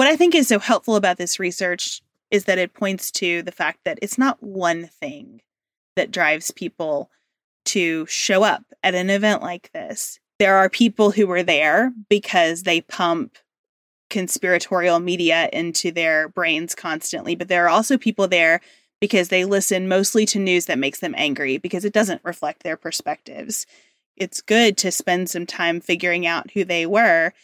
What 0.00 0.08
I 0.08 0.16
think 0.16 0.34
is 0.34 0.48
so 0.48 0.58
helpful 0.58 0.96
about 0.96 1.18
this 1.18 1.38
research 1.38 2.00
is 2.30 2.46
that 2.46 2.56
it 2.56 2.72
points 2.72 3.10
to 3.10 3.42
the 3.42 3.52
fact 3.52 3.80
that 3.84 3.98
it's 4.00 4.16
not 4.16 4.42
one 4.42 4.86
thing 4.86 5.42
that 5.94 6.10
drives 6.10 6.50
people 6.50 7.10
to 7.66 8.06
show 8.06 8.42
up 8.42 8.64
at 8.82 8.94
an 8.94 9.10
event 9.10 9.42
like 9.42 9.70
this. 9.74 10.18
There 10.38 10.56
are 10.56 10.70
people 10.70 11.10
who 11.10 11.30
are 11.30 11.42
there 11.42 11.92
because 12.08 12.62
they 12.62 12.80
pump 12.80 13.36
conspiratorial 14.08 15.00
media 15.00 15.50
into 15.52 15.90
their 15.90 16.30
brains 16.30 16.74
constantly, 16.74 17.34
but 17.34 17.48
there 17.48 17.66
are 17.66 17.68
also 17.68 17.98
people 17.98 18.26
there 18.26 18.62
because 19.02 19.28
they 19.28 19.44
listen 19.44 19.86
mostly 19.86 20.24
to 20.24 20.38
news 20.38 20.64
that 20.64 20.78
makes 20.78 21.00
them 21.00 21.14
angry 21.18 21.58
because 21.58 21.84
it 21.84 21.92
doesn't 21.92 22.24
reflect 22.24 22.62
their 22.62 22.78
perspectives. 22.78 23.66
It's 24.16 24.40
good 24.40 24.78
to 24.78 24.92
spend 24.92 25.28
some 25.28 25.44
time 25.44 25.78
figuring 25.78 26.26
out 26.26 26.52
who 26.52 26.64
they 26.64 26.86
were. 26.86 27.34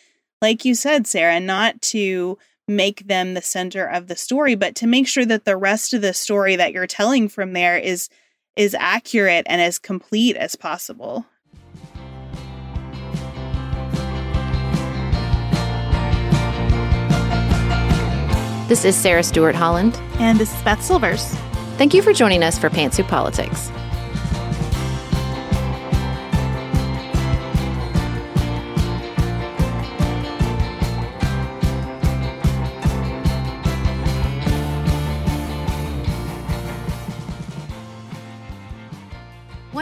Like 0.43 0.67
you 0.67 0.75
said, 0.75 1.07
Sarah, 1.07 1.41
not 1.41 1.81
to 1.83 2.37
make 2.69 3.07
them 3.07 3.33
the 3.33 3.41
center 3.41 3.87
of 3.87 4.07
the 4.07 4.17
story, 4.17 4.55
but 4.55 4.75
to 4.77 4.87
make 4.87 5.09
sure 5.09 5.25
that 5.25 5.47
the 5.47 5.57
rest 5.57 5.95
of 5.95 6.03
the 6.03 6.13
story 6.13 6.57
that 6.57 6.73
you're 6.73 6.87
telling 6.87 7.29
from 7.29 7.53
there 7.53 7.79
is 7.79 8.09
is 8.55 8.75
accurate 8.79 9.47
and 9.49 9.61
as 9.61 9.79
complete 9.79 10.37
as 10.37 10.57
possible. 10.57 11.27
This 18.69 18.85
is 18.85 18.97
Sarah 18.97 19.23
Stewart 19.23 19.55
Holland. 19.55 19.95
And 20.19 20.39
this 20.39 20.55
is 20.55 20.63
Beth 20.63 20.83
Silvers. 20.83 21.25
Thank 21.77 21.95
you 21.95 22.03
for 22.03 22.13
joining 22.13 22.43
us 22.43 22.59
for 22.59 22.69
Pantsuit 22.69 23.09
Politics. 23.09 23.71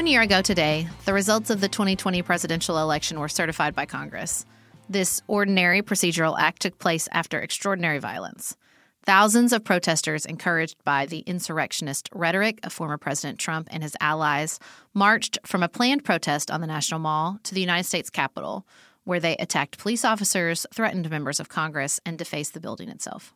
One 0.05 0.13
year 0.13 0.21
ago 0.21 0.43
today, 0.43 0.87
the 1.07 1.15
results 1.15 1.49
of 1.49 1.63
the 1.63 1.69
2020 1.71 2.21
presidential 2.21 2.77
election 2.77 3.19
were 3.19 3.27
certified 3.27 3.75
by 3.75 3.87
Congress. 3.87 4.45
This 4.87 5.23
ordinary 5.29 5.81
procedural 5.81 6.39
act 6.39 6.61
took 6.61 6.79
place 6.79 7.09
after 7.11 7.41
extraordinary 7.41 8.01
violence. 8.01 8.55
Thousands 9.07 9.51
of 9.55 9.65
protesters, 9.65 10.27
encouraged 10.27 10.77
by 10.85 11.07
the 11.07 11.21
insurrectionist 11.21 12.11
rhetoric 12.13 12.61
of 12.63 12.75
former 12.75 12.99
President 12.99 13.39
Trump 13.39 13.67
and 13.71 13.83
his 13.83 13.97
allies, 13.99 14.61
marched 14.93 15.39
from 15.47 15.63
a 15.63 15.71
planned 15.71 16.05
protest 16.05 16.51
on 16.51 16.61
the 16.61 16.67
National 16.67 17.01
Mall 17.01 17.39
to 17.43 17.55
the 17.55 17.63
United 17.63 17.85
States 17.85 18.11
Capitol, 18.11 18.67
where 19.05 19.21
they 19.21 19.39
attacked 19.39 19.79
police 19.79 20.05
officers, 20.05 20.67
threatened 20.71 21.09
members 21.09 21.41
of 21.41 21.49
Congress, 21.49 21.99
and 22.05 22.19
defaced 22.19 22.53
the 22.53 22.61
building 22.61 22.91
itself. 22.91 23.33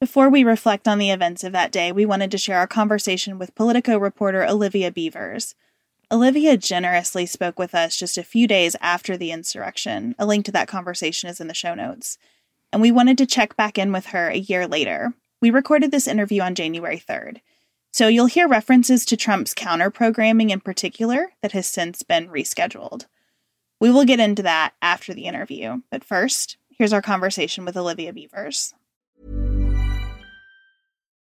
Before 0.00 0.30
we 0.30 0.44
reflect 0.44 0.86
on 0.86 0.98
the 0.98 1.10
events 1.10 1.42
of 1.42 1.52
that 1.52 1.72
day, 1.72 1.90
we 1.90 2.06
wanted 2.06 2.30
to 2.30 2.38
share 2.38 2.58
our 2.58 2.68
conversation 2.68 3.38
with 3.38 3.54
Politico 3.54 3.98
reporter 3.98 4.46
Olivia 4.46 4.92
Beavers. 4.92 5.56
Olivia 6.10 6.56
generously 6.56 7.26
spoke 7.26 7.58
with 7.58 7.74
us 7.74 7.96
just 7.96 8.16
a 8.16 8.22
few 8.22 8.46
days 8.46 8.76
after 8.80 9.16
the 9.16 9.32
insurrection. 9.32 10.14
A 10.18 10.24
link 10.24 10.44
to 10.44 10.52
that 10.52 10.68
conversation 10.68 11.28
is 11.28 11.40
in 11.40 11.48
the 11.48 11.54
show 11.54 11.74
notes 11.74 12.16
and 12.72 12.82
we 12.82 12.92
wanted 12.92 13.18
to 13.18 13.26
check 13.26 13.56
back 13.56 13.78
in 13.78 13.92
with 13.92 14.06
her 14.06 14.28
a 14.28 14.36
year 14.36 14.66
later. 14.66 15.14
We 15.40 15.50
recorded 15.50 15.90
this 15.90 16.08
interview 16.08 16.42
on 16.42 16.54
January 16.54 16.98
3rd. 16.98 17.40
So 17.92 18.08
you'll 18.08 18.26
hear 18.26 18.46
references 18.46 19.04
to 19.06 19.16
Trump's 19.16 19.54
counter 19.54 19.90
programming 19.90 20.50
in 20.50 20.60
particular 20.60 21.32
that 21.42 21.52
has 21.52 21.66
since 21.66 22.02
been 22.02 22.28
rescheduled. 22.28 23.06
We 23.80 23.90
will 23.90 24.04
get 24.04 24.20
into 24.20 24.42
that 24.42 24.74
after 24.82 25.14
the 25.14 25.24
interview, 25.24 25.82
but 25.90 26.04
first, 26.04 26.58
here's 26.68 26.92
our 26.92 27.02
conversation 27.02 27.64
with 27.64 27.76
Olivia 27.76 28.12
Beavers. 28.12 28.74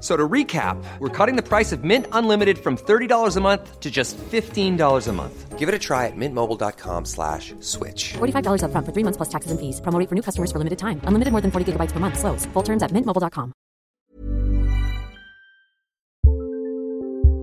So 0.00 0.16
to 0.16 0.28
recap, 0.28 0.76
we're 1.00 1.08
cutting 1.08 1.34
the 1.34 1.42
price 1.42 1.72
of 1.72 1.82
Mint 1.82 2.06
Unlimited 2.12 2.58
from 2.58 2.76
$30 2.76 3.36
a 3.36 3.40
month 3.40 3.80
to 3.80 3.90
just 3.90 4.16
$15 4.16 5.08
a 5.08 5.12
month. 5.12 5.58
Give 5.58 5.68
it 5.68 5.74
a 5.74 5.78
try 5.78 6.06
at 6.06 6.12
mintmobile.com 6.12 7.04
slash 7.04 7.52
switch. 7.58 8.12
$45 8.12 8.62
up 8.62 8.70
front 8.70 8.86
for 8.86 8.92
three 8.92 9.02
months 9.02 9.16
plus 9.16 9.28
taxes 9.28 9.50
and 9.50 9.58
fees. 9.58 9.80
Promo 9.80 10.08
for 10.08 10.14
new 10.14 10.22
customers 10.22 10.52
for 10.52 10.58
limited 10.58 10.78
time. 10.78 11.00
Unlimited 11.02 11.32
more 11.32 11.40
than 11.40 11.50
40 11.50 11.72
gigabytes 11.72 11.90
per 11.90 11.98
month. 11.98 12.16
Slows. 12.16 12.46
Full 12.52 12.62
terms 12.62 12.84
at 12.84 12.92
mintmobile.com. 12.92 13.52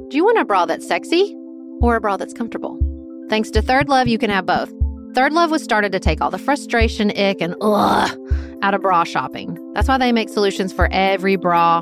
Do 0.10 0.18
you 0.18 0.24
want 0.24 0.38
a 0.40 0.46
bra 0.46 0.66
that's 0.66 0.88
sexy 0.88 1.36
or 1.82 1.98
a 1.98 2.00
bra 2.02 2.16
that's 2.16 2.34
comfortable? 2.34 2.80
Thanks 3.28 3.52
to 3.52 3.62
Third 3.62 3.90
Love, 3.90 4.08
you 4.08 4.18
can 4.18 4.30
have 4.30 4.46
both. 4.46 4.72
Third 5.14 5.34
Love 5.34 5.52
was 5.52 5.62
started 5.62 5.92
to 5.92 6.00
take 6.00 6.22
all 6.22 6.30
the 6.30 6.38
frustration, 6.38 7.12
ick, 7.18 7.42
and 7.42 7.56
ugh 7.60 8.18
out 8.62 8.74
of 8.74 8.82
bra 8.82 9.04
shopping. 9.04 9.58
That's 9.74 9.88
why 9.88 9.98
they 9.98 10.12
make 10.12 10.30
solutions 10.30 10.72
for 10.72 10.88
every 10.92 11.36
bra 11.36 11.82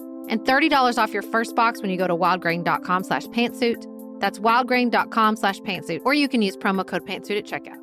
and 0.31 0.41
$30 0.41 0.97
off 0.97 1.13
your 1.13 1.21
first 1.21 1.55
box 1.55 1.81
when 1.81 1.91
you 1.91 1.97
go 1.97 2.07
to 2.07 2.15
wildgrain.com 2.15 3.03
slash 3.03 3.27
pantsuit. 3.27 3.85
That's 4.19 4.39
wildgrain.com 4.39 5.35
slash 5.35 5.59
pantsuit, 5.59 6.01
or 6.03 6.15
you 6.15 6.27
can 6.27 6.41
use 6.41 6.57
promo 6.57 6.87
code 6.87 7.05
pantsuit 7.05 7.37
at 7.37 7.45
checkout. 7.45 7.77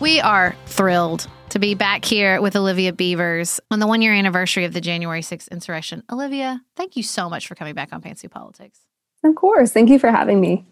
We 0.00 0.18
are 0.18 0.56
thrilled 0.64 1.28
to 1.50 1.58
be 1.58 1.74
back 1.74 2.06
here 2.06 2.40
with 2.40 2.56
Olivia 2.56 2.92
Beavers 2.92 3.60
on 3.70 3.80
the 3.80 3.86
one 3.86 4.00
year 4.00 4.14
anniversary 4.14 4.64
of 4.64 4.72
the 4.72 4.80
January 4.80 5.20
6th 5.20 5.50
insurrection. 5.50 6.02
Olivia, 6.10 6.62
thank 6.74 6.96
you 6.96 7.02
so 7.02 7.28
much 7.28 7.46
for 7.46 7.54
coming 7.54 7.74
back 7.74 7.92
on 7.92 8.00
Pantsuit 8.00 8.30
Politics. 8.30 8.80
Of 9.22 9.34
course. 9.34 9.72
Thank 9.72 9.90
you 9.90 9.98
for 9.98 10.10
having 10.10 10.40
me. 10.40 10.64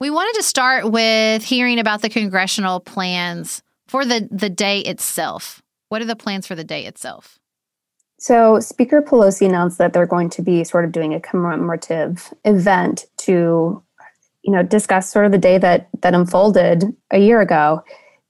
We 0.00 0.10
wanted 0.10 0.34
to 0.38 0.44
start 0.44 0.92
with 0.92 1.42
hearing 1.42 1.80
about 1.80 2.02
the 2.02 2.08
congressional 2.08 2.78
plans 2.78 3.62
for 3.88 4.04
the, 4.04 4.28
the 4.30 4.48
day 4.48 4.78
itself. 4.80 5.60
What 5.88 6.00
are 6.00 6.04
the 6.04 6.14
plans 6.14 6.46
for 6.46 6.54
the 6.54 6.62
day 6.62 6.84
itself? 6.86 7.40
So, 8.20 8.60
Speaker 8.60 9.02
Pelosi 9.02 9.46
announced 9.46 9.78
that 9.78 9.92
they're 9.92 10.06
going 10.06 10.30
to 10.30 10.42
be 10.42 10.62
sort 10.62 10.84
of 10.84 10.92
doing 10.92 11.14
a 11.14 11.20
commemorative 11.20 12.32
event 12.44 13.06
to, 13.18 13.82
you 14.42 14.52
know, 14.52 14.62
discuss 14.62 15.10
sort 15.10 15.26
of 15.26 15.32
the 15.32 15.38
day 15.38 15.58
that 15.58 15.88
that 16.02 16.14
unfolded 16.14 16.84
a 17.10 17.18
year 17.18 17.40
ago. 17.40 17.82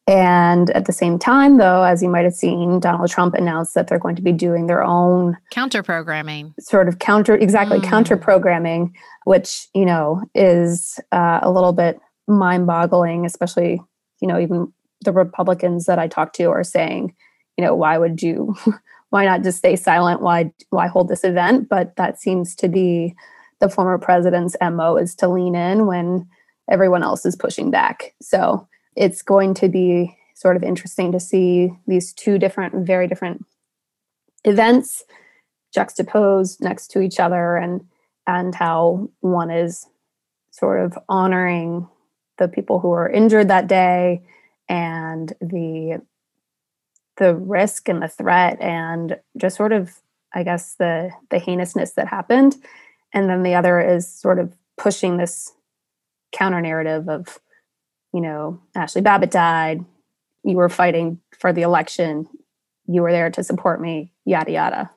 And 0.09 0.71
at 0.71 0.87
the 0.87 0.93
same 0.93 1.19
time, 1.19 1.59
though, 1.59 1.83
as 1.83 2.03
you 2.03 2.09
might 2.09 2.25
have 2.25 2.33
seen, 2.33 2.81
Donald 2.81 3.11
Trump 3.11 3.35
announced 3.35 3.75
that 3.75 3.89
they're 3.89 3.99
going 3.99 4.17
to 4.17 4.23
be 4.23 4.33
doing 4.33 4.67
their 4.67 4.83
own 4.83 5.37
counter 5.51 5.83
programming, 5.83 6.55
sort 6.59 6.89
of 6.89 6.99
counter, 6.99 7.35
exactly 7.35 7.79
mm. 7.79 7.85
counter 7.85 8.17
programming, 8.17 8.97
which 9.25 9.69
you 9.75 9.85
know 9.85 10.23
is 10.35 10.99
uh, 11.13 11.41
a 11.43 11.51
little 11.51 11.75
bit 11.75 12.01
mind 12.27 12.67
boggling, 12.67 13.27
especially 13.27 13.83
you 14.23 14.27
know 14.27 14.41
even 14.41 14.73
the 15.03 15.13
Republicans 15.13 15.85
that 15.85 15.99
I 15.99 16.09
talk 16.09 16.33
to 16.35 16.45
are 16.45 16.65
saying, 16.65 17.15
you 17.59 17.65
know, 17.65 17.75
why 17.75 17.99
would 17.99 18.23
you? 18.23 18.57
why 19.11 19.27
not 19.27 19.43
just 19.43 19.59
stay 19.59 19.77
silent? 19.77 20.23
Why 20.23 20.51
why 20.71 20.87
hold 20.87 21.09
this 21.09 21.23
event? 21.23 21.69
But 21.69 21.97
that 21.97 22.19
seems 22.19 22.55
to 22.57 22.69
be 22.69 23.15
the 23.61 23.69
former 23.69 23.99
president's 23.99 24.57
mo 24.63 24.97
is 24.97 25.15
to 25.17 25.29
lean 25.29 25.55
in 25.55 25.85
when 25.85 26.27
everyone 26.71 27.03
else 27.03 27.27
is 27.27 27.37
pushing 27.37 27.71
back. 27.71 28.15
So 28.23 28.67
it's 28.97 29.23
going 29.23 29.55
to 29.55 29.69
be 29.69 30.17
sort 30.35 30.57
of 30.57 30.63
interesting 30.63 31.13
to 31.13 31.21
see 31.21 31.73
these 31.87 32.13
two 32.13 32.39
different, 32.39 32.87
very 32.87 33.09
different 33.09 33.45
events 34.45 35.05
juxtaposed 35.75 36.61
next 36.61 36.89
to 36.89 37.01
each 37.01 37.21
other 37.21 37.57
and 37.57 37.85
and 38.27 38.55
how 38.55 39.09
one 39.21 39.51
is 39.51 39.87
sort 40.51 40.81
of 40.81 40.99
honoring 41.09 41.89
the 42.39 42.49
people 42.49 42.79
who 42.79 42.89
were 42.89 43.09
injured 43.09 43.49
that 43.49 43.67
day 43.67 44.23
and 44.69 45.33
the 45.41 46.01
the 47.17 47.35
risk 47.35 47.89
and 47.89 48.03
the 48.03 48.09
threat 48.09 48.61
and 48.61 49.19
just 49.37 49.57
sort 49.57 49.73
of 49.73 49.99
i 50.35 50.43
guess 50.43 50.75
the 50.75 51.11
the 51.31 51.39
heinousness 51.39 51.93
that 51.93 52.09
happened. 52.09 52.57
And 53.13 53.29
then 53.29 53.43
the 53.43 53.55
other 53.55 53.81
is 53.81 54.09
sort 54.09 54.39
of 54.39 54.55
pushing 54.77 55.17
this 55.17 55.53
counter 56.33 56.61
narrative 56.61 57.09
of 57.09 57.39
you 58.13 58.21
know 58.21 58.61
ashley 58.75 59.03
babbitt 59.03 59.31
died 59.31 59.85
you 60.45 60.57
were 60.57 60.69
fighting 60.69 61.21
for 61.39 61.53
the 61.53 61.63
election 61.63 62.27
you 62.87 63.03
were 63.03 63.13
there 63.13 63.31
to 63.31 63.43
support 63.43 63.81
me 63.81 64.13
yada 64.25 64.53
yada 64.53 64.91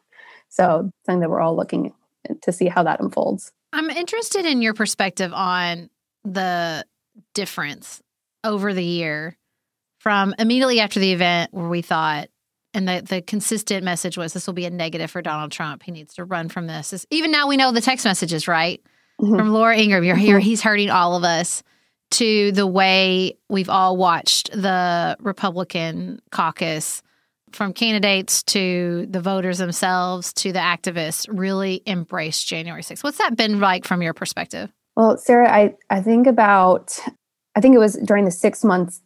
so 0.50 0.92
something 1.06 1.22
that 1.22 1.30
we're 1.30 1.42
all 1.42 1.56
looking 1.56 1.94
to 2.42 2.52
see 2.52 2.68
how 2.68 2.84
that 2.84 3.00
unfolds 3.00 3.52
i'm 3.74 3.90
interested 3.90 4.46
in 4.46 4.62
your 4.62 4.74
perspective 4.74 5.32
on 5.34 5.90
the 6.24 6.86
difference 7.34 8.02
over 8.44 8.74
the 8.74 8.84
year 8.84 9.38
from 10.00 10.34
immediately 10.40 10.80
after 10.80 11.00
the 11.00 11.12
event 11.12 11.54
where 11.54 11.70
we 11.70 11.82
thought 11.82 12.30
and 12.74 12.88
the, 12.88 13.04
the 13.08 13.22
consistent 13.22 13.84
message 13.84 14.18
was 14.18 14.34
this 14.34 14.48
will 14.48 14.54
be 14.54 14.66
a 14.66 14.70
negative 14.70 15.12
for 15.12 15.22
Donald 15.22 15.52
Trump. 15.52 15.84
He 15.84 15.92
needs 15.92 16.14
to 16.16 16.24
run 16.24 16.50
from 16.50 16.68
this. 16.68 16.92
this 16.92 17.06
even 17.10 17.32
now 17.32 17.48
we 17.48 17.58
know 17.58 17.72
the 17.72 17.82
text 17.82 18.06
messages, 18.06 18.48
right? 18.48 18.82
Mm-hmm. 19.20 19.36
From 19.36 19.50
Laura 19.50 19.78
Ingraham, 19.78 20.04
you're 20.04 20.16
here, 20.16 20.38
mm-hmm. 20.38 20.46
he's 20.46 20.62
hurting 20.62 20.90
all 20.90 21.16
of 21.16 21.24
us, 21.24 21.64
to 22.12 22.52
the 22.52 22.68
way 22.68 23.38
we've 23.50 23.70
all 23.70 23.98
watched 23.98 24.52
the 24.52 25.18
Republican 25.20 26.22
caucus, 26.32 27.02
from 27.52 27.74
candidates 27.74 28.44
to 28.44 29.06
the 29.10 29.20
voters 29.20 29.58
themselves 29.58 30.32
to 30.34 30.52
the 30.52 30.60
activists, 30.60 31.28
really 31.30 31.82
embrace 31.86 32.44
January 32.44 32.82
6th. 32.82 33.04
What's 33.04 33.18
that 33.18 33.36
been 33.36 33.60
like 33.60 33.86
from 33.86 34.02
your 34.02 34.14
perspective? 34.14 34.72
Well, 34.96 35.18
Sarah, 35.18 35.52
I, 35.52 35.76
I 35.90 36.02
think 36.02 36.28
about, 36.28 36.98
I 37.56 37.62
think 37.62 37.76
it 37.76 37.80
was 37.80 37.96
during 37.98 38.26
the 38.26 38.32
six 38.32 38.64
months 38.64 39.02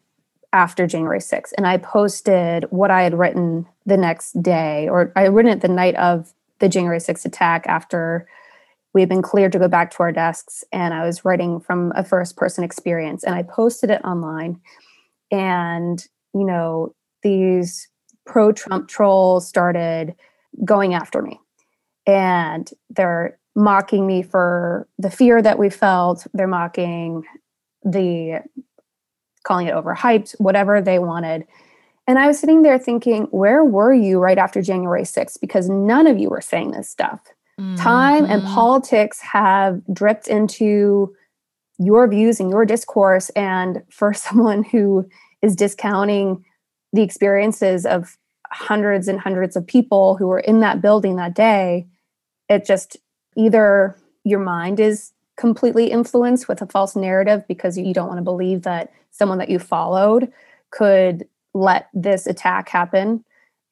after 0.53 0.87
January 0.87 1.19
6th. 1.19 1.53
And 1.57 1.67
I 1.67 1.77
posted 1.77 2.65
what 2.69 2.91
I 2.91 3.03
had 3.03 3.13
written 3.13 3.65
the 3.85 3.97
next 3.97 4.41
day, 4.41 4.87
or 4.89 5.11
I 5.15 5.23
had 5.23 5.33
written 5.33 5.51
it 5.51 5.61
the 5.61 5.67
night 5.67 5.95
of 5.95 6.33
the 6.59 6.69
January 6.69 6.99
6th 6.99 7.25
attack 7.25 7.65
after 7.67 8.27
we 8.95 9.01
had 9.01 9.09
been 9.09 9.21
cleared 9.21 9.51
to 9.51 9.59
go 9.59 9.67
back 9.67 9.91
to 9.91 9.97
our 9.99 10.11
desks. 10.13 10.63
And 10.71 10.93
I 10.93 11.05
was 11.05 11.25
writing 11.25 11.59
from 11.59 11.91
a 11.97 12.03
first 12.03 12.37
person 12.37 12.63
experience. 12.63 13.25
And 13.25 13.35
I 13.35 13.43
posted 13.43 13.89
it 13.89 14.01
online. 14.05 14.61
And, 15.31 16.01
you 16.33 16.45
know, 16.45 16.95
these 17.21 17.89
pro 18.25 18.53
Trump 18.53 18.87
trolls 18.87 19.47
started 19.47 20.15
going 20.63 20.93
after 20.93 21.21
me. 21.21 21.41
And 22.07 22.71
they're 22.89 23.37
mocking 23.53 24.07
me 24.07 24.23
for 24.23 24.87
the 24.97 25.09
fear 25.09 25.41
that 25.41 25.59
we 25.59 25.69
felt. 25.69 26.25
They're 26.33 26.47
mocking 26.47 27.25
the 27.83 28.43
calling 29.43 29.67
it 29.67 29.75
overhyped, 29.75 30.39
whatever 30.39 30.81
they 30.81 30.99
wanted. 30.99 31.45
And 32.07 32.17
I 32.17 32.27
was 32.27 32.39
sitting 32.39 32.61
there 32.61 32.79
thinking, 32.79 33.23
where 33.31 33.63
were 33.65 33.93
you 33.93 34.19
right 34.19 34.37
after 34.37 34.61
January 34.61 35.03
6th? 35.03 35.41
Because 35.41 35.69
none 35.69 36.07
of 36.07 36.17
you 36.17 36.29
were 36.29 36.41
saying 36.41 36.71
this 36.71 36.89
stuff. 36.89 37.19
Mm-hmm. 37.59 37.75
Time 37.75 38.25
and 38.25 38.41
mm-hmm. 38.41 38.53
politics 38.53 39.19
have 39.21 39.81
dripped 39.93 40.27
into 40.27 41.15
your 41.77 42.07
views 42.07 42.39
and 42.39 42.49
your 42.49 42.65
discourse. 42.65 43.29
And 43.29 43.83
for 43.89 44.13
someone 44.13 44.63
who 44.63 45.07
is 45.41 45.55
discounting 45.55 46.43
the 46.93 47.01
experiences 47.01 47.85
of 47.85 48.17
hundreds 48.51 49.07
and 49.07 49.19
hundreds 49.19 49.55
of 49.55 49.65
people 49.65 50.15
who 50.15 50.27
were 50.27 50.39
in 50.39 50.59
that 50.61 50.81
building 50.81 51.15
that 51.15 51.35
day, 51.35 51.87
it 52.49 52.65
just 52.65 52.97
either 53.35 53.97
your 54.23 54.39
mind 54.39 54.79
is 54.79 55.11
completely 55.37 55.91
influenced 55.91 56.47
with 56.47 56.61
a 56.61 56.67
false 56.67 56.95
narrative 56.95 57.43
because 57.47 57.77
you 57.77 57.93
don't 57.93 58.07
want 58.07 58.17
to 58.17 58.23
believe 58.23 58.61
that 58.61 58.91
someone 59.11 59.37
that 59.37 59.49
you 59.49 59.59
followed 59.59 60.31
could 60.71 61.27
let 61.53 61.89
this 61.93 62.27
attack 62.27 62.69
happen 62.69 63.23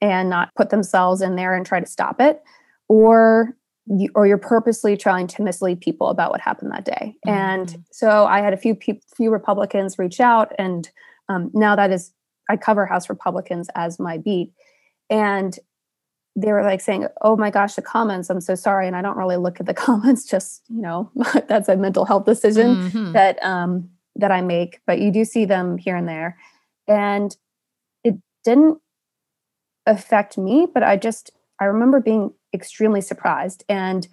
and 0.02 0.30
not 0.30 0.54
put 0.56 0.70
themselves 0.70 1.22
in 1.22 1.36
there 1.36 1.56
and 1.56 1.66
try 1.66 1.80
to 1.80 1.86
stop 1.86 2.20
it 2.20 2.44
or 2.90 3.56
you, 3.86 4.10
or 4.16 4.26
you're 4.26 4.38
purposely 4.38 4.96
trying 4.96 5.28
to 5.28 5.42
mislead 5.42 5.82
people 5.82 6.08
about 6.08 6.32
what 6.32 6.40
happened 6.40 6.72
that 6.72 6.86
day 6.86 7.16
mm-hmm. 7.26 7.30
and 7.30 7.84
so 7.92 8.26
i 8.26 8.40
had 8.40 8.54
a 8.54 8.58
few 8.58 8.76
pe- 8.76 9.02
few 9.16 9.30
republicans 9.30 10.00
reach 10.00 10.20
out 10.20 10.52
and 10.58 10.90
um, 11.30 11.52
now 11.54 11.76
that 11.76 11.92
is 11.92 12.12
i 12.50 12.56
cover 12.58 12.86
house 12.86 13.10
republicans 13.10 13.70
as 13.76 14.00
my 14.00 14.18
beat 14.18 14.52
and 15.10 15.60
they 16.36 16.52
were 16.52 16.64
like 16.64 16.82
saying, 16.82 17.08
"Oh 17.22 17.36
my 17.36 17.50
gosh, 17.50 17.76
the 17.76 17.82
comments! 17.82 18.30
I'm 18.30 18.42
so 18.42 18.56
sorry." 18.56 18.88
And 18.88 18.96
I 18.96 19.02
don't 19.02 19.18
really 19.18 19.38
look 19.38 19.60
at 19.60 19.66
the 19.66 19.74
comments. 19.86 20.26
Just 20.26 20.64
you 20.70 20.82
know, 20.82 21.12
that's 21.48 21.70
a 21.70 21.78
mental 21.78 22.06
health 22.06 22.26
decision 22.26 22.76
mm-hmm. 22.76 23.12
that 23.14 23.44
um, 23.44 23.90
that 24.16 24.32
I 24.32 24.42
make. 24.42 24.80
But 24.86 25.00
you 25.00 25.12
do 25.12 25.26
see 25.26 25.46
them 25.46 25.78
here 25.78 25.96
and 25.96 26.08
there, 26.08 26.38
and 26.88 27.36
it 28.04 28.16
didn't 28.44 28.80
affect 29.86 30.38
me. 30.38 30.68
But 30.72 30.84
I 30.84 30.98
just 30.98 31.32
I 31.60 31.66
remember 31.66 32.00
being 32.00 32.34
extremely 32.54 33.02
surprised, 33.02 33.64
and 33.68 34.08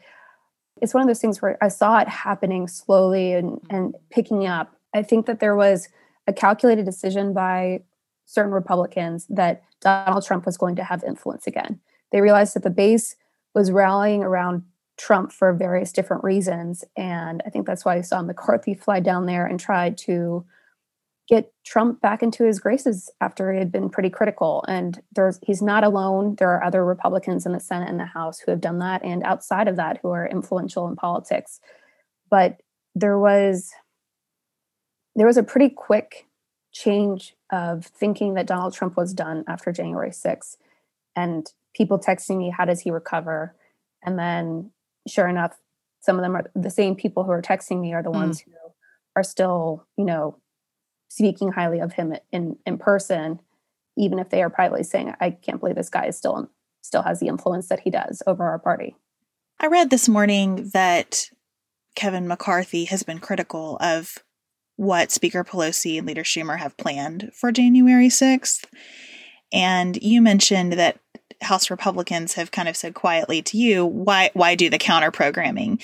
it's 0.80 0.94
one 0.94 1.02
of 1.02 1.06
those 1.06 1.20
things 1.20 1.42
where 1.42 1.58
I 1.62 1.68
saw 1.68 1.98
it 1.98 2.08
happening 2.08 2.68
slowly 2.68 3.32
and 3.32 3.52
mm-hmm. 3.52 3.76
and 3.76 3.94
picking 4.10 4.46
up. 4.46 4.74
I 4.94 5.02
think 5.02 5.26
that 5.26 5.40
there 5.40 5.56
was 5.56 5.88
a 6.26 6.32
calculated 6.32 6.84
decision 6.84 7.32
by 7.32 7.82
certain 8.26 8.52
Republicans 8.52 9.26
that 9.28 9.62
Donald 9.80 10.24
Trump 10.24 10.46
was 10.46 10.56
going 10.56 10.76
to 10.76 10.84
have 10.84 11.02
influence 11.04 11.46
again 11.46 11.80
they 12.10 12.20
realized 12.20 12.54
that 12.54 12.62
the 12.62 12.70
base 12.70 13.16
was 13.54 13.70
rallying 13.70 14.22
around 14.22 14.64
Trump 14.96 15.32
for 15.32 15.52
various 15.52 15.92
different 15.92 16.22
reasons. 16.22 16.84
And 16.96 17.42
I 17.46 17.50
think 17.50 17.66
that's 17.66 17.84
why 17.84 17.96
you 17.96 18.02
saw 18.02 18.22
McCarthy 18.22 18.74
fly 18.74 19.00
down 19.00 19.26
there 19.26 19.46
and 19.46 19.58
try 19.58 19.90
to 19.90 20.44
get 21.30 21.52
Trump 21.64 22.00
back 22.00 22.24
into 22.24 22.44
his 22.44 22.58
graces 22.58 23.08
after 23.20 23.52
he 23.52 23.58
had 23.60 23.70
been 23.70 23.88
pretty 23.88 24.10
critical. 24.10 24.64
And 24.66 25.00
there's 25.14 25.38
he's 25.46 25.62
not 25.62 25.84
alone. 25.84 26.34
There 26.38 26.50
are 26.50 26.64
other 26.64 26.84
Republicans 26.84 27.46
in 27.46 27.52
the 27.52 27.60
Senate 27.60 27.88
and 27.88 28.00
the 28.00 28.04
House 28.04 28.40
who 28.40 28.50
have 28.50 28.60
done 28.60 28.80
that, 28.80 29.04
and 29.04 29.22
outside 29.22 29.68
of 29.68 29.76
that 29.76 30.00
who 30.02 30.10
are 30.10 30.26
influential 30.26 30.88
in 30.88 30.96
politics. 30.96 31.60
But 32.28 32.60
there 32.96 33.18
was 33.18 33.70
there 35.14 35.26
was 35.26 35.36
a 35.36 35.44
pretty 35.44 35.70
quick 35.70 36.26
change 36.72 37.34
of 37.50 37.86
thinking 37.86 38.34
that 38.34 38.46
Donald 38.46 38.74
Trump 38.74 38.96
was 38.96 39.14
done 39.14 39.44
after 39.48 39.72
January 39.72 40.10
6th. 40.10 40.56
And 41.16 41.46
people 41.74 41.98
texting 41.98 42.38
me, 42.38 42.52
how 42.56 42.64
does 42.64 42.80
he 42.80 42.90
recover? 42.90 43.54
And 44.04 44.18
then 44.18 44.70
sure 45.08 45.28
enough, 45.28 45.58
some 46.00 46.16
of 46.16 46.22
them 46.22 46.36
are 46.36 46.50
the 46.54 46.70
same 46.70 46.94
people 46.94 47.24
who 47.24 47.32
are 47.32 47.42
texting 47.42 47.80
me 47.80 47.92
are 47.92 48.02
the 48.02 48.10
mm. 48.10 48.14
ones 48.14 48.40
who 48.40 48.52
are 49.16 49.24
still, 49.24 49.86
you 49.96 50.04
know, 50.04 50.38
speaking 51.10 51.52
highly 51.52 51.80
of 51.80 51.92
him 51.92 52.14
in 52.32 52.56
in 52.64 52.78
person, 52.78 53.40
even 53.98 54.18
if 54.18 54.30
they 54.30 54.42
are 54.42 54.48
privately 54.48 54.84
saying, 54.84 55.12
I 55.20 55.30
can't 55.30 55.60
believe 55.60 55.76
this 55.76 55.90
guy 55.90 56.06
is 56.06 56.16
still 56.16 56.50
still 56.82 57.02
has 57.02 57.20
the 57.20 57.28
influence 57.28 57.68
that 57.68 57.80
he 57.80 57.90
does 57.90 58.22
over 58.26 58.44
our 58.44 58.58
party. 58.58 58.96
I 59.58 59.66
read 59.66 59.90
this 59.90 60.08
morning 60.08 60.70
that 60.72 61.28
Kevin 61.94 62.26
McCarthy 62.26 62.84
has 62.86 63.02
been 63.02 63.18
critical 63.18 63.76
of 63.80 64.18
what 64.76 65.10
Speaker 65.12 65.44
Pelosi 65.44 65.98
and 65.98 66.06
Leader 66.06 66.22
Schumer 66.22 66.58
have 66.58 66.78
planned 66.78 67.30
for 67.34 67.52
January 67.52 68.08
6th. 68.08 68.64
And 69.52 70.02
you 70.02 70.22
mentioned 70.22 70.72
that 70.74 70.98
House 71.42 71.70
Republicans 71.70 72.34
have 72.34 72.50
kind 72.50 72.68
of 72.68 72.76
said 72.76 72.94
quietly 72.94 73.42
to 73.42 73.58
you, 73.58 73.84
why 73.84 74.30
why 74.32 74.54
do 74.54 74.70
the 74.70 74.78
counter 74.78 75.10
programming? 75.10 75.80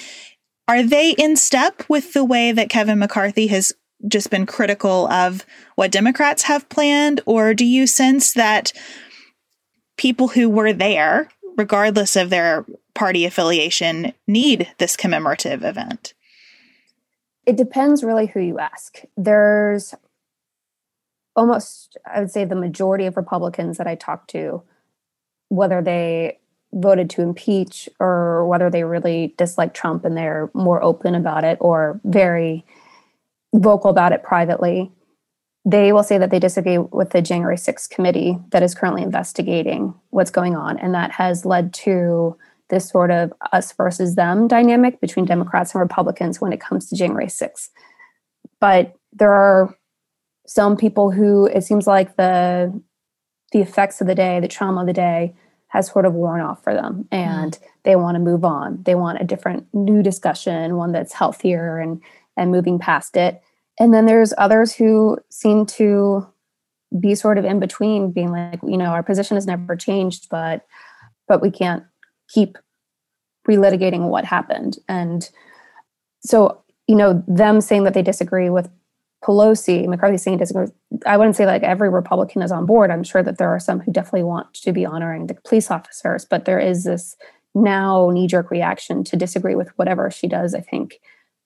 Are 0.69 0.83
they 0.83 1.11
in 1.11 1.37
step 1.37 1.83
with 1.89 2.13
the 2.13 2.25
way 2.25 2.53
that 2.53 2.71
Kevin 2.71 2.99
McCarthy 2.99 3.49
has 3.49 3.73
just 4.09 4.31
been 4.31 4.47
critical 4.47 5.09
of 5.09 5.45
what 5.75 5.93
Democrats 5.93 6.45
have 6.45 6.69
planned? 6.69 7.21
Or 7.27 7.55
do 7.55 7.65
you 7.65 7.87
sense 7.87 8.33
that 8.35 8.73
people 9.97 10.29
who 10.29 10.49
were 10.49 10.73
there, 10.73 11.29
regardless 11.57 12.17
of 12.17 12.31
their 12.31 12.65
party 12.95 13.25
affiliation, 13.25 14.13
need 14.27 14.73
this 14.79 14.97
commemorative 14.97 15.65
event? 15.65 16.15
It 17.47 17.57
depends 17.57 18.03
really 18.03 18.27
who 18.27 18.41
you 18.41 18.59
ask. 18.59 19.03
There's 19.17 19.95
almost, 21.37 21.97
I 22.05 22.21
would 22.21 22.31
say, 22.31 22.45
the 22.45 22.57
majority 22.57 23.07
of 23.07 23.17
Republicans 23.17 23.79
that 23.79 23.87
I 23.87 23.95
talk 23.95 24.27
to, 24.29 24.63
whether 25.49 25.81
they 25.81 26.39
voted 26.73 27.09
to 27.11 27.23
impeach 27.23 27.89
or 28.01 28.47
whether 28.47 28.69
they 28.69 28.85
really 28.85 29.35
dislike 29.39 29.73
Trump 29.73 30.05
and 30.05 30.17
they're 30.17 30.51
more 30.53 30.83
open 30.83 31.15
about 31.15 31.45
it 31.45 31.57
or 31.61 32.01
very 32.05 32.65
vocal 33.57 33.91
about 33.91 34.13
it 34.13 34.23
privately, 34.23 34.93
they 35.65 35.93
will 35.93 36.05
say 36.05 36.17
that 36.19 36.31
they 36.31 36.39
disagree 36.39 36.79
with 36.79 37.11
the 37.11 37.21
January 37.21 37.57
6th 37.57 37.91
committee 37.91 38.39
that 38.51 38.63
is 38.63 38.75
currently 38.75 39.03
investigating 39.03 39.95
what's 40.11 40.31
going 40.31 40.55
on. 40.55 40.79
And 40.79 40.95
that 40.95 41.11
has 41.13 41.45
led 41.45 41.75
to 41.75 42.37
this 42.69 42.89
sort 42.89 43.11
of 43.11 43.33
us 43.53 43.73
versus 43.73 44.15
them 44.15 44.49
dynamic 44.49 45.01
between 45.01 45.25
Democrats 45.25 45.75
and 45.75 45.81
Republicans 45.81 46.41
when 46.41 46.53
it 46.53 46.61
comes 46.61 46.89
to 46.89 46.97
January 46.97 47.27
6th. 47.27 47.71
But 48.61 48.95
there 49.13 49.33
are 49.33 49.77
some 50.47 50.77
people 50.77 51.11
who 51.11 51.47
it 51.47 51.63
seems 51.63 51.87
like 51.87 52.17
the 52.17 52.81
the 53.53 53.61
effects 53.61 54.01
of 54.01 54.07
the 54.07 54.15
day, 54.15 54.41
the 54.41 54.49
trauma 54.49 54.81
of 54.81 54.87
the 54.87 54.93
day 54.93 55.35
has 55.69 55.91
sort 55.91 56.05
of 56.05 56.15
worn 56.15 56.41
off 56.41 56.63
for 56.63 56.75
them 56.75 57.07
and 57.11 57.53
mm. 57.53 57.61
they 57.85 57.97
want 57.97 58.17
to 58.17 58.21
move 58.21 58.45
on. 58.45 58.83
They 58.83 58.95
want 58.95 59.21
a 59.21 59.25
different 59.25 59.67
new 59.73 60.03
discussion, 60.03 60.77
one 60.77 60.93
that's 60.93 61.13
healthier 61.13 61.79
and 61.79 62.01
and 62.37 62.51
moving 62.51 62.79
past 62.79 63.17
it. 63.17 63.43
And 63.79 63.93
then 63.93 64.07
there's 64.07 64.33
others 64.39 64.75
who 64.75 65.19
seem 65.29 65.67
to 65.67 66.27
be 66.99 67.15
sort 67.15 67.39
of 67.39 67.45
in 67.45 67.61
between 67.61 68.13
being 68.13 68.31
like, 68.31 68.61
you 68.63 68.77
know, 68.77 68.87
our 68.87 69.03
position 69.03 69.37
has 69.37 69.47
never 69.47 69.77
changed, 69.77 70.29
but 70.31 70.67
but 71.29 71.43
we 71.43 71.51
can't 71.51 71.85
keep 72.29 72.57
relitigating 73.49 74.09
what 74.09 74.25
happened. 74.25 74.79
And 74.89 75.29
so, 76.21 76.63
you 76.87 76.95
know, 76.95 77.25
them 77.27 77.61
saying 77.61 77.85
that 77.85 77.95
they 77.95 78.03
disagree 78.03 78.49
with 78.49 78.71
Pelosi, 79.25 79.87
McCarthy 79.89 80.19
saying 80.19 80.39
disagree. 80.39 80.69
I 81.05 81.17
wouldn't 81.17 81.37
say 81.37 81.47
like 81.47 81.63
every 81.63 81.89
Republican 81.89 82.43
is 82.43 82.53
on 82.53 82.67
board. 82.67 82.91
I'm 82.91 83.03
sure 83.03 83.23
that 83.23 83.39
there 83.39 83.49
are 83.49 83.59
some 83.59 83.81
who 83.81 83.93
definitely 83.93 84.23
want 84.23 84.55
to 84.55 84.73
be 84.73 84.87
honoring 84.87 85.27
the 85.27 85.35
police 85.35 85.71
officers, 85.71 86.25
but 86.25 86.45
there 86.45 86.61
is 86.61 86.85
this 86.85 87.17
now 87.55 88.11
knee 88.13 88.27
jerk 88.27 88.51
reaction 88.51 89.03
to 89.05 89.17
disagree 89.17 89.55
with 89.55 89.69
whatever 89.77 90.11
she 90.11 90.29
does, 90.29 90.55
I 90.55 90.61
think, 90.61 91.01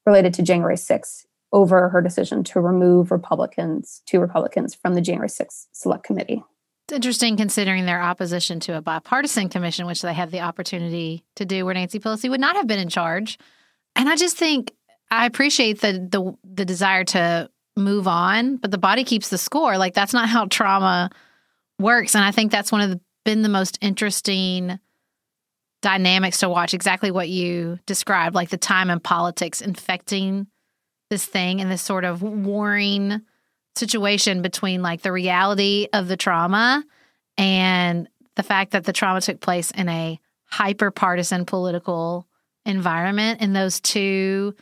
related 0.05 0.35
to 0.35 0.43
January 0.43 0.77
6th 0.77 1.25
over 1.53 1.89
her 1.89 2.01
decision 2.01 2.45
to 2.45 2.61
remove 2.61 3.11
Republicans, 3.11 4.03
two 4.07 4.21
Republicans 4.21 4.75
from 4.75 4.95
the 4.95 5.01
January 5.01 5.29
6th 5.29 5.67
Select 5.73 6.05
Committee. 6.05 6.45
It's 6.87 6.97
interesting 6.97 7.37
considering 7.37 7.87
their 7.87 8.03
opposition 8.03 8.61
to 8.61 8.77
a 8.77 8.83
bipartisan 8.83 9.49
commission, 9.49 9.87
which 9.87 10.03
they 10.03 10.13
had 10.13 10.31
the 10.31 10.41
opportunity 10.41 11.25
to 11.37 11.45
do 11.45 11.65
where 11.65 11.75
Nancy 11.75 12.01
Pelosi 12.01 12.29
would 12.31 12.41
not 12.41 12.57
have 12.57 12.67
been 12.67 12.79
in 12.79 12.89
charge. 12.89 13.39
And 13.97 14.09
I 14.09 14.17
just 14.17 14.37
think 14.37 14.73
I 15.11 15.27
appreciate 15.27 15.81
the 15.81 15.93
the 15.93 16.33
the 16.45 16.65
desire 16.65 17.05
to 17.05 17.51
move 17.77 18.09
on, 18.09 18.57
but 18.57 18.71
the 18.71 18.79
body 18.79 19.05
keeps 19.05 19.29
the 19.29 19.39
score. 19.39 19.79
Like 19.79 19.95
that's 19.95 20.13
not 20.13 20.29
how 20.29 20.47
trauma 20.47 21.11
works. 21.79 22.15
And 22.15 22.25
I 22.25 22.33
think 22.33 22.51
that's 22.51 22.73
one 22.73 22.81
of 22.81 22.91
the 22.91 23.01
been 23.25 23.43
the 23.43 23.49
most 23.49 23.79
interesting 23.81 24.79
dynamics 25.83 26.39
to 26.39 26.49
watch 26.49 26.75
exactly 26.75 27.11
what 27.11 27.29
you 27.29 27.79
described, 27.87 28.35
like 28.35 28.51
the 28.51 28.57
time 28.57 28.91
and 28.91 29.03
politics 29.03 29.61
infecting 29.61 30.47
this 31.11 31.27
thing 31.27 31.61
and 31.61 31.71
this 31.71 31.83
sort 31.83 32.05
of 32.05 32.23
warring 32.23 33.21
situation 33.77 34.43
between 34.43 34.83
like 34.83 35.03
the 35.03 35.13
reality 35.13 35.89
of 35.93 36.09
the 36.09 36.17
trauma 36.17 36.85
and 37.37 38.09
the 38.37 38.43
fact 38.43 38.73
that 38.73 38.85
the 38.85 38.93
trauma 38.93 39.21
took 39.21 39.41
place 39.41 39.71
in 39.73 39.89
a 39.89 40.19
hyper 40.45 40.91
partisan 40.91 41.45
political 41.45 42.27
environment 42.65 43.41
and 43.41 43.55
those 43.55 43.81
two 43.81 44.55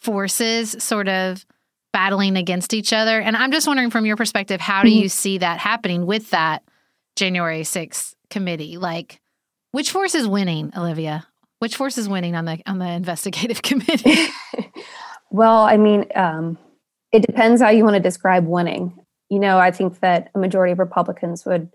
forces 0.00 0.76
sort 0.78 1.08
of 1.08 1.44
battling 1.92 2.36
against 2.36 2.74
each 2.74 2.92
other. 2.92 3.20
And 3.20 3.36
I'm 3.36 3.52
just 3.52 3.66
wondering 3.66 3.90
from 3.90 4.06
your 4.06 4.16
perspective, 4.16 4.60
how 4.60 4.82
do 4.82 4.88
mm-hmm. 4.88 5.02
you 5.02 5.08
see 5.08 5.38
that 5.38 5.58
happening 5.58 6.06
with 6.06 6.30
that 6.30 6.62
January 7.16 7.62
6th 7.62 8.14
committee? 8.30 8.76
Like 8.76 9.20
which 9.70 9.90
force 9.90 10.14
is 10.14 10.26
winning, 10.26 10.72
Olivia? 10.76 11.26
Which 11.58 11.76
force 11.76 11.98
is 11.98 12.08
winning 12.08 12.36
on 12.36 12.44
the 12.44 12.60
on 12.66 12.78
the 12.78 12.88
investigative 12.88 13.62
committee? 13.62 14.26
well, 15.30 15.58
I 15.58 15.76
mean, 15.76 16.06
um, 16.14 16.58
it 17.12 17.26
depends 17.26 17.60
how 17.60 17.70
you 17.70 17.84
want 17.84 17.94
to 17.94 18.00
describe 18.00 18.46
winning. 18.46 18.98
You 19.28 19.38
know, 19.38 19.58
I 19.58 19.70
think 19.70 20.00
that 20.00 20.30
a 20.34 20.38
majority 20.38 20.72
of 20.72 20.78
Republicans 20.78 21.44
would, 21.44 21.70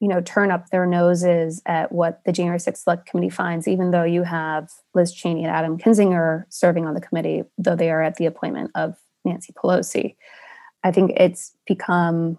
you 0.00 0.08
know, 0.08 0.20
turn 0.20 0.50
up 0.50 0.70
their 0.70 0.86
noses 0.86 1.62
at 1.66 1.90
what 1.90 2.20
the 2.24 2.32
January 2.32 2.58
6th 2.58 2.76
Select 2.78 3.06
Committee 3.06 3.30
finds, 3.30 3.66
even 3.66 3.90
though 3.90 4.04
you 4.04 4.22
have 4.22 4.70
Liz 4.94 5.12
Cheney 5.12 5.44
and 5.44 5.52
Adam 5.52 5.78
Kinzinger 5.78 6.44
serving 6.48 6.86
on 6.86 6.94
the 6.94 7.00
committee, 7.00 7.44
though 7.58 7.76
they 7.76 7.90
are 7.90 8.02
at 8.02 8.16
the 8.16 8.26
appointment 8.26 8.70
of 8.74 8.96
Nancy 9.24 9.52
Pelosi. 9.52 10.16
I 10.84 10.92
think 10.92 11.12
it's 11.16 11.52
become 11.66 12.38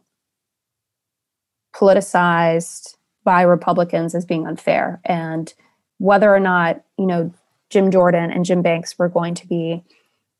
politicized 1.75 2.95
by 3.23 3.41
Republicans 3.41 4.15
as 4.15 4.25
being 4.25 4.47
unfair. 4.47 5.01
And 5.03 5.53
whether 5.97 6.33
or 6.33 6.39
not, 6.39 6.81
you 6.97 7.05
know, 7.05 7.33
Jim 7.69 7.91
Jordan 7.91 8.31
and 8.31 8.45
Jim 8.45 8.61
Banks 8.61 8.97
were 8.97 9.09
going 9.09 9.35
to 9.35 9.47
be, 9.47 9.83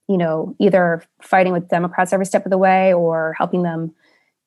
you 0.08 0.18
know, 0.18 0.56
either 0.60 1.04
fighting 1.22 1.54
with 1.54 1.70
Democrats 1.70 2.14
every 2.14 2.26
step 2.26 2.46
of 2.46 2.50
the 2.50 2.58
way 2.58 2.94
or 2.94 3.34
helping 3.38 3.64
them 3.64 3.94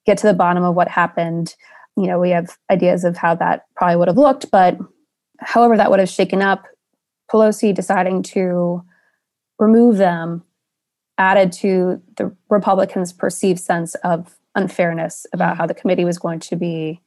get 0.07 0.19
to 0.19 0.27
the 0.27 0.35
bottom 0.35 0.65
of 0.65 0.75
what 0.75 0.89
happened. 0.89 1.55
You 1.97 2.07
know, 2.07 2.19
we 2.19 2.31
have 2.31 2.57
ideas 2.71 3.05
of 3.05 3.17
how 3.17 3.35
that 3.37 3.67
probably 3.77 3.97
would 3.97 4.09
have 4.09 4.17
looked, 4.17 4.51
but 4.51 4.79
however 5.39 5.77
that 5.77 5.91
would 5.91 6.01
have 6.01 6.09
shaken 6.09 6.41
up, 6.41 6.65
Pelosi 7.31 7.75
deciding 7.75 8.23
to 8.23 8.83
remove 9.59 9.99
them 9.99 10.43
added 11.19 11.53
to 11.53 12.01
the 12.17 12.35
Republicans' 12.49 13.13
perceived 13.13 13.61
sense 13.61 13.95
of 13.97 14.39
unfairness 14.55 15.27
about 15.33 15.57
how 15.59 15.67
the 15.67 15.75
committee 15.75 16.05
was 16.05 16.19
going 16.19 16.41
to 16.41 16.57
be 16.57 17.01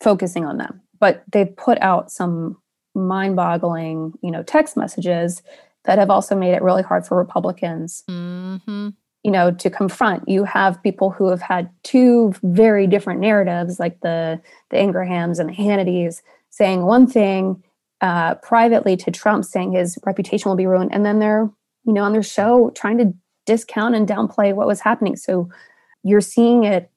focusing 0.00 0.44
on 0.44 0.58
them. 0.58 0.82
But 1.00 1.24
they've 1.32 1.56
put 1.56 1.80
out 1.80 2.10
some 2.12 2.58
mind-boggling, 2.94 4.12
you 4.22 4.30
know, 4.30 4.42
text 4.42 4.76
messages 4.76 5.42
that 5.88 5.98
have 5.98 6.10
also 6.10 6.36
made 6.36 6.52
it 6.52 6.62
really 6.62 6.82
hard 6.82 7.06
for 7.06 7.16
Republicans, 7.16 8.04
mm-hmm. 8.10 8.90
you 9.24 9.30
know, 9.30 9.50
to 9.50 9.70
confront. 9.70 10.28
You 10.28 10.44
have 10.44 10.82
people 10.82 11.08
who 11.08 11.30
have 11.30 11.40
had 11.40 11.70
two 11.82 12.34
very 12.42 12.86
different 12.86 13.20
narratives, 13.20 13.80
like 13.80 13.98
the 14.02 14.38
the 14.68 14.76
Ingrahams 14.76 15.38
and 15.38 15.48
the 15.48 15.54
Hannitys, 15.54 16.20
saying 16.50 16.84
one 16.84 17.06
thing 17.06 17.64
uh, 18.02 18.34
privately 18.34 18.98
to 18.98 19.10
Trump, 19.10 19.46
saying 19.46 19.72
his 19.72 19.98
reputation 20.04 20.50
will 20.50 20.56
be 20.56 20.66
ruined, 20.66 20.92
and 20.92 21.06
then 21.06 21.20
they're, 21.20 21.50
you 21.84 21.94
know, 21.94 22.02
on 22.02 22.12
their 22.12 22.22
show 22.22 22.70
trying 22.74 22.98
to 22.98 23.14
discount 23.46 23.94
and 23.94 24.06
downplay 24.06 24.54
what 24.54 24.66
was 24.66 24.80
happening. 24.80 25.16
So 25.16 25.48
you're 26.04 26.20
seeing 26.20 26.64
it. 26.64 26.90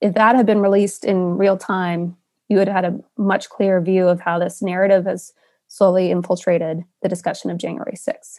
If 0.00 0.14
that 0.14 0.34
had 0.34 0.46
been 0.46 0.60
released 0.60 1.04
in 1.04 1.36
real 1.36 1.58
time, 1.58 2.16
you 2.48 2.56
would 2.56 2.68
have 2.68 2.84
had 2.84 2.94
a 2.94 3.00
much 3.18 3.50
clearer 3.50 3.82
view 3.82 4.08
of 4.08 4.20
how 4.20 4.38
this 4.38 4.62
narrative 4.62 5.04
has 5.04 5.34
slowly 5.74 6.10
infiltrated 6.10 6.84
the 7.02 7.08
discussion 7.08 7.50
of 7.50 7.58
January 7.58 7.96
6th. 7.96 8.38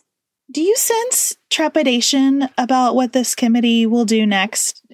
Do 0.52 0.62
you 0.62 0.76
sense 0.78 1.36
trepidation 1.50 2.48
about 2.58 2.96
what 2.96 3.14
this 3.14 3.36
committee 3.36 3.86
will 3.86 4.06
do 4.06 4.26
next? 4.26 4.86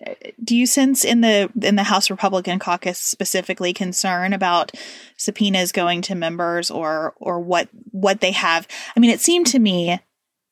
Do 0.41 0.55
you 0.55 0.65
sense 0.65 1.03
in 1.03 1.21
the 1.21 1.51
in 1.61 1.75
the 1.75 1.83
House 1.83 2.09
Republican 2.09 2.57
caucus 2.57 2.97
specifically 2.97 3.73
concern 3.73 4.31
about 4.31 4.71
subpoenas 5.17 5.73
going 5.73 6.01
to 6.03 6.15
members 6.15 6.71
or 6.71 7.13
or 7.17 7.39
what 7.41 7.67
what 7.91 8.21
they 8.21 8.31
have? 8.31 8.65
I 8.95 8.99
mean, 9.01 9.11
it 9.11 9.19
seemed 9.19 9.47
to 9.47 9.59
me 9.59 9.99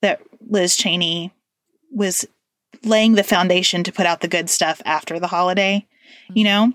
that 0.01 0.21
Liz 0.47 0.75
Cheney 0.75 1.33
was 1.91 2.25
laying 2.83 3.15
the 3.15 3.23
foundation 3.23 3.83
to 3.85 3.91
put 3.91 4.05
out 4.05 4.19
the 4.19 4.27
good 4.27 4.49
stuff 4.49 4.81
after 4.85 5.17
the 5.17 5.27
holiday, 5.27 5.87
you 6.33 6.45
mm-hmm. 6.45 6.71
know? 6.71 6.73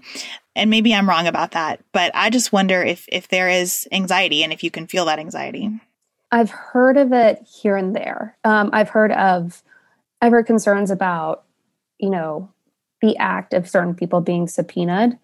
And 0.56 0.70
maybe 0.70 0.94
I'm 0.94 1.08
wrong 1.08 1.26
about 1.26 1.52
that, 1.52 1.80
but 1.92 2.12
I 2.14 2.30
just 2.30 2.52
wonder 2.52 2.82
if 2.82 3.06
if 3.10 3.28
there 3.28 3.48
is 3.48 3.88
anxiety 3.92 4.42
and 4.42 4.52
if 4.52 4.62
you 4.62 4.70
can 4.70 4.86
feel 4.86 5.04
that 5.06 5.18
anxiety. 5.18 5.70
I've 6.30 6.50
heard 6.50 6.96
of 6.96 7.12
it 7.12 7.42
here 7.46 7.76
and 7.76 7.94
there. 7.94 8.36
Um, 8.44 8.70
I've 8.72 8.88
heard 8.88 9.12
of 9.12 9.62
I've 10.20 10.32
heard 10.32 10.46
concerns 10.46 10.90
about 10.90 11.44
you 11.98 12.10
know 12.10 12.50
the 13.02 13.16
act 13.18 13.52
of 13.52 13.68
certain 13.68 13.94
people 13.94 14.20
being 14.20 14.46
subpoenaed, 14.46 15.18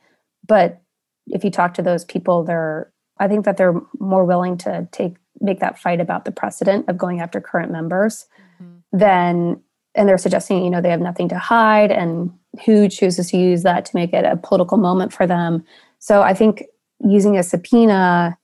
but 0.47 0.81
if 1.27 1.45
you 1.45 1.51
talk 1.51 1.75
to 1.75 1.83
those 1.83 2.05
people, 2.05 2.45
they're 2.45 2.93
I 3.19 3.29
think 3.29 3.45
that 3.45 3.57
they're 3.57 3.81
more 3.99 4.25
willing 4.25 4.57
to 4.59 4.89
take 4.93 5.17
make 5.41 5.61
that 5.61 5.79
fight 5.79 6.01
about 6.01 6.25
the 6.25 6.33
precedent 6.33 6.89
of 6.89 6.99
going 6.99 7.21
after 7.21 7.41
current 7.41 7.71
members 7.71 8.27
mm-hmm. 8.61 8.99
than 8.99 9.61
and 9.95 10.09
they're 10.09 10.19
suggesting 10.19 10.65
you 10.65 10.71
know 10.71 10.81
they 10.81 10.91
have 10.91 11.01
nothing 11.01 11.29
to 11.29 11.39
hide 11.39 11.93
and 11.93 12.33
who 12.64 12.88
chooses 12.88 13.30
to 13.30 13.37
use 13.37 13.62
that 13.62 13.85
to 13.87 13.90
make 13.95 14.12
it 14.12 14.25
a 14.25 14.37
political 14.37 14.76
moment 14.76 15.12
for 15.12 15.26
them. 15.26 15.64
So 15.99 16.23
I 16.23 16.35
think 16.35 16.64
using 17.00 17.37
a 17.37 17.42
subpoena, 17.42 18.37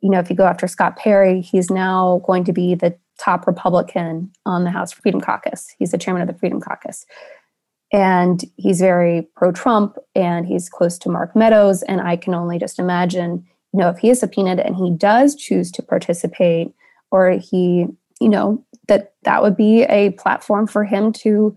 you 0.00 0.10
know, 0.10 0.18
if 0.18 0.28
you 0.28 0.36
go 0.36 0.46
after 0.46 0.68
Scott 0.68 0.96
Perry, 0.96 1.40
he's 1.40 1.70
now 1.70 2.22
going 2.26 2.44
to 2.44 2.52
be 2.52 2.74
the 2.74 2.96
top 3.18 3.46
Republican 3.46 4.30
on 4.44 4.64
the 4.64 4.70
House 4.70 4.92
Freedom 4.92 5.20
Caucus. 5.20 5.74
He's 5.78 5.92
the 5.92 5.98
chairman 5.98 6.22
of 6.22 6.28
the 6.28 6.38
Freedom 6.38 6.60
Caucus. 6.60 7.06
And 7.92 8.42
he's 8.56 8.80
very 8.80 9.28
pro 9.36 9.52
Trump 9.52 9.96
and 10.14 10.46
he's 10.46 10.68
close 10.68 10.98
to 10.98 11.08
Mark 11.08 11.36
Meadows. 11.36 11.82
And 11.82 12.00
I 12.00 12.16
can 12.16 12.34
only 12.34 12.58
just 12.58 12.78
imagine, 12.78 13.46
you 13.72 13.80
know, 13.80 13.88
if 13.88 13.98
he 13.98 14.10
is 14.10 14.20
subpoenaed 14.20 14.58
and 14.58 14.74
he 14.74 14.90
does 14.90 15.36
choose 15.36 15.70
to 15.72 15.82
participate 15.82 16.74
or 17.12 17.30
he, 17.30 17.86
you 18.20 18.28
know, 18.28 18.64
that 18.88 19.14
that 19.22 19.42
would 19.42 19.56
be 19.56 19.84
a 19.84 20.10
platform 20.12 20.66
for 20.66 20.84
him 20.84 21.12
to 21.12 21.56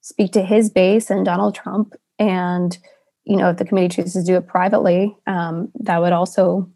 speak 0.00 0.32
to 0.32 0.42
his 0.42 0.70
base 0.70 1.10
and 1.10 1.24
Donald 1.24 1.54
Trump. 1.54 1.94
And, 2.18 2.76
you 3.24 3.36
know, 3.36 3.50
if 3.50 3.56
the 3.56 3.64
committee 3.64 3.88
chooses 3.88 4.24
to 4.24 4.32
do 4.32 4.36
it 4.36 4.46
privately, 4.46 5.16
um, 5.26 5.70
that 5.80 6.00
would 6.00 6.12
also 6.12 6.70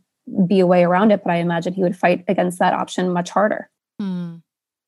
be 0.46 0.60
a 0.60 0.66
way 0.66 0.84
around 0.84 1.10
it. 1.10 1.22
But 1.24 1.32
I 1.32 1.36
imagine 1.36 1.74
he 1.74 1.82
would 1.82 1.96
fight 1.96 2.24
against 2.28 2.58
that 2.58 2.74
option 2.74 3.12
much 3.12 3.30
harder. 3.30 3.70
Mm. 4.00 4.42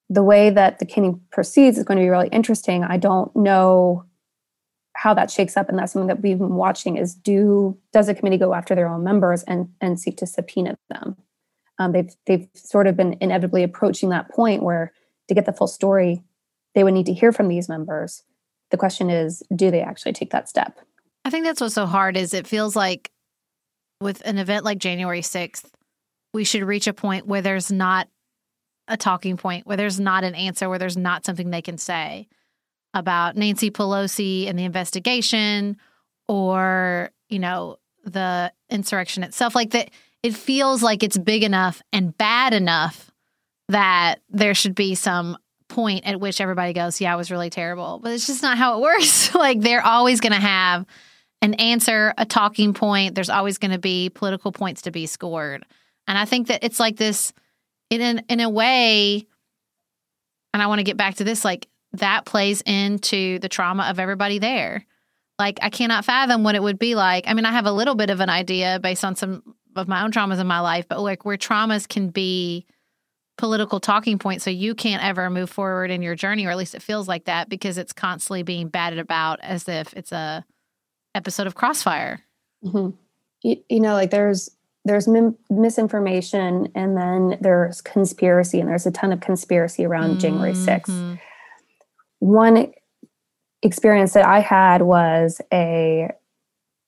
The 0.09 0.23
way 0.23 0.51
that 0.51 0.79
the 0.79 0.87
Kinney 0.87 1.15
proceeds 1.33 1.79
is 1.79 1.85
going 1.85 1.99
to 1.99 2.05
be 2.05 2.09
really 2.09 2.29
interesting. 2.29 2.85
I 2.85 2.97
don't 2.97 3.35
know 3.35 4.05
how 4.95 5.15
that 5.15 5.31
shakes 5.31 5.57
up, 5.57 5.69
and 5.69 5.79
that's 5.79 5.93
something 5.93 6.09
that 6.09 6.23
we've 6.23 6.39
been 6.39 6.55
watching. 6.55 6.97
Is 6.97 7.15
do 7.15 7.77
does 7.93 8.07
the 8.07 8.15
committee 8.15 8.39
go 8.39 8.55
after 8.55 8.75
their 8.75 8.89
own 8.89 9.05
members 9.05 9.43
and 9.43 9.69
and 9.81 10.01
seek 10.01 10.17
to 10.19 10.27
subpoena 10.27 10.77
them? 10.89 11.17
Um, 11.79 11.93
they've 11.93 12.15
they've 12.27 12.49
sort 12.55 12.87
of 12.87 12.97
been 12.97 13.17
inevitably 13.21 13.63
approaching 13.63 14.09
that 14.11 14.31
point 14.31 14.63
where 14.63 14.93
to 15.29 15.35
get 15.35 15.45
the 15.45 15.53
full 15.53 15.67
story, 15.67 16.23
they 16.77 16.85
would 16.85 16.95
need 16.95 17.07
to 17.07 17.15
hear 17.15 17.33
from 17.33 17.49
these 17.49 17.71
members. 17.71 18.23
The 18.71 18.77
question 18.77 19.09
is, 19.09 19.43
do 19.55 19.71
they 19.71 19.81
actually 19.81 20.13
take 20.13 20.31
that 20.31 20.47
step? 20.47 20.79
I 21.25 21.31
think 21.31 21.45
that's 21.45 21.61
what's 21.61 21.75
so 21.75 21.87
hard 21.87 22.19
is 22.19 22.35
it 22.35 22.47
feels 22.47 22.77
like 22.77 23.11
with 24.01 24.21
an 24.27 24.37
event 24.37 24.65
like 24.65 24.79
January 24.79 25.23
6th, 25.23 25.65
we 26.35 26.45
should 26.45 26.63
reach 26.63 26.87
a 26.87 26.93
point 26.93 27.27
where 27.27 27.41
there's 27.41 27.73
not 27.73 28.09
a 28.89 28.97
talking 28.99 29.39
point, 29.39 29.67
where 29.67 29.79
there's 29.79 29.99
not 29.99 30.23
an 30.23 30.35
answer, 30.35 30.69
where 30.69 30.79
there's 30.79 30.99
not 30.99 31.25
something 31.25 31.51
they 31.51 31.63
can 31.63 31.79
say 31.79 32.29
about 32.93 33.37
Nancy 33.37 33.71
Pelosi 33.71 34.47
and 34.47 34.59
the 34.59 34.65
investigation 34.65 35.79
or, 36.29 37.11
you 37.31 37.39
know, 37.39 37.79
the 38.05 38.53
insurrection 38.69 39.23
itself. 39.23 39.55
Like 39.55 39.71
that, 39.71 39.91
it 40.23 40.35
feels 40.35 40.83
like 40.83 41.03
it's 41.03 41.17
big 41.17 41.43
enough 41.43 41.81
and 41.91 42.17
bad 42.19 42.53
enough 42.53 43.11
that 43.71 44.17
there 44.29 44.55
should 44.55 44.75
be 44.75 44.95
some 44.95 45.39
point 45.77 46.07
at 46.07 46.19
which 46.19 46.41
everybody 46.41 46.73
goes, 46.73 47.01
Yeah, 47.01 47.13
it 47.13 47.17
was 47.17 47.31
really 47.31 47.51
terrible. 47.51 48.01
But 48.03 48.13
it's 48.13 48.27
just 48.27 48.43
not 48.43 48.57
how 48.59 48.79
it 48.79 48.83
works. 48.83 49.35
like 49.35 49.61
they're 49.61 49.85
always 49.85 50.21
going 50.21 50.33
to 50.33 50.41
have 50.41 50.87
an 51.43 51.55
answer, 51.55 52.15
a 52.17 52.25
talking 52.25 52.73
point. 52.73 53.15
There's 53.15 53.31
always 53.31 53.59
going 53.59 53.73
to 53.73 53.79
be 53.79 54.09
political 54.09 54.51
points 54.51 54.83
to 54.83 54.91
be 54.91 55.07
scored. 55.07 55.65
And 56.09 56.17
I 56.17 56.25
think 56.25 56.49
that 56.49 56.65
it's 56.65 56.81
like 56.81 56.97
this 56.97 57.33
in 57.91 58.23
in 58.29 58.41
a 58.41 58.49
way 58.51 59.27
and 60.55 60.63
I 60.63 60.67
want 60.69 60.79
to 60.79 60.85
get 60.85 60.97
back 60.97 61.17
to 61.17 61.25
this 61.25 61.45
like 61.45 61.69
that 61.93 62.25
plays 62.25 62.63
into 62.63 63.39
the 63.41 63.49
trauma 63.49 63.85
of 63.85 63.99
everybody 63.99 64.39
there. 64.39 64.87
Like 65.39 65.59
I 65.61 65.69
cannot 65.69 66.07
fathom 66.07 66.43
what 66.43 66.55
it 66.55 66.63
would 66.63 66.79
be 66.79 66.95
like. 66.95 67.29
I 67.29 67.35
mean, 67.35 67.45
I 67.45 67.53
have 67.53 67.67
a 67.67 67.73
little 67.73 67.95
bit 67.95 68.09
of 68.09 68.21
an 68.21 68.31
idea 68.31 68.81
based 68.81 69.05
on 69.05 69.15
some 69.15 69.43
of 69.77 69.87
my 69.87 70.03
own 70.03 70.13
traumas 70.13 70.41
in 70.41 70.47
my 70.47 70.61
life, 70.61 70.87
but 70.89 71.01
like 71.01 71.27
where 71.27 71.37
traumas 71.37 71.87
can 71.87 72.09
be 72.09 72.65
political 73.37 73.81
talking 73.81 74.19
points 74.19 74.45
so 74.45 74.51
you 74.51 74.75
can't 74.75 75.05
ever 75.05 75.29
move 75.29 75.51
forward 75.51 75.91
in 75.91 76.03
your 76.03 76.15
journey 76.15 76.47
or 76.47 76.51
at 76.51 76.57
least 76.57 76.75
it 76.75 76.83
feels 76.83 77.07
like 77.07 77.25
that 77.25 77.49
because 77.49 77.77
it's 77.77 77.93
constantly 77.93 78.43
being 78.43 78.69
batted 78.69 78.99
about 78.99 79.39
as 79.41 79.69
if 79.69 79.93
it's 79.95 80.13
a 80.13 80.45
episode 81.15 81.47
of 81.47 81.55
crossfire 81.55 82.23
mm-hmm. 82.65 82.97
you, 83.43 83.57
you, 83.69 83.81
know 83.81 83.93
like 83.93 84.11
there's 84.11 84.51
there's 84.85 85.07
m- 85.07 85.37
misinformation 85.51 86.71
and 86.75 86.97
then 86.97 87.39
there's 87.41 87.81
conspiracy 87.83 88.59
and 88.59 88.69
there's 88.69 88.87
a 88.87 88.91
ton 88.91 89.13
of 89.13 89.21
conspiracy 89.21 89.85
around 89.85 90.11
mm-hmm. 90.11 90.21
january 90.21 90.53
6th 90.53 91.19
one 92.21 92.73
experience 93.63 94.15
that 94.15 94.27
i 94.27 94.41
had 94.41 94.83
was 94.83 95.43
a 95.53 96.11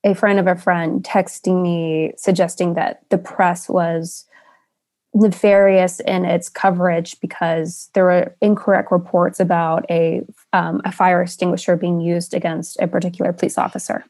a 0.03 0.15
friend 0.15 0.39
of 0.39 0.47
a 0.47 0.55
friend 0.55 1.03
texting 1.03 1.61
me 1.61 2.13
suggesting 2.17 2.73
that 2.73 3.03
the 3.09 3.17
press 3.17 3.67
was 3.67 4.25
nefarious 5.13 5.99
in 6.01 6.23
its 6.23 6.49
coverage 6.49 7.19
because 7.19 7.89
there 7.93 8.03
were 8.03 8.35
incorrect 8.41 8.91
reports 8.91 9.39
about 9.39 9.85
a, 9.89 10.21
um, 10.53 10.81
a 10.85 10.91
fire 10.91 11.21
extinguisher 11.21 11.75
being 11.75 11.99
used 11.99 12.33
against 12.33 12.79
a 12.79 12.87
particular 12.87 13.33
police 13.33 13.57
officer. 13.57 14.05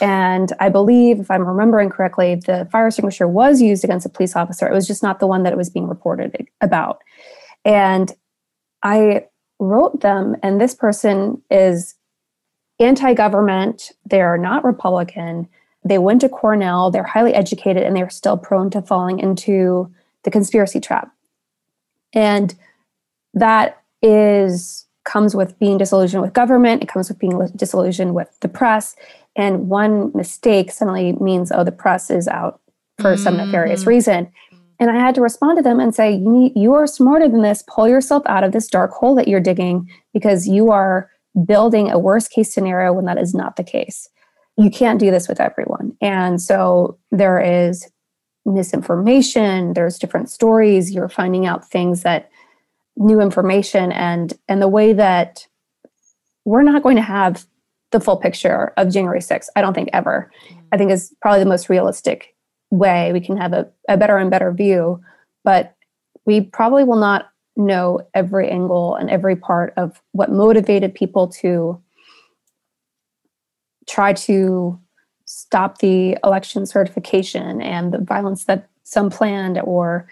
And 0.00 0.52
I 0.60 0.68
believe, 0.68 1.20
if 1.20 1.30
I'm 1.30 1.46
remembering 1.46 1.90
correctly, 1.90 2.34
the 2.34 2.68
fire 2.70 2.86
extinguisher 2.86 3.26
was 3.26 3.60
used 3.60 3.82
against 3.82 4.06
a 4.06 4.10
police 4.10 4.36
officer. 4.36 4.68
It 4.68 4.74
was 4.74 4.86
just 4.86 5.02
not 5.02 5.20
the 5.20 5.26
one 5.26 5.42
that 5.42 5.52
it 5.52 5.56
was 5.56 5.70
being 5.70 5.88
reported 5.88 6.46
about. 6.60 7.02
And 7.64 8.12
I 8.82 9.26
wrote 9.58 10.00
them, 10.00 10.36
and 10.42 10.60
this 10.60 10.74
person 10.74 11.42
is 11.50 11.94
anti 12.78 13.14
government. 13.14 13.92
They're 14.06 14.38
not 14.38 14.64
Republican. 14.64 15.48
They 15.84 15.98
went 15.98 16.20
to 16.22 16.28
Cornell. 16.28 16.90
They're 16.90 17.02
highly 17.02 17.34
educated, 17.34 17.82
and 17.82 17.96
they're 17.96 18.10
still 18.10 18.36
prone 18.36 18.70
to 18.70 18.82
falling 18.82 19.18
into 19.18 19.90
the 20.24 20.30
conspiracy 20.30 20.80
trap. 20.80 21.12
And 22.12 22.54
that 23.34 23.82
is 24.02 24.86
comes 25.04 25.34
with 25.34 25.58
being 25.58 25.78
disillusioned 25.78 26.22
with 26.22 26.32
government, 26.32 26.82
it 26.82 26.88
comes 26.88 27.08
with 27.08 27.18
being 27.18 27.38
disillusioned 27.56 28.14
with 28.14 28.28
the 28.40 28.48
press. 28.48 28.96
And 29.34 29.68
one 29.68 30.12
mistake 30.14 30.70
suddenly 30.70 31.12
means, 31.14 31.50
oh, 31.52 31.64
the 31.64 31.72
press 31.72 32.10
is 32.10 32.28
out 32.28 32.60
for 32.98 33.14
mm-hmm. 33.14 33.22
some 33.22 33.36
nefarious 33.36 33.86
reason. 33.86 34.30
And 34.78 34.90
I 34.90 34.94
had 34.94 35.14
to 35.16 35.20
respond 35.20 35.58
to 35.58 35.62
them 35.62 35.78
and 35.78 35.94
say, 35.94 36.12
you, 36.12 36.30
need, 36.30 36.52
you 36.56 36.72
are 36.74 36.86
smarter 36.86 37.28
than 37.28 37.42
this. 37.42 37.62
Pull 37.68 37.88
yourself 37.88 38.22
out 38.26 38.44
of 38.44 38.52
this 38.52 38.66
dark 38.66 38.92
hole 38.92 39.14
that 39.14 39.28
you're 39.28 39.40
digging 39.40 39.88
because 40.12 40.48
you 40.48 40.70
are 40.70 41.10
building 41.46 41.90
a 41.90 41.98
worst 41.98 42.30
case 42.30 42.52
scenario 42.52 42.92
when 42.92 43.04
that 43.04 43.18
is 43.18 43.34
not 43.34 43.56
the 43.56 43.64
case. 43.64 44.08
You 44.56 44.70
can't 44.70 44.98
do 44.98 45.10
this 45.10 45.28
with 45.28 45.40
everyone. 45.40 45.96
And 46.00 46.40
so 46.40 46.98
there 47.10 47.38
is 47.40 47.90
misinformation 48.46 49.74
there's 49.74 49.98
different 49.98 50.30
stories 50.30 50.90
you're 50.90 51.08
finding 51.08 51.46
out 51.46 51.68
things 51.68 52.02
that 52.02 52.30
new 52.96 53.20
information 53.20 53.92
and 53.92 54.34
and 54.48 54.62
the 54.62 54.68
way 54.68 54.92
that 54.92 55.46
we're 56.44 56.62
not 56.62 56.82
going 56.82 56.96
to 56.96 57.02
have 57.02 57.46
the 57.90 58.00
full 58.00 58.16
picture 58.16 58.72
of 58.76 58.92
January 58.92 59.20
6th, 59.20 59.48
I 59.56 59.60
don't 59.60 59.74
think 59.74 59.90
ever. 59.92 60.30
Mm-hmm. 60.48 60.60
I 60.72 60.76
think 60.76 60.90
is 60.90 61.14
probably 61.20 61.40
the 61.40 61.48
most 61.48 61.68
realistic 61.68 62.34
way 62.70 63.12
we 63.12 63.20
can 63.20 63.36
have 63.36 63.52
a, 63.52 63.68
a 63.88 63.96
better 63.96 64.16
and 64.16 64.30
better 64.30 64.52
view. 64.52 65.00
But 65.42 65.74
we 66.26 66.40
probably 66.40 66.84
will 66.84 67.00
not 67.00 67.30
know 67.56 68.00
every 68.14 68.48
angle 68.48 68.94
and 68.94 69.10
every 69.10 69.36
part 69.36 69.74
of 69.76 70.00
what 70.12 70.30
motivated 70.30 70.94
people 70.94 71.28
to 71.28 71.80
try 73.88 74.12
to 74.12 74.78
stop 75.50 75.78
the 75.78 76.16
election 76.22 76.64
certification 76.64 77.60
and 77.60 77.92
the 77.92 77.98
violence 77.98 78.44
that 78.44 78.68
some 78.84 79.10
planned 79.10 79.58
or 79.64 80.06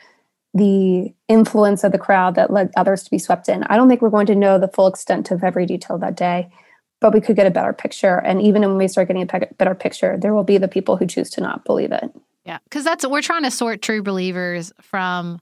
the 0.53 1.14
influence 1.29 1.85
of 1.85 1.92
the 1.92 1.98
crowd 1.98 2.35
that 2.35 2.53
led 2.53 2.72
others 2.77 3.05
to 3.05 3.11
be 3.11 3.20
swept 3.20 3.48
in. 3.48 3.62
I 3.64 3.77
don't 3.77 3.88
think 3.88 4.03
we're 4.03 4.11
going 4.11 4.27
to 4.27 4.35
know 4.35 4.59
the 4.59 4.66
full 4.66 4.88
extent 4.88 5.31
of 5.31 5.44
every 5.44 5.64
detail 5.64 5.96
that 5.98 6.16
day, 6.16 6.51
but 7.01 7.14
we 7.14 7.20
could 7.20 7.37
get 7.37 7.46
a 7.46 7.53
better 7.53 7.72
picture. 7.72 8.16
And 8.16 8.42
even 8.42 8.62
when 8.62 8.79
we 8.79 8.88
start 8.88 9.07
getting 9.07 9.22
a 9.22 9.46
better 9.55 9.77
picture, 9.77 10.18
there 10.20 10.35
will 10.35 10.42
be 10.42 10.59
the 10.59 10.66
people 10.66 10.96
who 10.96 11.07
choose 11.07 11.31
to 11.31 11.40
not 11.40 11.64
believe 11.64 11.92
it. 11.92 12.11
Yeah, 12.44 12.59
because 12.64 12.83
that's 12.83 13.07
we're 13.07 13.22
trying 13.22 13.44
to 13.44 13.53
sort 13.53 13.81
true 13.81 14.03
believers 14.03 14.72
from 14.81 15.40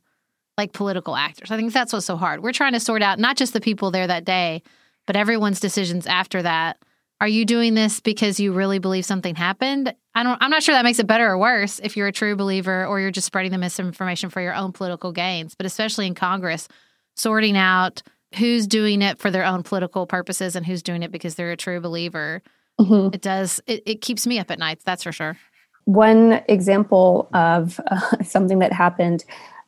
like 0.58 0.74
political 0.74 1.16
actors. 1.16 1.50
I 1.50 1.56
think 1.56 1.72
that's 1.72 1.94
what's 1.94 2.04
so 2.04 2.16
hard. 2.16 2.42
We're 2.42 2.52
trying 2.52 2.74
to 2.74 2.80
sort 2.80 3.00
out 3.00 3.18
not 3.18 3.38
just 3.38 3.54
the 3.54 3.62
people 3.62 3.90
there 3.90 4.06
that 4.06 4.26
day, 4.26 4.62
but 5.06 5.16
everyone's 5.16 5.60
decisions 5.60 6.06
after 6.06 6.42
that 6.42 6.76
are 7.20 7.28
you 7.28 7.44
doing 7.44 7.74
this 7.74 8.00
because 8.00 8.38
you 8.38 8.52
really 8.52 8.78
believe 8.78 9.04
something 9.04 9.34
happened? 9.34 9.94
I 10.14 10.22
don't 10.22 10.40
I'm 10.42 10.50
not 10.50 10.62
sure 10.62 10.74
that 10.74 10.84
makes 10.84 10.98
it 10.98 11.06
better 11.06 11.26
or 11.26 11.38
worse 11.38 11.80
if 11.82 11.96
you're 11.96 12.06
a 12.06 12.12
true 12.12 12.36
believer 12.36 12.86
or 12.86 13.00
you're 13.00 13.10
just 13.10 13.26
spreading 13.26 13.52
the 13.52 13.58
misinformation 13.58 14.30
for 14.30 14.40
your 14.40 14.54
own 14.54 14.72
political 14.72 15.12
gains, 15.12 15.54
but 15.54 15.66
especially 15.66 16.06
in 16.06 16.14
Congress, 16.14 16.68
sorting 17.14 17.56
out 17.56 18.02
who's 18.34 18.66
doing 18.66 19.02
it 19.02 19.18
for 19.18 19.30
their 19.30 19.44
own 19.44 19.62
political 19.62 20.06
purposes 20.06 20.56
and 20.56 20.66
who's 20.66 20.82
doing 20.82 21.02
it 21.02 21.10
because 21.10 21.36
they're 21.36 21.52
a 21.52 21.56
true 21.56 21.80
believer. 21.80 22.42
Mm-hmm. 22.80 23.14
It 23.14 23.22
does 23.22 23.60
it, 23.66 23.82
it 23.86 24.00
keeps 24.00 24.26
me 24.26 24.38
up 24.38 24.50
at 24.50 24.58
night, 24.58 24.80
that's 24.84 25.02
for 25.02 25.12
sure. 25.12 25.38
One 25.84 26.42
example 26.48 27.28
of 27.32 27.80
uh, 27.86 28.22
something 28.24 28.58
that 28.58 28.72
happened, 28.72 29.24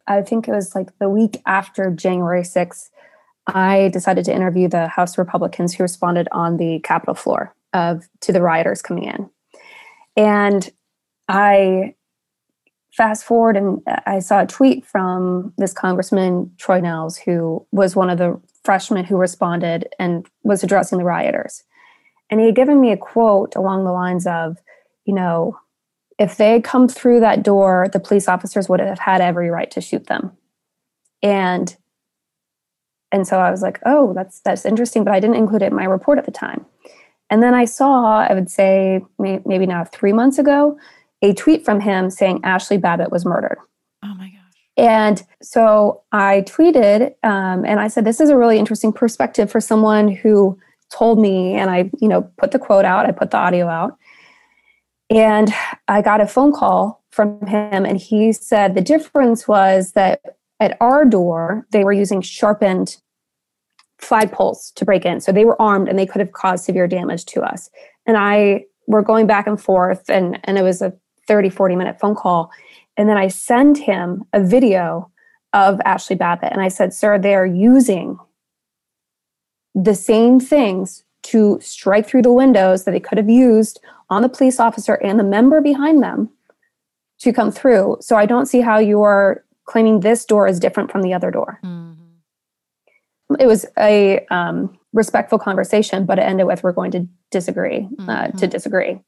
I 0.07 0.23
think 0.23 0.49
it 0.49 0.53
was 0.53 0.75
like 0.75 0.99
the 0.99 1.09
week 1.09 1.41
after 1.47 1.91
January 1.91 2.43
6th 2.43 2.91
I 3.49 3.89
decided 3.89 4.25
to 4.27 4.35
interview 4.35 4.69
the 4.69 4.89
House 4.89 5.17
Republicans 5.17 5.75
who 5.75 5.83
responded 5.83 6.29
on 6.33 6.59
the 6.59 6.81
Capitol 6.81 7.15
floor 7.15 7.55
of 7.73 8.09
to 8.21 8.33
the 8.33 8.43
rioters 8.43 8.83
coming 8.83 9.05
in. 9.05 9.31
And 10.17 10.71
I 11.29 11.95
fast 12.93 13.25
forward 13.25 13.57
and 13.57 13.81
I 14.07 14.19
saw 14.19 14.43
a 14.43 14.47
tweet 14.47 14.85
from 14.85 15.55
this 15.57 15.73
Congressman 15.73 16.53
Troy 16.59 16.81
Nehls, 16.81 17.19
who 17.19 17.65
was 17.71 17.95
one 17.95 18.11
of 18.11 18.19
the 18.19 18.39
freshmen 18.65 19.05
who 19.05 19.17
responded 19.17 19.89
and 19.99 20.27
was 20.43 20.63
addressing 20.63 20.99
the 20.99 21.05
rioters. 21.05 21.63
And 22.31 22.41
he 22.41 22.47
had 22.47 22.57
given 22.57 22.81
me 22.81 22.93
a 22.93 22.97
quote 22.97 23.55
along 23.57 23.85
the 23.85 23.93
lines 23.93 24.27
of, 24.27 24.59
you 25.05 25.15
know, 25.15 25.59
if 26.19 26.37
they 26.37 26.53
had 26.53 26.65
come 26.65 26.89
through 26.89 27.21
that 27.21 27.43
door, 27.43 27.89
the 27.93 28.01
police 28.01 28.29
officers 28.29 28.69
would 28.69 28.81
have 28.81 28.99
had 28.99 29.21
every 29.21 29.49
right 29.49 29.71
to 29.71 29.81
shoot 29.81 30.09
them. 30.09 30.33
And 31.23 31.75
and 33.13 33.27
so 33.27 33.39
I 33.39 33.51
was 33.51 33.63
like, 33.63 33.81
oh, 33.87 34.13
that's 34.15 34.41
that's 34.41 34.65
interesting, 34.65 35.05
but 35.05 35.15
I 35.15 35.21
didn't 35.21 35.37
include 35.37 35.63
it 35.63 35.67
in 35.67 35.75
my 35.75 35.85
report 35.85 36.19
at 36.19 36.27
the 36.27 36.33
time. 36.33 36.67
And 37.31 37.43
then 37.43 37.55
I 37.55 37.65
saw, 37.65 38.21
I 38.21 38.33
would 38.33 38.51
say 38.51 39.05
maybe 39.19 39.67
now 39.67 39.85
three 39.85 40.13
months 40.13 40.39
ago, 40.39 40.79
a 41.21 41.35
tweet 41.35 41.65
from 41.65 41.81
him 41.81 42.11
saying 42.11 42.41
Ashley 42.45 42.79
Babbitt 42.79 43.11
was 43.11 43.25
murdered. 43.25 43.59
Oh 44.03 44.15
my 44.15 44.29
gosh. 44.29 44.39
And 44.77 45.23
so 45.43 46.03
I 46.13 46.45
tweeted 46.47 47.15
um, 47.25 47.65
and 47.67 47.81
I 47.81 47.89
said, 47.89 48.05
this 48.05 48.21
is 48.21 48.31
a 48.31 48.37
really 48.37 48.59
interesting 48.59 48.93
perspective 48.93 49.51
for 49.51 49.61
someone 49.61 50.09
who 50.09 50.59
told 50.91 51.19
me, 51.19 51.55
and 51.55 51.71
I, 51.71 51.91
you 52.01 52.09
know, 52.09 52.23
put 52.39 52.53
the 52.53 52.59
quote 52.59 52.87
out, 52.87 53.05
I 53.05 53.13
put 53.13 53.31
the 53.31 53.37
audio 53.37 53.69
out. 53.69 53.99
And 55.11 55.53
I 55.87 56.03
got 56.03 56.21
a 56.21 56.27
phone 56.27 56.53
call 56.53 57.03
from 57.11 57.45
him, 57.47 57.85
and 57.85 57.99
he 57.99 58.33
said 58.33 58.75
the 58.75 58.81
difference 58.81 59.49
was 59.49 59.93
that 59.93 60.21
at 60.61 60.77
our 60.81 61.05
door, 61.05 61.67
they 61.71 61.85
were 61.85 61.93
using 61.93 62.21
sharpened 62.21 62.97
flagpoles 64.01 64.73
to 64.75 64.85
break 64.85 65.05
in. 65.05 65.21
So 65.21 65.33
they 65.33 65.45
were 65.45 65.61
armed 65.61 65.89
and 65.89 65.99
they 65.99 66.07
could 66.07 66.21
have 66.21 66.33
caused 66.33 66.65
severe 66.65 66.87
damage 66.87 67.25
to 67.27 67.43
us. 67.43 67.71
And 68.07 68.17
I 68.17 68.65
were 68.87 69.03
going 69.03 69.27
back 69.27 69.47
and 69.47 69.61
forth, 69.61 70.09
and, 70.09 70.41
and 70.45 70.57
it 70.57 70.63
was 70.63 70.81
a 70.81 70.93
30, 71.27 71.51
40 71.51 71.77
minute 71.77 72.01
phone 72.01 72.15
call. 72.15 72.51
And 72.97 73.09
then 73.09 73.17
I 73.17 73.29
send 73.29 73.79
him 73.79 74.25
a 74.33 74.43
video 74.43 75.11
of 75.53 75.81
Ashley 75.85 76.17
Babbitt. 76.17 76.53
And 76.53 76.61
I 76.61 76.69
said, 76.69 76.93
Sir, 76.93 77.19
they 77.19 77.35
are 77.35 77.47
using 77.47 78.19
the 79.75 79.95
same 79.95 80.41
things 80.41 81.05
to 81.25 81.59
strike 81.61 82.07
through 82.07 82.23
the 82.23 82.33
windows 82.33 82.85
that 82.85 82.93
they 82.93 83.01
could 83.01 83.19
have 83.19 83.29
used 83.29 83.81
on 84.11 84.23
the 84.23 84.29
police 84.29 84.59
officer 84.59 84.95
and 84.95 85.19
the 85.19 85.25
member 85.25 85.61
behind 85.61 86.03
them 86.03 86.31
to 87.21 87.33
come 87.33 87.53
through. 87.53 87.99
So 88.01 88.17
I 88.17 88.27
don't 88.27 88.47
see 88.47 88.61
how 88.61 88.79
you 88.79 89.03
are 89.03 89.45
claiming 89.69 90.01
this 90.01 90.25
door 90.25 90.49
is 90.49 90.59
different 90.59 90.91
from 90.91 91.03
the 91.03 91.15
other 91.15 91.31
door. 91.31 91.61
Mm-hmm. 91.63 93.35
It 93.39 93.47
was 93.47 93.67
a 93.79 94.25
um, 94.31 94.79
respectful 94.93 95.39
conversation, 95.39 96.07
but 96.07 96.19
it 96.19 96.23
ended 96.23 96.47
with 96.47 96.63
we're 96.63 96.73
going 96.73 96.91
to 96.93 97.07
disagree 97.31 97.81
mm-hmm. 97.81 98.09
uh, 98.09 98.27
to 98.29 98.33
mm-hmm. 98.33 98.49
disagree. 98.49 98.99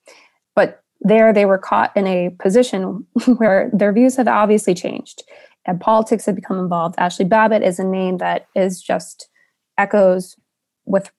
But 0.54 0.82
there, 1.00 1.32
they 1.32 1.46
were 1.46 1.58
caught 1.58 1.96
in 1.96 2.06
a 2.06 2.30
position 2.38 3.06
where 3.38 3.70
their 3.72 3.92
views 3.92 4.16
have 4.16 4.28
obviously 4.28 4.74
changed, 4.74 5.22
and 5.66 5.80
politics 5.80 6.26
had 6.26 6.36
become 6.36 6.58
involved. 6.58 6.94
Ashley 6.98 7.24
Babbitt 7.24 7.62
is 7.62 7.78
a 7.78 7.84
name 7.84 8.18
that 8.18 8.46
is 8.54 8.82
just 8.82 9.28
echoes 9.78 10.36
with 10.84 11.10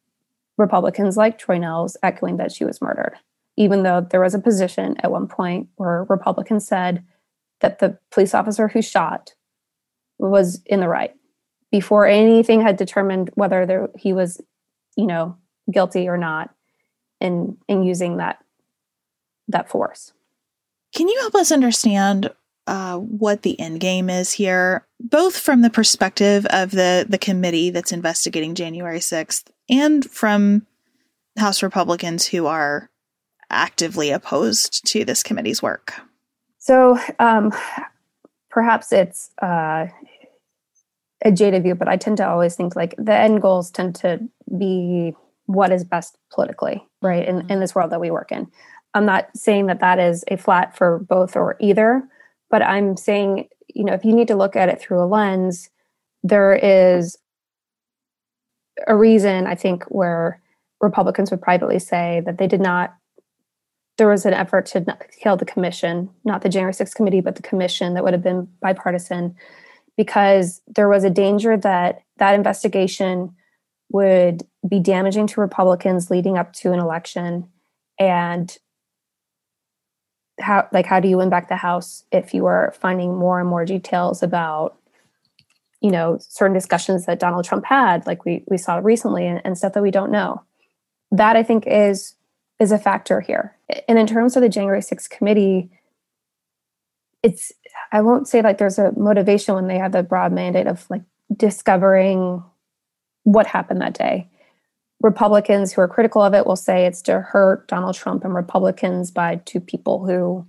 Republicans 0.58 1.18
like 1.18 1.40
Troy 1.40 1.58
Nehls 1.58 1.96
echoing 2.04 2.38
that 2.38 2.52
she 2.52 2.64
was 2.64 2.82
murdered 2.82 3.18
even 3.58 3.84
though 3.84 4.02
there 4.02 4.22
was 4.22 4.34
a 4.34 4.40
position 4.40 4.96
at 5.00 5.12
one 5.12 5.28
point 5.28 5.68
where 5.76 6.06
Republicans 6.10 6.66
said 6.66 7.04
that 7.62 7.80
the 7.80 7.98
police 8.12 8.34
officer 8.34 8.68
who 8.68 8.82
shot 8.82 9.34
was 10.20 10.62
in 10.66 10.80
the 10.80 10.88
right 10.88 11.14
before 11.72 12.06
anything 12.06 12.62
had 12.62 12.78
determined 12.78 13.32
whether 13.36 13.66
there, 13.66 13.90
he 13.98 14.14
was, 14.14 14.42
you 14.96 15.08
know, 15.08 15.38
guilty 15.72 16.08
or 16.08 16.18
not 16.18 16.54
in 17.20 17.58
in 17.68 17.84
using 17.84 18.18
that 18.18 18.44
that 19.48 19.70
force. 19.70 20.12
Can 20.96 21.08
you 21.08 21.18
help 21.22 21.36
us 21.36 21.52
understand 21.52 22.30
uh, 22.68 22.98
what 22.98 23.42
the 23.42 23.60
end 23.60 23.80
game 23.80 24.10
is 24.10 24.34
here, 24.34 24.86
both 25.00 25.38
from 25.38 25.62
the 25.62 25.70
perspective 25.70 26.46
of 26.50 26.72
the 26.72 27.06
the 27.08 27.18
committee 27.18 27.70
that's 27.70 27.92
investigating 27.92 28.54
January 28.56 29.00
sixth, 29.00 29.50
and 29.70 30.10
from 30.10 30.68
House 31.38 31.64
Republicans 31.64 32.28
who 32.28 32.46
are 32.46 32.90
actively 33.50 34.12
opposed 34.12 34.86
to 34.88 35.06
this 35.06 35.24
committee's 35.24 35.62
work? 35.62 35.94
So 36.62 37.00
um, 37.18 37.52
perhaps 38.52 38.94
it's 38.94 39.32
uh, 39.42 39.88
a 41.26 41.32
jaded 41.32 41.64
view, 41.64 41.74
but 41.74 41.88
I 41.88 41.98
tend 41.98 42.18
to 42.18 42.30
always 42.30 42.56
think 42.56 42.76
like 42.76 42.94
the 43.00 43.16
end 43.16 43.42
goals 43.42 43.72
tend 43.72 43.96
to 43.96 44.20
be 44.58 45.16
what 45.48 45.72
is 45.72 45.84
best 45.84 46.18
politically, 46.32 46.88
right? 47.02 47.28
In, 47.28 47.50
in 47.50 47.60
this 47.60 47.74
world 47.74 47.92
that 47.92 48.00
we 48.00 48.12
work 48.12 48.32
in. 48.32 48.48
I'm 48.94 49.08
not 49.08 49.36
saying 49.36 49.66
that 49.68 49.80
that 49.80 49.98
is 49.98 50.24
a 50.28 50.38
flat 50.38 50.78
for 50.78 51.00
both 51.00 51.36
or 51.36 51.58
either, 51.60 52.04
but 52.52 52.62
I'm 52.62 52.96
saying, 52.96 53.50
you 53.74 53.84
know, 53.84 53.94
if 53.94 54.06
you 54.06 54.14
need 54.14 54.28
to 54.28 54.36
look 54.36 54.56
at 54.56 54.70
it 54.70 54.80
through 54.80 55.04
a 55.04 55.08
lens, 55.08 55.68
there 56.22 56.54
is 56.54 57.18
a 58.86 58.96
reason 58.96 59.48
I 59.48 59.56
think 59.56 59.84
where 59.86 60.44
Republicans 60.80 61.32
would 61.32 61.42
privately 61.42 61.80
say 61.80 62.22
that 62.28 62.38
they 62.38 62.48
did 62.48 62.62
not 62.62 62.94
there 64.02 64.10
was 64.10 64.26
an 64.26 64.34
effort 64.34 64.66
to 64.66 64.84
kill 65.22 65.38
the 65.38 65.46
commission, 65.46 66.10
not 66.26 66.42
the 66.42 66.50
January 66.50 66.74
6th 66.74 66.96
committee, 66.96 67.22
but 67.22 67.36
the 67.36 67.44
commission 67.44 67.94
that 67.94 68.04
would 68.04 68.14
have 68.14 68.24
been 68.24 68.48
bipartisan, 68.60 69.36
because 69.96 70.60
there 70.66 70.90
was 70.90 71.04
a 71.04 71.10
danger 71.12 71.56
that 71.56 72.02
that 72.18 72.34
investigation 72.34 73.36
would 73.92 74.42
be 74.68 74.80
damaging 74.80 75.28
to 75.28 75.40
Republicans 75.40 76.10
leading 76.10 76.36
up 76.36 76.52
to 76.52 76.74
an 76.74 76.80
election. 76.80 77.48
And 78.00 78.58
how, 80.40 80.68
like, 80.72 80.88
how 80.88 81.00
do 81.00 81.08
you 81.08 81.18
win 81.18 81.30
back 81.30 81.48
the 81.48 81.56
House 81.56 82.04
if 82.12 82.34
you 82.34 82.48
are 82.48 82.74
finding 82.82 83.16
more 83.16 83.40
and 83.40 83.48
more 83.48 83.66
details 83.66 84.24
about, 84.24 84.80
you 85.80 85.92
know, 85.92 86.18
certain 86.20 86.56
discussions 86.56 87.06
that 87.06 87.20
Donald 87.20 87.46
Trump 87.46 87.66
had, 87.66 88.08
like 88.08 88.26
we 88.26 88.44
we 88.48 88.58
saw 88.58 88.78
recently, 88.78 89.28
and, 89.28 89.42
and 89.46 89.60
stuff 89.60 89.74
that 89.74 89.84
we 89.84 89.92
don't 89.92 90.12
know? 90.12 90.42
That 91.12 91.36
I 91.36 91.44
think 91.44 91.68
is 91.68 92.16
is 92.62 92.72
a 92.72 92.78
factor 92.78 93.20
here. 93.20 93.58
And 93.88 93.98
in 93.98 94.06
terms 94.06 94.36
of 94.36 94.44
the 94.44 94.50
January 94.50 94.82
6th 94.82 95.10
committee, 95.10 95.72
it's 97.24 97.52
I 97.92 98.02
won't 98.02 98.28
say 98.28 98.42
like 98.42 98.60
there's 98.60 98.78
a 98.78 98.92
motivation 98.96 99.56
when 99.56 99.68
they 99.68 99.80
have 99.80 99.92
the 99.92 100.04
broad 100.04 100.32
mandate 100.32 100.68
of 100.68 100.88
like 100.90 101.02
discovering 101.36 102.44
what 103.24 103.48
happened 103.48 103.82
that 103.82 103.96
day. 103.96 104.30
Republicans 105.02 105.74
who 105.74 105.82
are 105.82 105.88
critical 105.88 106.22
of 106.22 106.36
it 106.36 106.46
will 106.46 106.56
say 106.56 106.86
it's 106.86 107.02
to 107.04 107.20
hurt 107.20 107.68
Donald 107.68 107.96
Trump 107.96 108.24
and 108.24 108.36
Republicans 108.36 109.10
by 109.10 109.42
two 109.46 109.60
people 109.60 110.06
who 110.06 110.46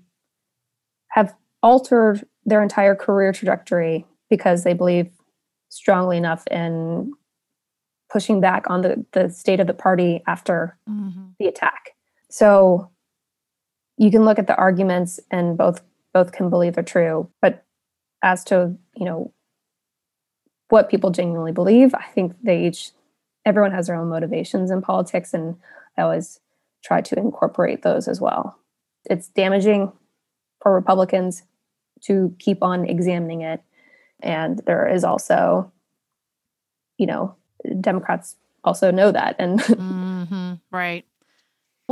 have 1.08 1.34
altered 1.62 2.26
their 2.44 2.62
entire 2.62 2.94
career 2.94 3.32
trajectory 3.32 4.04
because 4.28 4.64
they 4.64 4.74
believe 4.74 5.10
strongly 5.70 6.18
enough 6.18 6.46
in 6.48 7.12
pushing 8.10 8.40
back 8.40 8.68
on 8.68 8.82
the, 8.82 9.04
the 9.12 9.30
state 9.30 9.60
of 9.60 9.66
the 9.66 9.74
party 9.74 10.22
after 10.26 10.76
mm-hmm. 10.88 11.28
the 11.38 11.46
attack. 11.46 11.92
So 12.32 12.90
you 13.98 14.10
can 14.10 14.24
look 14.24 14.38
at 14.38 14.46
the 14.46 14.56
arguments 14.56 15.20
and 15.30 15.58
both 15.58 15.82
both 16.14 16.32
can 16.32 16.48
believe 16.48 16.78
are 16.78 16.82
true. 16.82 17.28
But 17.42 17.64
as 18.22 18.42
to, 18.44 18.74
you 18.96 19.04
know, 19.04 19.32
what 20.70 20.88
people 20.88 21.10
genuinely 21.10 21.52
believe, 21.52 21.94
I 21.94 22.04
think 22.14 22.34
they 22.42 22.66
each 22.66 22.92
everyone 23.44 23.72
has 23.72 23.86
their 23.86 23.96
own 23.96 24.08
motivations 24.08 24.70
in 24.70 24.80
politics 24.80 25.34
and 25.34 25.56
I 25.98 26.02
always 26.02 26.40
try 26.82 27.02
to 27.02 27.18
incorporate 27.18 27.82
those 27.82 28.08
as 28.08 28.18
well. 28.18 28.58
It's 29.04 29.28
damaging 29.28 29.92
for 30.62 30.74
Republicans 30.74 31.42
to 32.04 32.34
keep 32.38 32.62
on 32.62 32.86
examining 32.86 33.42
it. 33.42 33.62
And 34.20 34.58
there 34.64 34.88
is 34.88 35.04
also, 35.04 35.70
you 36.96 37.06
know, 37.06 37.36
Democrats 37.80 38.36
also 38.64 38.90
know 38.90 39.12
that. 39.12 39.36
And 39.38 39.60
mm-hmm, 39.60 40.54
right. 40.70 41.04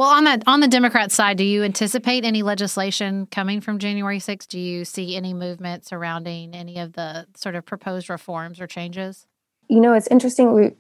Well, 0.00 0.08
on 0.08 0.24
that 0.24 0.42
on 0.46 0.60
the 0.60 0.66
Democrat 0.66 1.12
side, 1.12 1.36
do 1.36 1.44
you 1.44 1.62
anticipate 1.62 2.24
any 2.24 2.42
legislation 2.42 3.26
coming 3.26 3.60
from 3.60 3.78
January 3.78 4.16
6th? 4.18 4.48
Do 4.48 4.58
you 4.58 4.86
see 4.86 5.14
any 5.14 5.34
movement 5.34 5.84
surrounding 5.84 6.54
any 6.54 6.78
of 6.78 6.94
the 6.94 7.26
sort 7.36 7.54
of 7.54 7.66
proposed 7.66 8.08
reforms 8.08 8.62
or 8.62 8.66
changes? 8.66 9.26
You 9.68 9.78
know, 9.78 9.92
it's 9.92 10.06
interesting. 10.06 10.54
We 10.54 10.70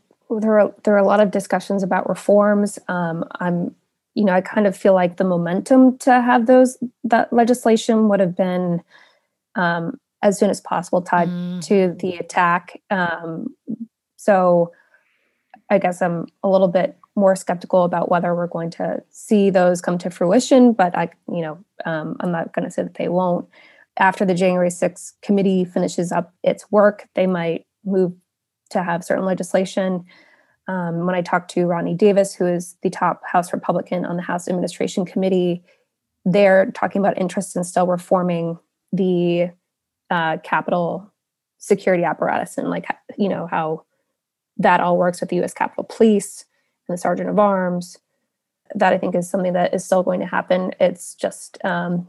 there 0.40 0.58
are 0.58 0.74
there 0.84 0.94
are 0.94 0.98
a 0.98 1.06
lot 1.06 1.20
of 1.20 1.32
discussions 1.32 1.82
about 1.82 2.08
reforms. 2.08 2.78
Um, 2.88 3.26
I'm, 3.40 3.74
you 4.14 4.24
know, 4.24 4.32
I 4.32 4.40
kind 4.40 4.66
of 4.66 4.74
feel 4.74 4.94
like 4.94 5.18
the 5.18 5.24
momentum 5.24 5.98
to 5.98 6.12
have 6.22 6.46
those 6.46 6.78
that 7.04 7.30
legislation 7.30 8.08
would 8.08 8.20
have 8.20 8.34
been 8.34 8.82
um, 9.54 10.00
as 10.22 10.38
soon 10.38 10.48
as 10.48 10.62
possible 10.62 11.02
tied 11.02 11.28
mm. 11.28 11.62
to 11.66 11.94
the 12.00 12.16
attack. 12.16 12.80
Um, 12.88 13.54
so, 14.16 14.72
I 15.68 15.76
guess 15.76 16.00
I'm 16.00 16.26
a 16.42 16.48
little 16.48 16.68
bit 16.68 16.96
more 17.20 17.36
skeptical 17.36 17.84
about 17.84 18.10
whether 18.10 18.34
we're 18.34 18.46
going 18.46 18.70
to 18.70 19.02
see 19.10 19.50
those 19.50 19.80
come 19.80 19.98
to 19.98 20.10
fruition. 20.10 20.72
But 20.72 20.96
I, 20.96 21.10
you 21.28 21.42
know, 21.42 21.64
um, 21.84 22.16
I'm 22.20 22.32
not 22.32 22.52
going 22.52 22.64
to 22.64 22.70
say 22.70 22.82
that 22.82 22.94
they 22.94 23.08
won't. 23.08 23.48
After 23.98 24.24
the 24.24 24.34
January 24.34 24.70
6th 24.70 25.12
committee 25.22 25.64
finishes 25.64 26.10
up 26.10 26.34
its 26.42 26.70
work, 26.72 27.06
they 27.14 27.26
might 27.26 27.66
move 27.84 28.12
to 28.70 28.82
have 28.82 29.04
certain 29.04 29.24
legislation. 29.24 30.04
Um, 30.68 31.06
when 31.06 31.14
I 31.14 31.22
talked 31.22 31.50
to 31.52 31.66
Rodney 31.66 31.94
Davis, 31.94 32.34
who 32.34 32.46
is 32.46 32.76
the 32.82 32.90
top 32.90 33.22
House 33.26 33.52
Republican 33.52 34.04
on 34.04 34.16
the 34.16 34.22
House 34.22 34.48
Administration 34.48 35.04
Committee, 35.04 35.62
they're 36.24 36.70
talking 36.72 37.00
about 37.00 37.18
interest 37.18 37.56
in 37.56 37.64
still 37.64 37.86
reforming 37.86 38.58
the 38.92 39.50
uh, 40.10 40.38
Capitol 40.38 41.12
security 41.58 42.04
apparatus 42.04 42.56
and 42.56 42.70
like 42.70 42.86
you 43.18 43.28
know 43.28 43.46
how 43.46 43.84
that 44.56 44.80
all 44.80 44.96
works 44.96 45.20
with 45.20 45.30
the 45.30 45.36
U.S. 45.36 45.54
Capitol 45.54 45.84
Police 45.84 46.44
the 46.90 46.98
sergeant 46.98 47.28
of 47.28 47.38
arms. 47.38 47.98
that 48.74 48.92
I 48.92 48.98
think 48.98 49.14
is 49.14 49.28
something 49.28 49.54
that 49.54 49.74
is 49.74 49.84
still 49.84 50.02
going 50.02 50.20
to 50.20 50.26
happen. 50.26 50.72
It's 50.78 51.14
just 51.14 51.58
um, 51.64 52.06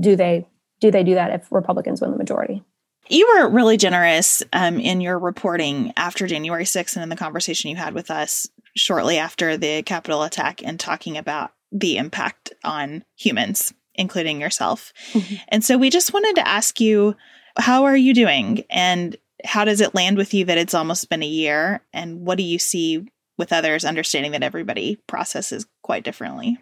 do 0.00 0.16
they 0.16 0.46
do 0.80 0.90
they 0.90 1.04
do 1.04 1.14
that 1.14 1.32
if 1.32 1.50
Republicans 1.50 2.00
win 2.00 2.10
the 2.10 2.18
majority? 2.18 2.62
You 3.08 3.28
were 3.28 3.48
really 3.48 3.76
generous 3.76 4.42
um, 4.52 4.78
in 4.78 5.00
your 5.00 5.18
reporting 5.18 5.92
after 5.96 6.26
January 6.26 6.64
6th 6.64 6.96
and 6.96 7.02
in 7.02 7.10
the 7.10 7.16
conversation 7.16 7.70
you 7.70 7.76
had 7.76 7.94
with 7.94 8.10
us 8.10 8.48
shortly 8.74 9.18
after 9.18 9.56
the 9.56 9.82
Capitol 9.82 10.22
attack 10.22 10.62
and 10.62 10.80
talking 10.80 11.18
about 11.18 11.52
the 11.70 11.98
impact 11.98 12.52
on 12.64 13.04
humans, 13.14 13.74
including 13.94 14.40
yourself. 14.40 14.92
Mm-hmm. 15.12 15.34
And 15.48 15.64
so 15.64 15.76
we 15.76 15.90
just 15.90 16.14
wanted 16.14 16.36
to 16.36 16.48
ask 16.48 16.80
you 16.80 17.14
how 17.56 17.84
are 17.84 17.96
you 17.96 18.14
doing? 18.14 18.64
And 18.70 19.16
how 19.44 19.64
does 19.64 19.80
it 19.80 19.94
land 19.94 20.16
with 20.16 20.34
you 20.34 20.46
that 20.46 20.58
it's 20.58 20.74
almost 20.74 21.08
been 21.08 21.22
a 21.22 21.26
year? 21.26 21.82
And 21.92 22.26
what 22.26 22.38
do 22.38 22.44
you 22.44 22.58
see 22.58 23.06
with 23.36 23.52
others, 23.52 23.84
understanding 23.84 24.32
that 24.32 24.42
everybody 24.42 24.96
processes 25.06 25.66
quite 25.82 26.04
differently? 26.04 26.58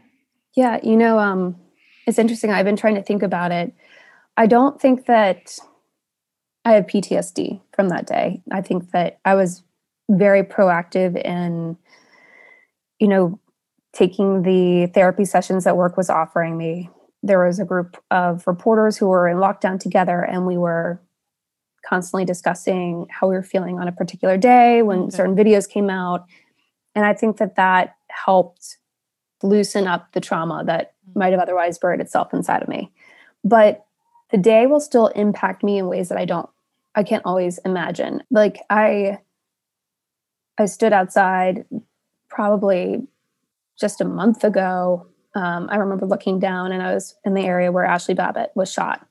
Yeah, 0.55 0.79
you 0.83 0.97
know, 0.97 1.19
um, 1.19 1.57
it's 2.07 2.19
interesting. 2.19 2.51
I've 2.51 2.65
been 2.65 2.77
trying 2.77 2.95
to 2.97 3.03
think 3.03 3.23
about 3.23 3.53
it. 3.53 3.75
I 4.37 4.47
don't 4.47 4.81
think 4.81 5.07
that 5.07 5.59
I 6.65 6.73
have 6.73 6.87
PTSD 6.87 7.61
from 7.75 7.89
that 7.89 8.07
day. 8.07 8.43
I 8.51 8.61
think 8.63 8.91
that 8.93 9.19
I 9.25 9.35
was 9.35 9.63
very 10.11 10.43
proactive 10.43 11.23
in, 11.23 11.77
you 12.99 13.09
know, 13.09 13.39
taking 13.93 14.43
the 14.43 14.91
therapy 14.95 15.25
sessions 15.25 15.65
that 15.65 15.77
work 15.77 15.97
was 15.97 16.09
offering 16.09 16.57
me. 16.57 16.91
There 17.23 17.45
was 17.45 17.59
a 17.59 17.65
group 17.65 18.03
of 18.11 18.47
reporters 18.47 18.97
who 18.97 19.09
were 19.09 19.29
in 19.29 19.37
lockdown 19.37 19.79
together, 19.79 20.23
and 20.23 20.47
we 20.47 20.57
were 20.57 21.01
constantly 21.87 22.25
discussing 22.25 23.07
how 23.11 23.29
we 23.29 23.35
were 23.35 23.43
feeling 23.43 23.79
on 23.79 23.89
a 23.89 23.93
particular 23.93 24.37
day 24.37 24.83
when 24.83 25.01
okay. 25.01 25.17
certain 25.17 25.37
videos 25.37 25.69
came 25.69 25.91
out. 25.91 26.27
And 26.95 27.05
I 27.05 27.15
think 27.15 27.39
that 27.39 27.57
that 27.57 27.97
helped 28.09 28.79
loosen 29.43 29.87
up 29.87 30.13
the 30.13 30.21
trauma 30.21 30.63
that 30.67 30.95
mm. 31.09 31.17
might 31.17 31.33
have 31.33 31.41
otherwise 31.41 31.79
buried 31.79 32.01
itself 32.01 32.33
inside 32.33 32.63
of 32.63 32.69
me. 32.69 32.91
But 33.45 33.85
the 34.31 34.39
day 34.39 34.67
will 34.67 34.81
still 34.81 35.09
impact 35.09 35.63
me 35.63 35.79
in 35.79 35.89
ways 35.89 36.09
that 36.09 36.19
I 36.19 36.25
don't 36.25 36.49
I 36.95 37.03
can't 37.03 37.25
always 37.25 37.59
imagine. 37.59 38.23
Like 38.31 38.59
I 38.69 39.19
I 40.59 40.67
stood 40.67 40.93
outside 40.93 41.65
probably 42.29 43.07
just 43.79 44.01
a 44.01 44.05
month 44.05 44.45
ago. 44.45 45.07
Um, 45.35 45.69
I 45.71 45.77
remember 45.77 46.07
looking 46.07 46.39
down 46.39 46.73
and 46.73 46.83
I 46.83 46.95
was 46.95 47.15
in 47.25 47.35
the 47.35 47.45
area 47.45 47.73
where 47.73 47.85
ashley 47.85 48.15
Babbitt 48.15 48.53
was 48.55 48.71
shot. 48.71 49.07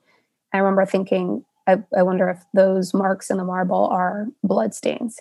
I 0.52 0.58
remember 0.58 0.86
thinking, 0.86 1.44
I, 1.66 1.82
I 1.96 2.02
wonder 2.04 2.28
if 2.28 2.44
those 2.54 2.94
marks 2.94 3.30
in 3.30 3.38
the 3.38 3.44
marble 3.44 3.86
are 3.86 4.26
blood 4.44 4.74
stains. 4.74 5.18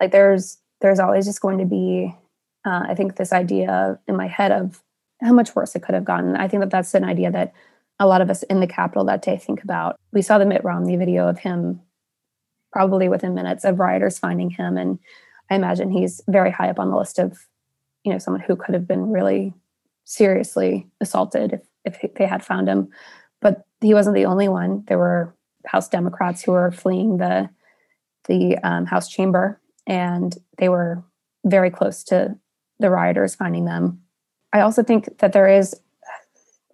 Like 0.00 0.10
there's 0.10 0.58
there's 0.82 1.00
always 1.00 1.24
just 1.24 1.40
going 1.40 1.58
to 1.58 1.64
be, 1.64 2.14
uh, 2.66 2.84
I 2.88 2.94
think 2.94 3.16
this 3.16 3.32
idea 3.32 3.98
in 4.06 4.16
my 4.16 4.26
head 4.26 4.52
of 4.52 4.82
how 5.22 5.32
much 5.32 5.54
worse 5.54 5.74
it 5.74 5.82
could 5.82 5.94
have 5.94 6.04
gotten. 6.04 6.36
I 6.36 6.48
think 6.48 6.60
that 6.60 6.70
that's 6.70 6.94
an 6.94 7.04
idea 7.04 7.30
that 7.30 7.54
a 7.98 8.06
lot 8.06 8.20
of 8.20 8.28
us 8.28 8.42
in 8.44 8.60
the 8.60 8.66
Capitol 8.66 9.04
that 9.04 9.22
day 9.22 9.36
think 9.36 9.62
about. 9.62 9.96
We 10.12 10.22
saw 10.22 10.38
the 10.38 10.46
Mitt 10.46 10.64
Romney 10.64 10.96
video 10.96 11.28
of 11.28 11.38
him 11.38 11.80
probably 12.72 13.08
within 13.08 13.34
minutes 13.34 13.64
of 13.64 13.78
rioters 13.78 14.18
finding 14.18 14.50
him. 14.50 14.76
And 14.76 14.98
I 15.50 15.54
imagine 15.54 15.90
he's 15.90 16.20
very 16.28 16.50
high 16.50 16.70
up 16.70 16.80
on 16.80 16.90
the 16.90 16.96
list 16.96 17.18
of, 17.18 17.46
you 18.02 18.12
know, 18.12 18.18
someone 18.18 18.42
who 18.42 18.56
could 18.56 18.74
have 18.74 18.88
been 18.88 19.12
really 19.12 19.54
seriously 20.04 20.88
assaulted 21.00 21.60
if, 21.84 21.98
if 22.02 22.14
they 22.14 22.26
had 22.26 22.44
found 22.44 22.68
him. 22.68 22.88
But 23.40 23.64
he 23.80 23.94
wasn't 23.94 24.16
the 24.16 24.26
only 24.26 24.48
one. 24.48 24.84
There 24.88 24.98
were 24.98 25.34
House 25.66 25.88
Democrats 25.88 26.42
who 26.42 26.52
were 26.52 26.72
fleeing 26.72 27.18
the 27.18 27.48
the 28.28 28.56
um, 28.58 28.86
House 28.86 29.08
chamber, 29.08 29.60
and 29.86 30.36
they 30.58 30.68
were 30.68 31.02
very 31.44 31.70
close 31.70 32.04
to 32.04 32.36
the 32.78 32.90
rioters 32.90 33.34
finding 33.34 33.64
them. 33.64 34.00
I 34.52 34.60
also 34.60 34.82
think 34.82 35.18
that 35.18 35.32
there 35.32 35.48
is 35.48 35.74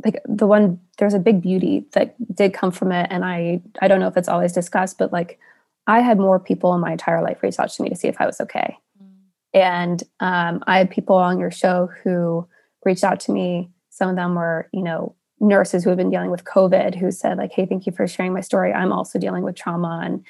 like 0.04 0.20
the 0.26 0.46
one 0.46 0.80
there's 0.98 1.14
a 1.14 1.18
big 1.18 1.42
beauty 1.42 1.86
that 1.92 2.14
did 2.34 2.54
come 2.54 2.70
from 2.70 2.92
it 2.92 3.06
and 3.10 3.24
i 3.24 3.60
i 3.80 3.88
don't 3.88 4.00
know 4.00 4.06
if 4.06 4.16
it's 4.16 4.28
always 4.28 4.52
discussed 4.52 4.98
but 4.98 5.12
like 5.12 5.38
i 5.86 6.00
had 6.00 6.18
more 6.18 6.38
people 6.38 6.74
in 6.74 6.80
my 6.80 6.92
entire 6.92 7.22
life 7.22 7.42
reach 7.42 7.58
out 7.58 7.70
to 7.70 7.82
me 7.82 7.88
to 7.88 7.96
see 7.96 8.08
if 8.08 8.20
i 8.20 8.26
was 8.26 8.40
okay 8.40 8.76
mm. 9.02 9.08
and 9.52 10.04
um, 10.20 10.62
i 10.66 10.78
had 10.78 10.90
people 10.90 11.16
on 11.16 11.38
your 11.38 11.50
show 11.50 11.90
who 12.02 12.46
reached 12.84 13.04
out 13.04 13.20
to 13.20 13.32
me 13.32 13.70
some 13.90 14.08
of 14.08 14.16
them 14.16 14.34
were 14.34 14.68
you 14.72 14.82
know 14.82 15.14
nurses 15.40 15.84
who 15.84 15.90
have 15.90 15.98
been 15.98 16.10
dealing 16.10 16.30
with 16.30 16.44
covid 16.44 16.94
who 16.94 17.10
said 17.10 17.38
like 17.38 17.52
hey 17.52 17.66
thank 17.66 17.86
you 17.86 17.92
for 17.92 18.06
sharing 18.06 18.32
my 18.32 18.40
story 18.40 18.72
i'm 18.72 18.92
also 18.92 19.18
dealing 19.18 19.42
with 19.42 19.56
trauma 19.56 20.02
and 20.04 20.24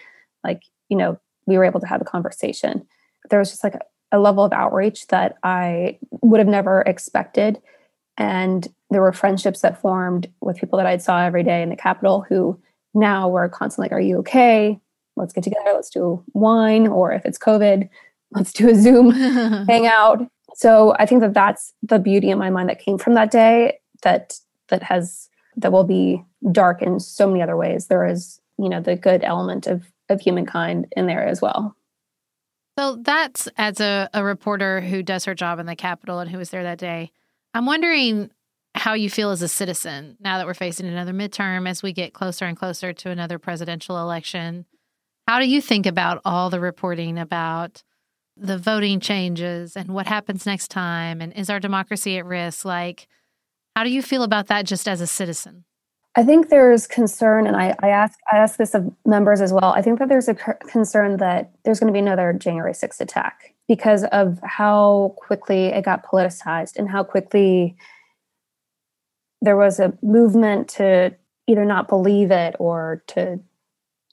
like 0.45 0.63
you 0.89 0.97
know 0.97 1.19
we 1.49 1.59
were 1.59 1.65
able 1.65 1.81
to 1.81 1.87
have 1.87 2.01
a 2.01 2.05
conversation 2.05 2.87
there 3.31 3.39
was 3.39 3.51
just 3.51 3.65
like 3.65 3.75
a, 3.75 3.81
a 4.13 4.19
level 4.19 4.45
of 4.45 4.53
outreach 4.53 5.07
that 5.09 5.37
i 5.43 5.99
would 6.23 6.39
have 6.39 6.49
never 6.49 6.83
expected 6.83 7.61
and 8.19 8.69
there 8.91 9.01
were 9.01 9.13
friendships 9.13 9.61
that 9.61 9.81
formed 9.81 10.29
with 10.41 10.59
people 10.59 10.77
that 10.79 10.87
I 10.87 10.97
saw 10.97 11.23
every 11.23 11.45
day 11.45 11.63
in 11.63 11.71
the 11.71 11.77
Capitol 11.77 12.27
who 12.29 12.61
now 12.93 13.29
were 13.29 13.49
constantly 13.49 13.85
like, 13.85 13.93
Are 13.93 14.01
you 14.01 14.19
okay? 14.19 14.79
Let's 15.17 15.33
get 15.33 15.45
together. 15.45 15.73
Let's 15.73 15.91
do 15.91 16.23
wine. 16.33 16.89
Or 16.89 17.13
if 17.13 17.25
it's 17.25 17.39
COVID, 17.39 17.89
let's 18.33 18.53
do 18.53 18.69
a 18.69 18.75
Zoom 18.75 19.11
hangout. 19.69 20.29
So 20.55 20.95
I 20.99 21.07
think 21.07 21.21
that 21.21 21.35
that's 21.35 21.73
the 21.83 21.99
beauty 21.99 22.31
in 22.31 22.39
my 22.39 22.51
mind 22.51 22.69
that 22.69 22.81
came 22.81 22.99
from 22.99 23.15
that 23.15 23.31
day 23.31 23.79
that 24.03 24.39
that 24.69 24.83
has 24.83 25.29
that 25.57 25.73
will 25.73 25.85
be 25.85 26.25
dark 26.53 26.83
in 26.83 27.01
so 27.01 27.29
many 27.29 27.43
other 27.43 27.57
ways. 27.57 27.87
There 27.87 28.07
is, 28.07 28.41
you 28.59 28.69
know, 28.69 28.81
the 28.81 28.97
good 28.97 29.23
element 29.23 29.67
of 29.67 29.85
of 30.09 30.21
humankind 30.21 30.87
in 30.97 31.07
there 31.07 31.27
as 31.27 31.41
well. 31.41 31.75
So 32.79 32.97
that's 32.97 33.49
as 33.57 33.81
a, 33.81 34.09
a 34.15 34.23
reporter 34.23 34.81
who 34.81 35.03
does 35.03 35.25
her 35.25 35.35
job 35.35 35.59
in 35.59 35.67
the 35.67 35.75
Capitol 35.75 36.21
and 36.21 36.31
who 36.31 36.39
was 36.39 36.51
there 36.51 36.63
that 36.63 36.79
day. 36.79 37.11
I'm 37.53 37.67
wondering 37.67 38.31
how 38.75 38.95
you 38.95 39.11
feel 39.11 39.31
as 39.31 39.43
a 39.43 39.49
citizen 39.49 40.17
now 40.21 40.39
that 40.39 40.47
we're 40.47 40.55
facing 40.55 40.87
another 40.87 41.13
midterm 41.13 41.69
as 41.69 41.83
we 41.83 41.93
get 41.93 42.13
closer 42.15 42.45
and 42.45 42.57
closer 42.57 42.93
to 42.93 43.11
another 43.11 43.39
presidential 43.39 43.99
election. 43.99 44.65
How 45.27 45.41
do 45.41 45.49
you 45.49 45.61
think 45.61 45.87
about 45.87 46.21
all 46.25 46.51
the 46.51 46.61
reporting 46.61 47.19
about 47.19 47.83
the 48.37 48.57
voting 48.57 49.01
changes 49.01 49.77
and 49.77 49.89
what 49.89 50.07
happens 50.07 50.47
next 50.47 50.69
time? 50.69 51.21
And 51.21 51.33
is 51.33 51.51
our 51.51 51.59
democracy 51.59 52.17
at 52.19 52.27
risk? 52.27 52.65
Like, 52.65 53.09
how 53.75 53.85
do 53.85 53.91
you 53.91 54.03
feel 54.03 54.23
about 54.23 54.47
that 54.47 54.67
just 54.67 54.87
as 54.87 55.01
a 55.01 55.07
citizen? 55.07 55.65
I 56.17 56.25
think 56.25 56.49
there's 56.49 56.87
concern, 56.87 57.47
and 57.47 57.57
I, 57.57 57.77
I 57.81 57.91
ask 57.91 58.19
I 58.33 58.39
ask 58.39 58.57
this 58.57 58.75
of 58.75 58.93
members 59.07 59.41
as 59.41 59.53
well. 59.53 59.73
I 59.73 59.83
think 59.83 59.99
that 59.99 60.09
there's 60.09 60.29
a 60.29 60.35
concern 60.35 61.19
that 61.19 61.53
there's 61.65 61.79
going 61.79 61.93
to 61.93 61.97
be 61.97 62.01
another 62.01 62.33
January 62.33 62.73
6th 62.73 63.01
attack 63.01 63.55
because 63.69 64.05
of 64.05 64.41
how 64.43 65.15
quickly 65.19 65.67
it 65.67 65.85
got 65.85 66.05
politicized 66.05 66.77
and 66.77 66.89
how 66.89 67.05
quickly 67.05 67.77
there 69.41 69.57
was 69.57 69.79
a 69.79 69.97
movement 70.03 70.69
to 70.69 71.15
either 71.47 71.65
not 71.65 71.89
believe 71.89 72.31
it 72.31 72.57
or 72.59 73.03
to 73.07 73.39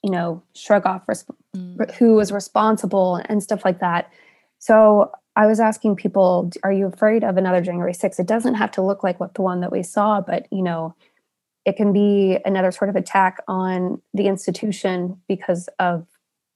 you 0.02 0.10
know 0.10 0.42
shrug 0.54 0.86
off 0.86 1.06
resp- 1.06 1.34
mm. 1.56 1.94
who 1.96 2.14
was 2.14 2.30
responsible 2.32 3.20
and 3.26 3.42
stuff 3.42 3.64
like 3.64 3.80
that 3.80 4.10
so 4.58 5.10
i 5.34 5.46
was 5.46 5.58
asking 5.58 5.96
people 5.96 6.50
are 6.62 6.72
you 6.72 6.86
afraid 6.86 7.24
of 7.24 7.36
another 7.36 7.60
january 7.60 7.92
6th 7.92 8.20
it 8.20 8.26
doesn't 8.26 8.54
have 8.54 8.70
to 8.70 8.82
look 8.82 9.02
like 9.02 9.18
what 9.18 9.34
the 9.34 9.42
one 9.42 9.60
that 9.60 9.72
we 9.72 9.82
saw 9.82 10.20
but 10.20 10.46
you 10.52 10.62
know 10.62 10.94
it 11.66 11.76
can 11.76 11.92
be 11.92 12.38
another 12.44 12.70
sort 12.70 12.88
of 12.88 12.96
attack 12.96 13.42
on 13.48 14.00
the 14.14 14.28
institution 14.28 15.20
because 15.28 15.68
of 15.78 16.06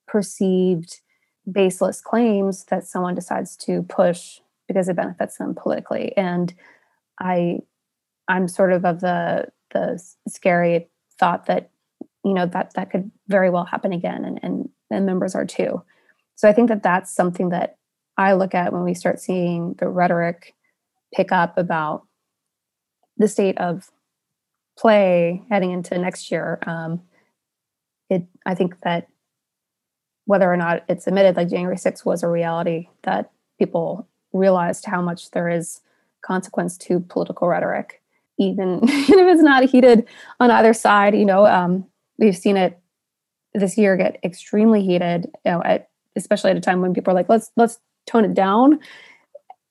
perceived 0.07 1.01
baseless 1.51 2.01
claims 2.01 2.65
that 2.67 2.87
someone 2.87 3.15
decides 3.15 3.57
to 3.57 3.83
push 3.83 4.41
because 4.69 4.89
it 4.89 4.97
benefits 4.97 5.37
them 5.39 5.55
politically 5.55 6.17
and 6.17 6.55
i 7.21 7.59
I'm 8.31 8.47
sort 8.47 8.73
of 8.73 8.85
of 8.85 9.01
the 9.01 9.49
the 9.73 10.03
scary 10.29 10.89
thought 11.19 11.47
that 11.47 11.71
you 12.25 12.33
know 12.33 12.47
that 12.47 12.75
that 12.75 12.91
could 12.91 13.11
very 13.27 13.51
well 13.51 13.65
happen 13.65 13.93
again, 13.93 14.25
and 14.25 14.39
and, 14.43 14.69
and 14.91 15.05
members 15.05 15.35
are 15.35 15.45
too. 15.45 15.83
So 16.37 16.49
I 16.49 16.53
think 16.53 16.69
that 16.69 16.83
that's 16.83 17.13
something 17.13 17.49
that 17.51 17.77
I 18.17 18.35
look 18.35 18.55
at 18.55 18.73
when 18.73 18.85
we 18.85 18.95
start 18.95 19.21
seeing 19.21 19.75
the 19.75 19.89
rhetoric 19.89 20.55
pick 21.13 21.33
up 21.33 21.59
about 21.59 22.07
the 23.17 23.29
state 23.29 23.59
of 23.59 23.91
play 24.81 25.43
heading 25.51 25.73
into 25.73 25.99
next 25.99 26.31
year. 26.31 26.59
Um, 26.67 27.03
it 28.09 28.25
I 28.47 28.55
think 28.55 28.81
that 28.81 29.09
whether 30.25 30.51
or 30.51 30.57
not 30.57 30.85
it's 30.89 31.07
admitted 31.07 31.37
like 31.37 31.49
January 31.49 31.77
6th 31.77 32.05
was 32.05 32.23
a 32.23 32.29
reality 32.29 32.89
that 33.03 33.31
people 33.59 34.09
realized 34.33 34.87
how 34.87 35.03
much 35.03 35.31
there 35.33 35.49
is 35.49 35.81
consequence 36.23 36.79
to 36.79 37.01
political 37.01 37.49
rhetoric 37.49 38.01
even, 38.39 38.81
if 38.85 39.11
it's 39.11 39.43
not 39.43 39.65
heated 39.65 40.07
on 40.39 40.51
either 40.51 40.73
side. 40.73 41.15
You 41.15 41.25
know, 41.25 41.47
um, 41.47 41.87
we've 42.19 42.37
seen 42.37 42.57
it 42.57 42.79
this 43.55 43.77
year 43.77 43.97
get 43.97 44.19
extremely 44.25 44.83
heated. 44.83 45.27
You 45.45 45.53
know, 45.53 45.63
at, 45.63 45.91
especially 46.17 46.53
at 46.53 46.57
a 46.57 46.61
time 46.61 46.81
when 46.81 46.95
people 46.95 47.11
are 47.11 47.15
like, 47.15 47.29
let's 47.29 47.51
let's 47.57 47.79
tone 48.07 48.25
it 48.25 48.35
down. 48.35 48.79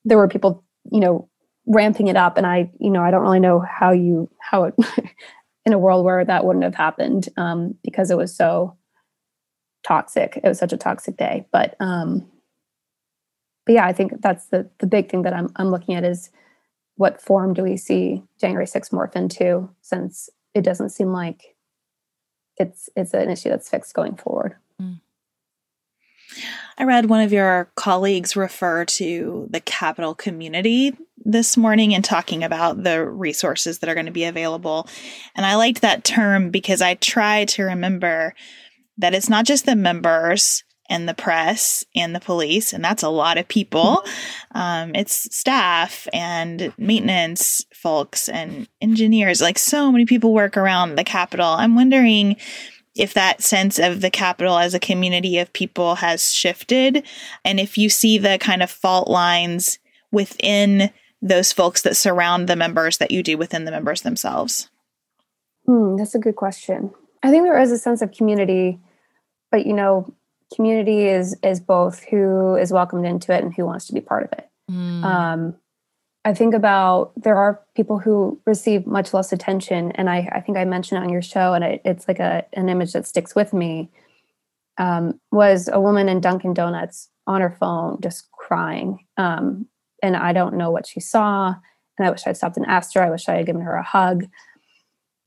There 0.04 0.18
were 0.18 0.28
people, 0.28 0.62
you 0.90 1.00
know, 1.00 1.28
ramping 1.70 2.08
it 2.08 2.16
up, 2.16 2.36
and 2.36 2.46
I, 2.46 2.70
you 2.78 2.90
know, 2.90 3.02
I 3.02 3.10
don't 3.10 3.22
really 3.22 3.40
know 3.40 3.60
how 3.60 3.92
you 3.92 4.28
how 4.40 4.64
it 4.64 4.74
in 5.64 5.72
a 5.72 5.78
world 5.78 6.04
where 6.04 6.24
that 6.24 6.44
wouldn't 6.44 6.64
have 6.64 6.74
happened 6.74 7.28
um, 7.36 7.76
because 7.82 8.10
it 8.10 8.16
was 8.16 8.34
so 8.34 8.76
toxic. 9.86 10.38
It 10.42 10.48
was 10.48 10.58
such 10.58 10.72
a 10.72 10.76
toxic 10.76 11.16
day, 11.16 11.46
but 11.52 11.76
um, 11.80 12.28
but 13.64 13.74
yeah, 13.74 13.86
I 13.86 13.92
think 13.92 14.20
that's 14.20 14.46
the 14.46 14.68
the 14.78 14.86
big 14.86 15.10
thing 15.10 15.22
that 15.22 15.32
I'm 15.32 15.50
I'm 15.56 15.70
looking 15.70 15.94
at 15.94 16.04
is 16.04 16.30
what 16.96 17.22
form 17.22 17.54
do 17.54 17.62
we 17.62 17.78
see 17.78 18.22
January 18.38 18.66
6th 18.66 18.90
morph 18.90 19.16
into 19.16 19.70
since 19.80 20.28
it 20.52 20.62
doesn't 20.62 20.90
seem 20.90 21.12
like 21.12 21.56
it's 22.56 22.90
it's 22.96 23.14
an 23.14 23.30
issue 23.30 23.48
that's 23.48 23.70
fixed 23.70 23.94
going 23.94 24.16
forward. 24.16 24.56
I 26.78 26.84
read 26.84 27.08
one 27.08 27.20
of 27.20 27.32
your 27.32 27.70
colleagues 27.74 28.36
refer 28.36 28.84
to 28.84 29.48
the 29.50 29.60
Capitol 29.60 30.14
community 30.14 30.96
this 31.24 31.56
morning 31.56 31.94
and 31.94 32.04
talking 32.04 32.42
about 32.42 32.82
the 32.82 33.04
resources 33.04 33.78
that 33.78 33.90
are 33.90 33.94
going 33.94 34.06
to 34.06 34.12
be 34.12 34.24
available. 34.24 34.88
And 35.34 35.44
I 35.44 35.56
liked 35.56 35.82
that 35.82 36.04
term 36.04 36.50
because 36.50 36.80
I 36.80 36.94
try 36.94 37.44
to 37.46 37.64
remember 37.64 38.34
that 38.98 39.14
it's 39.14 39.28
not 39.28 39.44
just 39.44 39.66
the 39.66 39.76
members 39.76 40.64
and 40.88 41.08
the 41.08 41.14
press 41.14 41.84
and 41.94 42.14
the 42.14 42.20
police, 42.20 42.72
and 42.72 42.84
that's 42.84 43.04
a 43.04 43.08
lot 43.08 43.38
of 43.38 43.48
people. 43.48 44.04
Um, 44.52 44.96
it's 44.96 45.32
staff 45.32 46.08
and 46.12 46.72
maintenance 46.76 47.64
folks 47.72 48.28
and 48.28 48.66
engineers. 48.80 49.40
Like 49.40 49.60
so 49.60 49.92
many 49.92 50.04
people 50.04 50.34
work 50.34 50.56
around 50.56 50.96
the 50.96 51.04
Capitol. 51.04 51.46
I'm 51.46 51.76
wondering 51.76 52.34
if 53.00 53.14
that 53.14 53.42
sense 53.42 53.78
of 53.78 54.02
the 54.02 54.10
Capitol 54.10 54.58
as 54.58 54.74
a 54.74 54.78
community 54.78 55.38
of 55.38 55.52
people 55.54 55.94
has 55.96 56.34
shifted, 56.34 57.02
and 57.46 57.58
if 57.58 57.78
you 57.78 57.88
see 57.88 58.18
the 58.18 58.36
kind 58.38 58.62
of 58.62 58.70
fault 58.70 59.08
lines 59.08 59.78
within 60.12 60.90
those 61.22 61.50
folks 61.50 61.80
that 61.82 61.96
surround 61.96 62.46
the 62.46 62.56
members 62.56 62.98
that 62.98 63.10
you 63.10 63.22
do 63.22 63.38
within 63.38 63.64
the 63.64 63.70
members 63.70 64.02
themselves. 64.02 64.68
Hmm, 65.66 65.96
that's 65.96 66.14
a 66.14 66.18
good 66.18 66.36
question. 66.36 66.90
I 67.22 67.30
think 67.30 67.44
there 67.44 67.60
is 67.60 67.72
a 67.72 67.78
sense 67.78 68.02
of 68.02 68.12
community, 68.12 68.78
but 69.50 69.66
you 69.66 69.72
know, 69.72 70.12
community 70.54 71.06
is 71.06 71.36
is 71.42 71.58
both 71.58 72.04
who 72.04 72.54
is 72.56 72.70
welcomed 72.70 73.06
into 73.06 73.32
it 73.32 73.42
and 73.42 73.54
who 73.54 73.64
wants 73.64 73.86
to 73.86 73.94
be 73.94 74.00
part 74.02 74.24
of 74.24 74.32
it. 74.38 74.48
Mm. 74.70 75.04
Um, 75.04 75.56
I 76.24 76.34
think 76.34 76.54
about 76.54 77.12
there 77.16 77.36
are 77.36 77.60
people 77.74 77.98
who 77.98 78.38
receive 78.46 78.86
much 78.86 79.14
less 79.14 79.32
attention, 79.32 79.92
and 79.92 80.10
I, 80.10 80.28
I 80.32 80.40
think 80.40 80.58
I 80.58 80.64
mentioned 80.64 81.02
on 81.02 81.08
your 81.08 81.22
show, 81.22 81.54
and 81.54 81.64
it, 81.64 81.80
it's 81.84 82.08
like 82.08 82.18
a 82.18 82.44
an 82.52 82.68
image 82.68 82.92
that 82.92 83.06
sticks 83.06 83.34
with 83.34 83.52
me. 83.52 83.90
Um, 84.78 85.20
was 85.30 85.68
a 85.70 85.80
woman 85.80 86.08
in 86.08 86.20
Dunkin' 86.20 86.54
Donuts 86.54 87.08
on 87.26 87.40
her 87.40 87.56
phone 87.60 88.00
just 88.00 88.30
crying, 88.32 88.98
um, 89.16 89.66
and 90.02 90.16
I 90.16 90.32
don't 90.32 90.56
know 90.56 90.70
what 90.70 90.86
she 90.86 91.00
saw, 91.00 91.54
and 91.98 92.06
I 92.06 92.10
wish 92.10 92.26
I'd 92.26 92.36
stopped 92.36 92.56
and 92.56 92.66
asked 92.66 92.94
her. 92.94 93.02
I 93.02 93.10
wish 93.10 93.28
I 93.28 93.36
had 93.36 93.46
given 93.46 93.62
her 93.62 93.74
a 93.76 93.82
hug 93.82 94.26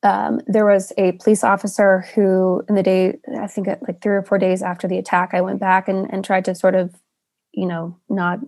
um, 0.03 0.41
there 0.47 0.65
was 0.65 0.91
a 0.97 1.13
police 1.13 1.43
officer 1.43 2.01
who, 2.13 2.63
in 2.67 2.75
the 2.75 2.83
day, 2.83 3.17
I 3.39 3.47
think 3.47 3.67
like 3.67 4.01
three 4.01 4.15
or 4.15 4.21
four 4.21 4.37
days 4.37 4.61
after 4.61 4.87
the 4.87 4.97
attack, 4.97 5.29
I 5.33 5.41
went 5.41 5.59
back 5.59 5.87
and, 5.87 6.11
and 6.11 6.23
tried 6.25 6.45
to 6.45 6.55
sort 6.55 6.75
of, 6.75 6.93
you 7.53 7.65
know, 7.65 7.97
not, 8.09 8.39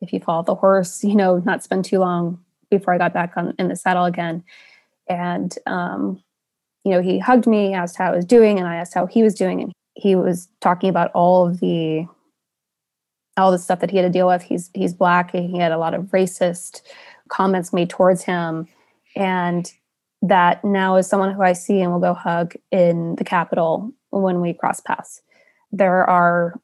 if 0.00 0.12
you 0.12 0.20
follow 0.20 0.42
the 0.42 0.54
horse, 0.54 1.02
you 1.04 1.14
know, 1.14 1.38
not 1.44 1.62
spend 1.62 1.84
too 1.84 1.98
long 1.98 2.38
before 2.70 2.94
I 2.94 2.98
got 2.98 3.14
back 3.14 3.32
on 3.36 3.54
in 3.58 3.68
the 3.68 3.76
saddle 3.76 4.04
again. 4.04 4.44
And, 5.08 5.54
um, 5.66 6.22
you 6.84 6.92
know, 6.92 7.00
he 7.00 7.18
hugged 7.18 7.46
me, 7.46 7.74
asked 7.74 7.96
how 7.96 8.12
I 8.12 8.16
was 8.16 8.24
doing, 8.24 8.58
and 8.58 8.68
I 8.68 8.76
asked 8.76 8.94
how 8.94 9.06
he 9.06 9.22
was 9.22 9.34
doing. 9.34 9.62
And 9.62 9.72
he 9.94 10.14
was 10.14 10.48
talking 10.60 10.90
about 10.90 11.10
all 11.12 11.46
of 11.46 11.60
the, 11.60 12.06
all 13.36 13.50
the 13.50 13.58
stuff 13.58 13.80
that 13.80 13.90
he 13.90 13.96
had 13.96 14.02
to 14.02 14.10
deal 14.10 14.26
with. 14.26 14.42
He's, 14.42 14.70
he's 14.74 14.92
black. 14.92 15.32
and 15.32 15.48
He 15.48 15.58
had 15.58 15.72
a 15.72 15.78
lot 15.78 15.94
of 15.94 16.04
racist 16.06 16.82
comments 17.28 17.72
made 17.72 17.90
towards 17.90 18.22
him. 18.22 18.68
And 19.16 19.72
that 20.22 20.64
now 20.64 20.96
is 20.96 21.06
someone 21.06 21.32
who 21.32 21.42
I 21.42 21.52
see 21.52 21.80
and 21.80 21.92
will 21.92 22.00
go 22.00 22.14
hug 22.14 22.54
in 22.70 23.16
the 23.16 23.24
Capitol 23.24 23.92
when 24.10 24.40
we 24.40 24.52
cross 24.52 24.80
paths. 24.80 25.22
There 25.72 26.08
are 26.08 26.60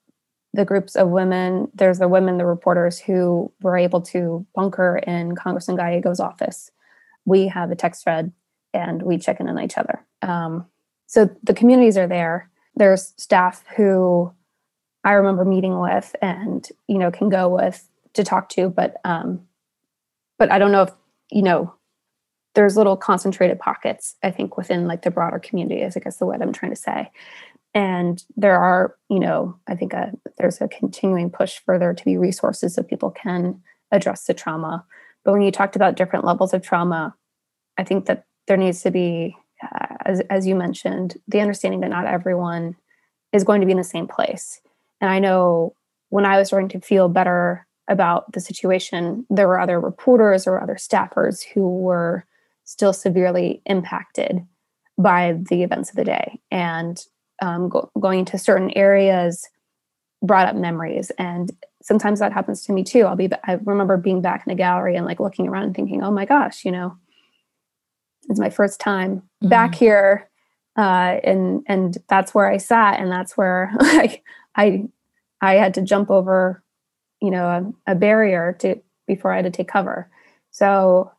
the 0.55 0.65
groups 0.65 0.95
of 0.95 1.09
women, 1.09 1.69
there's 1.75 1.99
the 1.99 2.07
women, 2.07 2.39
the 2.39 2.47
reporters 2.47 3.01
who 3.01 3.53
were 3.61 3.77
able 3.77 4.01
to 4.01 4.47
bunker 4.55 4.99
in 4.99 5.35
Congressman 5.35 5.77
Gallego's 5.77 6.21
office. 6.21 6.71
We 7.25 7.49
have 7.49 7.73
a 7.73 7.77
text 7.77 8.05
thread 8.05 8.33
and 8.73 9.03
we 9.03 9.19
check 9.19 9.41
in 9.41 9.49
on 9.49 9.61
each 9.61 9.77
other. 9.77 10.07
Um, 10.23 10.67
so 11.07 11.29
the 11.43 11.55
communities 11.55 11.99
are 11.99 12.07
there. 12.07 12.51
There's 12.77 13.15
staff 13.17 13.65
who 13.77 14.33
I 15.03 15.13
remember 15.13 15.45
meeting 15.45 15.81
with 15.81 16.15
and, 16.23 16.67
you 16.87 16.99
know, 16.99 17.11
can 17.11 17.29
go 17.29 17.49
with 17.49 17.89
to 18.13 18.23
talk 18.23 18.49
to, 18.51 18.69
but, 18.69 18.97
um, 19.05 19.41
but 20.39 20.53
I 20.53 20.61
don't 20.61 20.73
know 20.73 20.83
if, 20.83 20.91
you 21.33 21.43
know, 21.43 21.75
there's 22.55 22.77
little 22.77 22.97
concentrated 22.97 23.59
pockets 23.59 24.15
i 24.23 24.31
think 24.31 24.57
within 24.57 24.87
like 24.87 25.03
the 25.03 25.11
broader 25.11 25.41
community 25.41 25.83
is 25.83 25.97
i 25.97 26.01
guess 26.01 26.19
the 26.19 26.27
word 26.27 26.41
i'm 26.41 26.53
trying 26.53 26.71
to 26.71 26.77
say 26.77 27.11
and 27.75 28.25
there 28.37 28.59
are 28.59 28.97
you 29.09 29.19
know 29.19 29.57
i 29.67 29.75
think 29.75 29.93
a, 29.93 30.13
there's 30.39 30.61
a 30.61 30.69
continuing 30.69 31.31
push 31.31 31.59
further 31.59 31.93
to 31.93 32.05
be 32.05 32.17
resources 32.17 32.75
so 32.75 32.83
people 32.83 33.11
can 33.11 33.61
address 33.93 34.25
the 34.25 34.35
trauma 34.35 34.85
but 35.25 35.33
when 35.33 35.43
you 35.43 35.51
talked 35.51 35.77
about 35.77 35.97
different 35.97 36.25
levels 36.25 36.55
of 36.55 36.63
trauma 36.63 37.15
i 37.79 37.85
think 37.85 38.07
that 38.07 38.25
there 38.47 38.57
needs 38.57 38.83
to 38.83 38.91
be 38.91 39.37
uh, 39.63 39.97
as, 40.05 40.21
as 40.31 40.47
you 40.47 40.55
mentioned 40.55 41.17
the 41.29 41.41
understanding 41.41 41.81
that 41.81 41.91
not 41.91 42.07
everyone 42.07 42.75
is 43.33 43.45
going 43.45 43.61
to 43.61 43.67
be 43.67 43.73
in 43.73 43.79
the 43.79 43.85
same 43.85 44.07
place 44.07 44.61
and 45.01 45.11
i 45.11 45.19
know 45.19 45.75
when 46.09 46.25
i 46.25 46.39
was 46.39 46.49
starting 46.49 46.69
to 46.69 46.81
feel 46.81 47.09
better 47.09 47.67
about 47.89 48.33
the 48.33 48.41
situation 48.41 49.27
there 49.29 49.47
were 49.47 49.61
other 49.61 49.79
reporters 49.79 50.47
or 50.47 50.61
other 50.61 50.77
staffers 50.77 51.43
who 51.53 51.69
were 51.69 52.25
still 52.65 52.93
severely 52.93 53.63
impacted 53.67 54.47
by 54.99 55.39
the 55.49 55.63
events 55.63 55.91
of 55.91 55.97
the 55.97 56.05
day. 56.05 56.41
And 56.51 57.03
um, 57.43 57.69
go, 57.69 57.91
going 58.01 58.25
to 58.27 58.39
certain 58.39 58.71
areas 58.71 59.49
brought 60.23 60.49
up 60.49 60.57
memories. 60.57 61.11
And 61.19 61.51
sometimes 61.83 62.19
that 62.21 62.33
happens 62.33 62.65
to 62.65 62.73
me 62.73 62.83
too. 62.83 63.03
I'll 63.03 63.17
be, 63.17 63.29
I 63.45 63.55
remember 63.65 63.97
being 63.97 64.23
back 64.23 64.45
in 64.47 64.51
the 64.51 64.57
gallery 64.57 64.97
and 64.97 65.05
like 65.05 65.21
looking 65.21 65.49
around 65.49 65.65
and 65.65 65.77
thinking, 65.77 66.03
oh 66.03 66.11
my 66.11 66.25
gosh, 66.25 66.65
you 66.65 66.71
know, 66.71 66.97
it's 68.29 68.41
my 68.41 68.51
first 68.51 68.81
time 68.81 69.17
mm-hmm. 69.17 69.49
back 69.49 69.75
here. 69.75 70.29
Uh, 70.77 71.21
and, 71.23 71.63
and 71.67 71.99
that's 72.09 72.35
where 72.35 72.51
I 72.51 72.57
sat. 72.57 72.99
And 72.99 73.11
that's 73.11 73.37
where 73.37 73.71
I, 73.81 74.23
I, 74.57 74.85
I 75.41 75.55
had 75.55 75.75
to 75.75 75.83
jump 75.83 76.11
over, 76.11 76.63
you 77.21 77.31
know, 77.31 77.75
a, 77.87 77.93
a 77.93 77.95
barrier 77.95 78.57
to, 78.61 78.81
before 79.07 79.33
I 79.33 79.37
had 79.37 79.45
to 79.45 79.51
take 79.51 79.69
cover. 79.69 80.09
So 80.51 81.13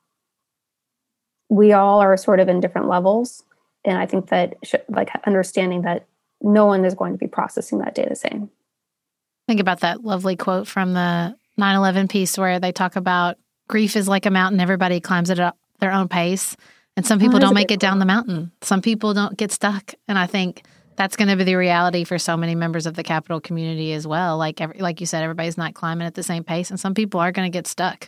we 1.49 1.73
all 1.73 1.99
are 1.99 2.17
sort 2.17 2.39
of 2.39 2.49
in 2.49 2.59
different 2.59 2.87
levels 2.87 3.43
and 3.85 3.97
i 3.97 4.05
think 4.05 4.29
that 4.29 4.55
like 4.89 5.09
understanding 5.25 5.83
that 5.83 6.07
no 6.41 6.65
one 6.65 6.85
is 6.85 6.95
going 6.95 7.13
to 7.13 7.17
be 7.17 7.27
processing 7.27 7.79
that 7.79 7.95
day 7.95 8.05
the 8.07 8.15
same. 8.15 8.49
Think 9.47 9.59
about 9.59 9.81
that 9.81 10.03
lovely 10.03 10.35
quote 10.35 10.67
from 10.67 10.93
the 10.93 11.35
9-11 11.59 12.09
piece 12.09 12.37
where 12.37 12.59
they 12.59 12.71
talk 12.71 12.95
about 12.95 13.37
grief 13.67 13.95
is 13.95 14.07
like 14.07 14.25
a 14.25 14.31
mountain. 14.31 14.59
Everybody 14.59 14.99
climbs 14.99 15.29
it 15.29 15.39
at 15.39 15.55
their 15.79 15.91
own 15.91 16.07
pace. 16.07 16.55
And 16.97 17.05
some 17.05 17.19
people 17.19 17.37
oh, 17.37 17.39
don't 17.39 17.53
make 17.53 17.71
it 17.71 17.79
down 17.79 17.99
the 17.99 18.05
mountain. 18.05 18.51
Some 18.61 18.81
people 18.81 19.13
don't 19.13 19.37
get 19.37 19.51
stuck. 19.51 19.93
And 20.07 20.17
i 20.17 20.27
think 20.27 20.63
that's 20.95 21.17
going 21.17 21.27
to 21.27 21.35
be 21.35 21.43
the 21.43 21.55
reality 21.55 22.05
for 22.05 22.17
so 22.17 22.37
many 22.37 22.55
members 22.55 22.85
of 22.85 22.93
the 22.93 23.03
Capitol 23.03 23.41
community 23.41 23.91
as 23.91 24.07
well. 24.07 24.37
Like 24.37 24.61
every, 24.61 24.79
like 24.79 25.01
you 25.01 25.05
said 25.05 25.23
everybody's 25.23 25.57
not 25.57 25.73
climbing 25.73 26.07
at 26.07 26.15
the 26.15 26.23
same 26.23 26.45
pace. 26.45 26.69
And 26.69 26.79
some 26.79 26.93
people 26.93 27.19
are 27.19 27.33
going 27.33 27.51
to 27.51 27.55
get 27.55 27.67
stuck 27.67 28.07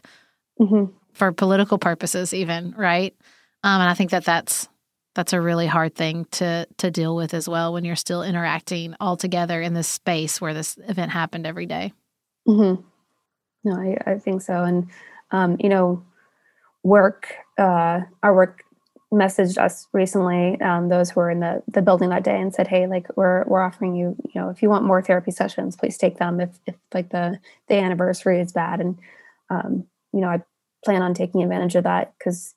mm-hmm. 0.57 0.93
for 1.11 1.33
political 1.33 1.77
purposes, 1.77 2.33
even 2.33 2.73
right. 2.77 3.13
Um, 3.61 3.81
and 3.81 3.89
I 3.89 3.93
think 3.93 4.11
that 4.11 4.23
that's 4.23 4.69
that's 5.17 5.33
a 5.33 5.41
really 5.41 5.65
hard 5.65 5.95
thing 5.95 6.25
to 6.25 6.67
to 6.77 6.91
deal 6.91 7.15
with 7.15 7.33
as 7.33 7.49
well 7.49 7.73
when 7.73 7.83
you're 7.83 7.95
still 7.95 8.21
interacting 8.21 8.95
all 8.99 9.17
together 9.17 9.59
in 9.63 9.73
this 9.73 9.87
space 9.87 10.39
where 10.39 10.53
this 10.53 10.77
event 10.87 11.11
happened 11.11 11.47
every 11.47 11.65
day. 11.65 11.91
Mm-hmm. 12.47 12.83
No, 13.63 13.75
I, 13.75 14.11
I 14.11 14.19
think 14.19 14.43
so. 14.43 14.63
And 14.63 14.91
um, 15.31 15.57
you 15.59 15.69
know, 15.69 16.05
work 16.83 17.33
uh, 17.57 18.01
our 18.21 18.35
work 18.35 18.63
messaged 19.11 19.57
us 19.57 19.87
recently 19.91 20.61
um, 20.61 20.89
those 20.89 21.09
who 21.09 21.19
were 21.19 21.31
in 21.31 21.39
the 21.39 21.63
the 21.67 21.81
building 21.81 22.09
that 22.09 22.23
day 22.23 22.39
and 22.39 22.53
said 22.53 22.67
hey 22.67 22.85
like 22.85 23.07
we're 23.15 23.43
we're 23.45 23.61
offering 23.61 23.95
you 23.95 24.15
you 24.23 24.39
know 24.39 24.49
if 24.49 24.61
you 24.61 24.69
want 24.69 24.83
more 24.83 25.01
therapy 25.01 25.31
sessions 25.31 25.75
please 25.75 25.97
take 25.97 26.17
them 26.17 26.39
if 26.39 26.59
if 26.67 26.75
like 26.93 27.09
the 27.09 27.39
the 27.69 27.75
anniversary 27.75 28.39
is 28.39 28.51
bad 28.51 28.81
and 28.81 28.99
um, 29.49 29.87
you 30.11 30.19
know 30.19 30.27
i 30.27 30.43
plan 30.83 31.01
on 31.01 31.13
taking 31.13 31.41
advantage 31.41 31.75
of 31.75 31.85
that 31.85 32.13
because 32.19 32.53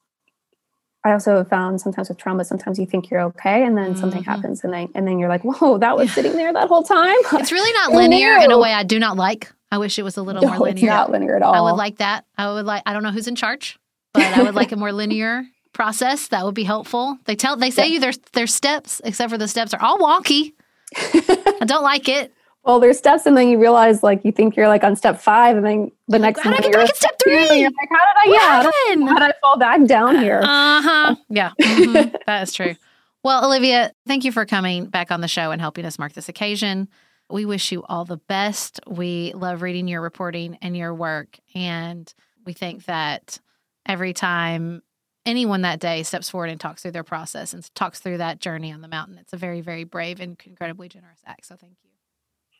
I 1.03 1.13
also 1.13 1.39
have 1.39 1.49
found 1.49 1.81
sometimes 1.81 2.11
with 2.11 2.19
trauma, 2.19 2.45
sometimes 2.45 2.79
you 2.79 2.85
think 2.85 3.11
you're 3.11 3.23
okay, 3.23 3.65
and 3.65 3.77
then 3.77 3.93
mm-hmm. 3.93 4.01
something 4.01 4.23
happens, 4.23 4.63
and 4.65 4.73
then 4.73 4.89
and 4.95 5.07
then 5.07 5.19
you're 5.19 5.31
like, 5.31 5.43
"Whoa, 5.43 5.79
that 5.79 5.97
was 5.97 6.09
yeah. 6.09 6.15
sitting 6.15 6.37
there 6.37 6.53
that 6.53 6.69
whole 6.69 6.83
time." 6.83 7.17
It's 7.33 7.53
really 7.53 7.73
not 7.73 7.93
linear 8.01 8.37
in 8.37 8.51
a 8.51 8.59
way 8.59 8.73
I 8.73 8.83
do 8.83 8.99
not 8.99 9.17
like. 9.17 9.51
I 9.73 9.79
wish 9.79 9.99
it 9.99 10.03
was 10.03 10.17
a 10.17 10.23
little 10.23 10.43
no, 10.43 10.49
more 10.49 10.59
linear. 10.59 10.75
It's 10.75 10.83
not 10.83 11.11
linear 11.11 11.37
at 11.37 11.43
all. 11.43 11.55
I 11.55 11.61
would 11.61 11.79
like 11.79 11.99
that. 11.99 12.27
I 12.37 12.53
would 12.53 12.67
like. 12.67 12.83
I 12.85 12.93
don't 12.93 13.03
know 13.03 13.13
who's 13.13 13.29
in 13.29 13.37
charge, 13.37 13.79
but 14.13 14.23
I 14.23 14.43
would 14.43 14.55
like 14.55 14.73
a 14.73 14.77
more 14.77 14.93
linear 14.93 15.45
process. 15.73 16.29
That 16.29 16.45
would 16.45 16.55
be 16.55 16.65
helpful. 16.65 17.19
They 17.25 17.37
tell 17.37 17.57
they 17.57 17.71
say 17.71 17.87
yeah. 17.87 17.95
you 17.95 18.01
there's 18.01 18.19
there's 18.33 18.55
steps, 18.55 19.01
except 19.05 19.31
for 19.31 19.39
the 19.39 19.49
steps 19.49 19.73
are 19.73 19.81
all 19.81 19.99
wonky. 19.99 20.53
I 20.97 21.65
don't 21.67 21.85
like 21.85 22.09
it 22.09 22.35
well, 22.65 22.79
there's 22.79 22.99
steps, 22.99 23.25
and 23.25 23.37
then 23.37 23.49
you 23.49 23.59
realize 23.59 24.03
like 24.03 24.25
you 24.25 24.33
think 24.33 24.55
you're 24.55 24.69
like 24.69 24.85
on 24.85 24.95
step 24.95 25.21
five, 25.21 25.57
and 25.57 25.65
then 25.65 25.93
the 26.09 26.19
next 26.19 26.41
how 26.41 26.51
did 26.51 26.61
I 26.61 26.63
get 26.63 26.73
back 26.73 26.89
at 26.91 26.97
step 26.97 27.17
three? 27.23 27.61
You're 27.61 27.71
like, 27.71 27.89
how 27.91 27.99
did 27.99 28.17
I? 28.17 28.71
Yeah, 28.95 29.07
how 29.09 29.19
did 29.19 29.23
I 29.23 29.33
fall 29.41 29.59
back 29.59 29.85
down 29.87 30.19
here? 30.19 30.41
Uh 30.43 30.83
huh. 30.83 31.17
Yeah, 31.29 31.53
mm-hmm. 31.61 32.17
that 32.27 32.43
is 32.43 32.53
true. 32.53 32.75
Well, 33.23 33.47
Olivia, 33.47 33.93
thank 34.07 34.25
you 34.25 34.33
for 34.33 34.45
coming 34.45 34.87
back 34.87 35.11
on 35.11 35.21
the 35.21 35.29
show 35.29 35.51
and 35.51 35.61
helping 35.61 35.85
us 35.85 35.99
mark 35.99 36.13
this 36.13 36.29
occasion. 36.29 36.89
We 37.31 37.45
wish 37.45 37.71
you 37.71 37.83
all 37.85 38.05
the 38.05 38.17
best. 38.17 38.81
We 38.87 39.33
love 39.35 39.63
reading 39.63 39.89
your 39.89 40.01
reporting 40.01 40.59
and 40.61 40.77
your 40.77 40.95
work, 40.95 41.39
and 41.55 42.13
we 42.45 42.53
think 42.53 42.85
that 42.87 43.41
every 43.87 44.13
time 44.13 44.83
anyone 45.27 45.63
that 45.63 45.81
day 45.81 46.03
steps 46.03 46.31
forward 46.31 46.51
and 46.51 46.61
talks 46.61 46.83
through 46.83 46.91
their 46.91 47.05
process 47.05 47.53
and 47.53 47.75
talks 47.75 48.01
through 48.01 48.19
that 48.19 48.41
journey 48.41 48.73
on 48.73 48.81
the 48.81 48.89
mountain. 48.89 49.19
It's 49.19 49.33
a 49.33 49.37
very, 49.37 49.61
very 49.61 49.85
brave 49.85 50.21
and 50.21 50.39
incredibly 50.45 50.89
generous 50.89 51.21
act. 51.27 51.47
So 51.47 51.57
thank 51.57 51.77
you. 51.85 51.91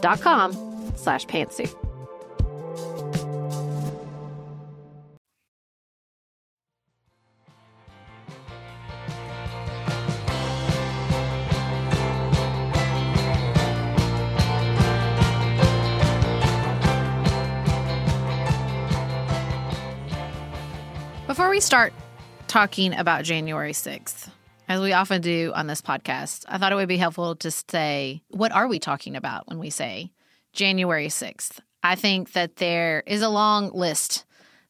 dot 0.00 0.20
com 0.20 0.52
slash 0.96 1.26
pantsuit. 1.26 1.74
Before 21.26 21.48
we 21.48 21.60
start 21.60 21.92
talking 22.48 22.92
about 22.92 23.24
January 23.24 23.72
6th, 23.72 24.28
as 24.70 24.80
we 24.80 24.92
often 24.92 25.20
do 25.20 25.50
on 25.52 25.66
this 25.66 25.82
podcast, 25.82 26.44
I 26.48 26.56
thought 26.56 26.70
it 26.70 26.76
would 26.76 26.86
be 26.86 26.96
helpful 26.96 27.34
to 27.34 27.50
say, 27.50 28.22
what 28.28 28.52
are 28.52 28.68
we 28.68 28.78
talking 28.78 29.16
about 29.16 29.48
when 29.48 29.58
we 29.58 29.68
say 29.68 30.12
January 30.52 31.08
6th? 31.08 31.58
I 31.82 31.96
think 31.96 32.32
that 32.34 32.56
there 32.56 33.02
is 33.04 33.20
a 33.20 33.28
long 33.28 33.72
list 33.72 34.24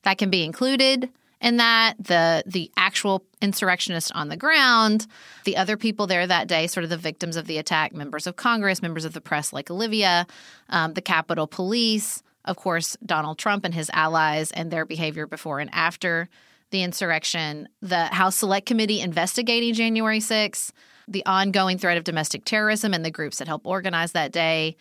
that 0.05 0.17
can 0.17 0.31
be 0.31 0.43
included 0.43 1.11
in 1.43 1.59
that 1.59 1.95
the 1.99 2.43
the 2.47 2.71
actual 2.79 3.27
insurrectionists 3.43 4.11
on 4.13 4.29
the 4.29 4.39
ground, 4.39 5.07
the 5.45 5.59
other 5.59 5.77
people 5.77 6.07
there 6.07 6.27
that 6.27 6.49
day, 6.49 6.67
sort 6.67 6.85
of 6.85 6.91
the 6.91 6.97
victims 6.97 7.37
of 7.37 7.47
the 7.47 7.59
attack, 7.59 7.93
members 7.93 8.27
of 8.27 8.37
Congress, 8.37 8.81
members 8.81 9.05
of 9.05 9.13
the 9.13 9.21
press 9.21 9.53
like 9.53 9.71
Olivia, 9.71 10.27
um, 10.71 10.95
the 10.95 11.03
Capitol 11.03 11.47
Police, 11.47 12.23
of 12.47 12.57
course, 12.57 12.97
Donald 13.05 13.37
Trump 13.39 13.67
and 13.67 13.75
his 13.75 13.91
allies 13.93 14.51
and 14.53 14.71
their 14.71 14.87
behavior 14.87 15.27
before 15.27 15.61
and 15.61 15.69
after 15.75 16.31
the 16.71 16.83
insurrection, 16.83 17.69
the 17.83 18.07
House 18.07 18.37
Select 18.37 18.67
Committee 18.67 19.01
investigating 19.01 19.75
January 19.75 20.21
6th, 20.21 20.73
the 21.09 21.25
ongoing 21.27 21.79
threat 21.79 21.97
of 21.97 22.05
domestic 22.05 22.45
terrorism 22.45 22.95
and 22.95 23.05
the 23.05 23.11
groups 23.11 23.39
that 23.39 23.49
helped 23.49 23.67
organize 23.67 24.13
that 24.13 24.33
day, 24.33 24.77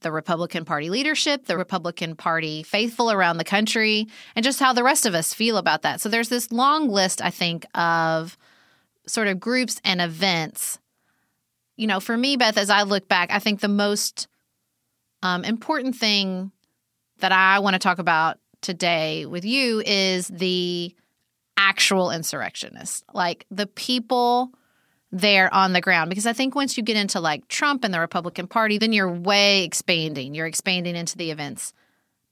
the 0.00 0.10
Republican 0.10 0.64
Party 0.64 0.90
leadership, 0.90 1.46
the 1.46 1.56
Republican 1.56 2.16
Party 2.16 2.62
faithful 2.62 3.10
around 3.10 3.36
the 3.36 3.44
country, 3.44 4.06
and 4.34 4.44
just 4.44 4.60
how 4.60 4.72
the 4.72 4.82
rest 4.82 5.06
of 5.06 5.14
us 5.14 5.34
feel 5.34 5.56
about 5.56 5.82
that. 5.82 6.00
So 6.00 6.08
there's 6.08 6.28
this 6.28 6.50
long 6.50 6.88
list, 6.88 7.22
I 7.22 7.30
think, 7.30 7.66
of 7.74 8.38
sort 9.06 9.28
of 9.28 9.40
groups 9.40 9.80
and 9.84 10.00
events. 10.00 10.78
You 11.76 11.86
know, 11.86 12.00
for 12.00 12.16
me, 12.16 12.36
Beth, 12.36 12.56
as 12.56 12.70
I 12.70 12.82
look 12.82 13.08
back, 13.08 13.30
I 13.30 13.38
think 13.38 13.60
the 13.60 13.68
most 13.68 14.28
um, 15.22 15.44
important 15.44 15.96
thing 15.96 16.52
that 17.18 17.32
I 17.32 17.58
want 17.58 17.74
to 17.74 17.78
talk 17.78 17.98
about 17.98 18.38
today 18.60 19.26
with 19.26 19.44
you 19.44 19.82
is 19.84 20.28
the 20.28 20.94
actual 21.64 22.10
insurrectionists, 22.10 23.02
like 23.14 23.46
the 23.50 23.66
people 23.66 24.52
there 25.10 25.52
on 25.54 25.72
the 25.72 25.80
ground. 25.80 26.10
Because 26.10 26.26
I 26.26 26.32
think 26.32 26.54
once 26.54 26.76
you 26.76 26.82
get 26.82 26.96
into 26.96 27.20
like 27.20 27.48
Trump 27.48 27.84
and 27.84 27.94
the 27.94 28.00
Republican 28.00 28.46
Party, 28.46 28.78
then 28.78 28.92
you're 28.92 29.10
way 29.10 29.64
expanding. 29.64 30.34
You're 30.34 30.46
expanding 30.46 30.96
into 30.96 31.16
the 31.16 31.30
events 31.30 31.72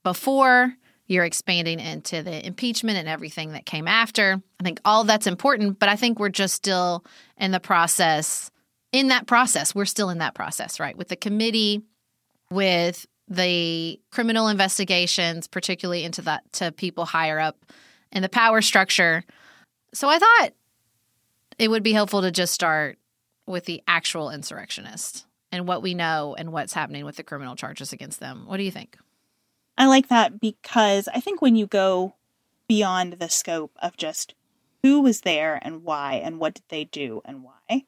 before, 0.03 0.75
you're 1.07 1.25
expanding 1.25 1.79
into 1.81 2.23
the 2.23 2.45
impeachment 2.45 2.99
and 2.99 3.09
everything 3.09 3.53
that 3.53 3.67
came 3.67 3.87
after. 3.87 4.43
I 4.61 4.65
think 4.65 4.81
all 4.85 5.05
that's 5.05 5.27
important, 5.27 5.79
but 5.79 5.89
I 5.89 5.97
think 5.97 6.19
we're 6.19 6.29
just 6.29 6.55
still 6.55 7.05
in 7.39 7.53
the 7.53 7.61
process. 7.61 8.51
In 8.91 9.09
that 9.09 9.27
process, 9.27 9.75
we're 9.75 9.85
still 9.85 10.11
in 10.11 10.19
that 10.19 10.35
process, 10.35 10.81
right? 10.81 10.97
With 10.97 11.09
the 11.09 11.17
committee, 11.17 11.83
with 12.51 13.07
the 13.29 14.01
criminal 14.11 14.49
investigations, 14.49 15.47
particularly 15.47 16.05
into 16.05 16.23
that 16.23 16.53
to 16.55 16.73
people 16.73 17.05
higher 17.05 17.39
up 17.39 17.65
in 18.13 18.23
the 18.23 18.29
power 18.29 18.61
structure. 18.63 19.25
So 19.95 20.09
I 20.09 20.19
thought 20.19 20.51
it 21.59 21.69
would 21.69 21.83
be 21.83 21.93
helpful 21.93 22.23
to 22.23 22.31
just 22.31 22.55
start 22.55 22.99
with 23.47 23.65
the 23.65 23.83
actual 23.89 24.31
insurrectionists 24.31 25.27
and 25.51 25.67
what 25.67 25.83
we 25.83 25.95
know 25.95 26.35
and 26.39 26.53
what's 26.53 26.73
happening 26.73 27.05
with 27.05 27.17
the 27.17 27.23
criminal 27.23 27.57
charges 27.57 27.93
against 27.93 28.21
them. 28.21 28.45
What 28.47 28.57
do 28.57 28.63
you 28.63 28.71
think? 28.71 28.97
I 29.77 29.87
like 29.87 30.09
that 30.09 30.41
because 30.41 31.09
I 31.09 31.21
think 31.21 31.43
when 31.43 31.57
you 31.57 31.67
go 31.67 32.15
beyond 32.69 33.15
the 33.15 33.29
scope 33.29 33.73
of 33.83 33.97
just 33.97 34.35
who 34.83 35.01
was 35.01 35.23
there 35.23 35.59
and 35.63 35.83
why 35.83 36.15
and 36.15 36.39
what 36.39 36.55
did 36.55 36.65
they 36.69 36.85
do 36.85 37.23
and 37.25 37.43
why, 37.43 37.85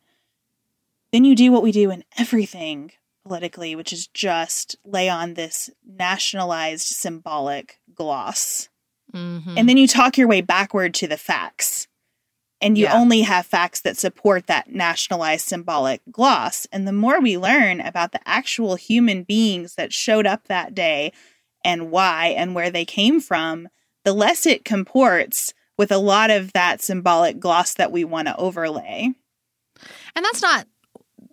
then 1.13 1.25
you 1.25 1.35
do 1.35 1.53
what 1.53 1.63
we 1.63 1.73
do 1.73 1.91
in 1.91 2.05
everything 2.19 2.93
politically, 3.25 3.75
which 3.75 3.93
is 3.93 4.07
just 4.09 4.77
lay 4.85 5.09
on 5.09 5.35
this 5.35 5.71
nationalized 5.87 6.87
symbolic 6.87 7.81
gloss. 7.95 8.69
Mm-hmm. 9.15 9.55
And 9.57 9.69
then 9.69 9.77
you 9.77 9.87
talk 9.87 10.19
your 10.19 10.29
way 10.29 10.41
backward 10.41 10.95
to 10.95 11.07
the 11.07 11.17
facts. 11.17 11.87
And 12.61 12.79
you 12.79 12.85
yeah. 12.85 12.99
only 12.99 13.23
have 13.23 13.47
facts 13.47 13.81
that 13.83 13.97
support 13.97 14.47
that 14.47 14.73
nationalized 14.73 15.47
symbolic 15.47 16.01
gloss. 16.11 16.67
And 16.73 16.89
the 16.89 16.93
more 16.93 17.21
we 17.21 17.37
learn 17.37 17.81
about 17.81 18.13
the 18.13 18.27
actual 18.27 18.77
human 18.77 19.23
beings 19.23 19.75
that 19.75 19.93
showed 19.93 20.27
up 20.27 20.49
that 20.49 20.75
day 20.75 21.13
and 21.63 21.91
why 21.91 22.29
and 22.29 22.55
where 22.55 22.71
they 22.71 22.85
came 22.85 23.21
from, 23.21 23.69
the 24.05 24.15
less 24.15 24.47
it 24.47 24.65
comports 24.65 25.53
with 25.77 25.93
a 25.93 25.99
lot 25.99 26.31
of 26.31 26.53
that 26.53 26.81
symbolic 26.81 27.39
gloss 27.39 27.75
that 27.75 27.93
we 27.93 28.05
want 28.05 28.29
to 28.29 28.37
overlay. 28.37 29.13
And 30.15 30.25
that's 30.25 30.43
not 30.43 30.67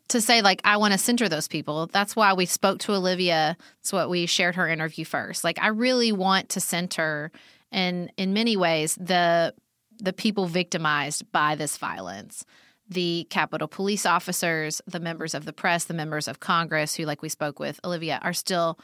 to 0.09 0.21
say 0.21 0.41
like 0.41 0.61
I 0.63 0.77
want 0.77 0.93
to 0.93 0.97
center 0.97 1.29
those 1.29 1.47
people. 1.47 1.87
That's 1.87 2.15
why 2.15 2.33
we 2.33 2.45
spoke 2.45 2.79
to 2.79 2.93
Olivia. 2.93 3.57
That's 3.79 3.93
what 3.93 4.09
we 4.09 4.25
shared 4.25 4.55
her 4.55 4.67
interview 4.67 5.05
first. 5.05 5.43
Like 5.43 5.59
I 5.59 5.67
really 5.67 6.11
want 6.11 6.49
to 6.49 6.59
center 6.59 7.31
and 7.71 8.11
in 8.17 8.33
many 8.33 8.57
ways 8.57 8.95
the 8.95 9.53
the 10.01 10.13
people 10.13 10.47
victimized 10.47 11.31
by 11.31 11.55
this 11.55 11.77
violence. 11.77 12.43
The 12.89 13.27
Capitol 13.29 13.67
police 13.67 14.05
officers, 14.05 14.81
the 14.87 14.99
members 14.99 15.33
of 15.33 15.45
the 15.45 15.53
press, 15.53 15.85
the 15.85 15.93
members 15.93 16.27
of 16.27 16.39
Congress 16.39 16.95
who 16.95 17.05
like 17.05 17.21
we 17.21 17.29
spoke 17.29 17.59
with 17.59 17.79
Olivia 17.85 18.19
are 18.23 18.33
still 18.33 18.79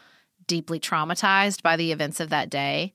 deeply 0.45 0.79
traumatized 0.79 1.61
by 1.63 1.75
the 1.75 1.91
events 1.91 2.19
of 2.19 2.29
that 2.29 2.49
day. 2.49 2.93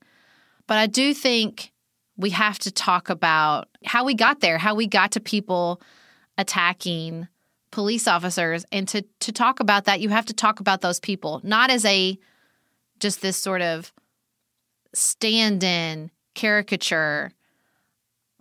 But 0.67 0.77
I 0.77 0.87
do 0.87 1.13
think 1.13 1.71
we 2.15 2.29
have 2.31 2.57
to 2.59 2.71
talk 2.71 3.09
about 3.09 3.67
how 3.85 4.05
we 4.05 4.13
got 4.13 4.39
there, 4.39 4.57
how 4.57 4.73
we 4.73 4.87
got 4.87 5.11
to 5.11 5.19
people 5.19 5.81
attacking 6.37 7.27
police 7.71 8.07
officers 8.07 8.65
and 8.71 8.87
to 8.87 9.03
to 9.19 9.31
talk 9.31 9.59
about 9.59 9.85
that 9.85 9.99
you 9.99 10.09
have 10.09 10.27
to 10.27 10.33
talk 10.33 10.59
about 10.59 10.81
those 10.81 10.99
people 10.99 11.41
not 11.43 11.71
as 11.71 11.83
a 11.85 12.17
just 12.99 13.19
this 13.23 13.35
sort 13.35 13.63
of 13.63 13.91
stand-in 14.93 16.11
caricature 16.35 17.31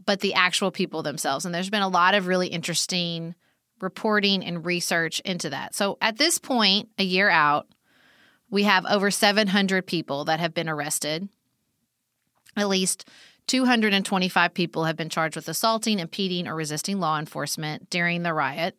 but 0.04 0.20
the 0.20 0.34
actual 0.34 0.70
people 0.70 1.02
themselves 1.02 1.44
and 1.44 1.54
there's 1.54 1.70
been 1.70 1.82
a 1.82 1.88
lot 1.88 2.14
of 2.14 2.26
really 2.26 2.48
interesting 2.48 3.34
reporting 3.80 4.44
and 4.44 4.64
research 4.64 5.20
into 5.20 5.50
that 5.50 5.74
so 5.74 5.98
at 6.00 6.18
this 6.18 6.38
point 6.38 6.88
a 6.98 7.04
year 7.04 7.28
out 7.28 7.66
we 8.50 8.64
have 8.64 8.84
over 8.86 9.10
700 9.10 9.86
people 9.86 10.24
that 10.24 10.40
have 10.40 10.54
been 10.54 10.68
arrested 10.68 11.28
at 12.56 12.68
least 12.68 13.08
225 13.46 14.54
people 14.54 14.84
have 14.84 14.96
been 14.96 15.08
charged 15.08 15.36
with 15.36 15.48
assaulting, 15.48 15.98
impeding, 15.98 16.46
or 16.46 16.54
resisting 16.54 17.00
law 17.00 17.18
enforcement 17.18 17.90
during 17.90 18.22
the 18.22 18.32
riot. 18.32 18.78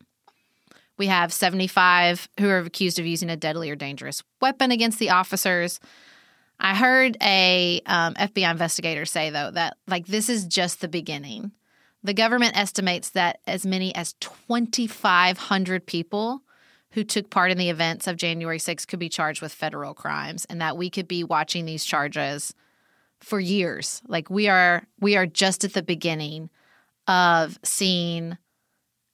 We 0.97 1.07
have 1.07 1.33
75 1.33 2.29
who 2.39 2.49
are 2.49 2.59
accused 2.59 2.99
of 2.99 3.05
using 3.05 3.29
a 3.29 3.35
deadly 3.35 3.69
or 3.69 3.75
dangerous 3.75 4.23
weapon 4.41 4.71
against 4.71 4.99
the 4.99 5.09
officers. 5.09 5.79
I 6.63 6.75
heard 6.75 7.17
a 7.21 7.81
um, 7.85 8.13
FBI 8.15 8.49
investigator 8.49 9.05
say 9.05 9.29
though 9.29 9.51
that 9.51 9.77
like 9.87 10.07
this 10.07 10.29
is 10.29 10.45
just 10.45 10.79
the 10.79 10.87
beginning. 10.87 11.51
The 12.03 12.13
government 12.13 12.57
estimates 12.57 13.11
that 13.11 13.39
as 13.45 13.65
many 13.65 13.93
as 13.95 14.13
2,500 14.13 15.85
people 15.85 16.41
who 16.91 17.03
took 17.03 17.29
part 17.29 17.51
in 17.51 17.57
the 17.57 17.69
events 17.69 18.07
of 18.07 18.17
January 18.17 18.59
6 18.59 18.85
could 18.85 18.99
be 18.99 19.09
charged 19.09 19.41
with 19.41 19.51
federal 19.51 19.93
crimes, 19.93 20.45
and 20.45 20.61
that 20.61 20.77
we 20.77 20.89
could 20.89 21.07
be 21.07 21.23
watching 21.23 21.65
these 21.65 21.83
charges 21.83 22.53
for 23.19 23.39
years. 23.39 24.01
Like 24.07 24.29
we 24.29 24.47
are, 24.47 24.85
we 24.99 25.15
are 25.15 25.25
just 25.25 25.63
at 25.63 25.73
the 25.73 25.81
beginning 25.81 26.49
of 27.07 27.57
seeing 27.63 28.37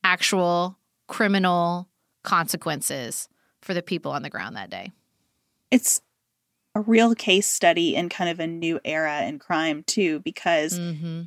actual 0.04 0.78
criminal 1.08 1.88
consequences 2.24 3.30
for 3.62 3.74
the 3.74 3.82
people 3.82 4.12
on 4.12 4.24
the 4.24 4.30
ground 4.30 4.56
that 4.56 4.70
day. 4.70 4.92
It's 5.72 6.02
a 6.76 6.82
real 6.82 7.16
case 7.16 7.48
study 7.48 7.96
in 7.96 8.10
kind 8.10 8.30
of 8.30 8.40
a 8.40 8.48
new 8.48 8.80
era 8.86 9.24
in 9.24 9.40
crime 9.40 9.84
too 9.84 10.20
because 10.20 10.80
mm-hmm. 10.80 11.24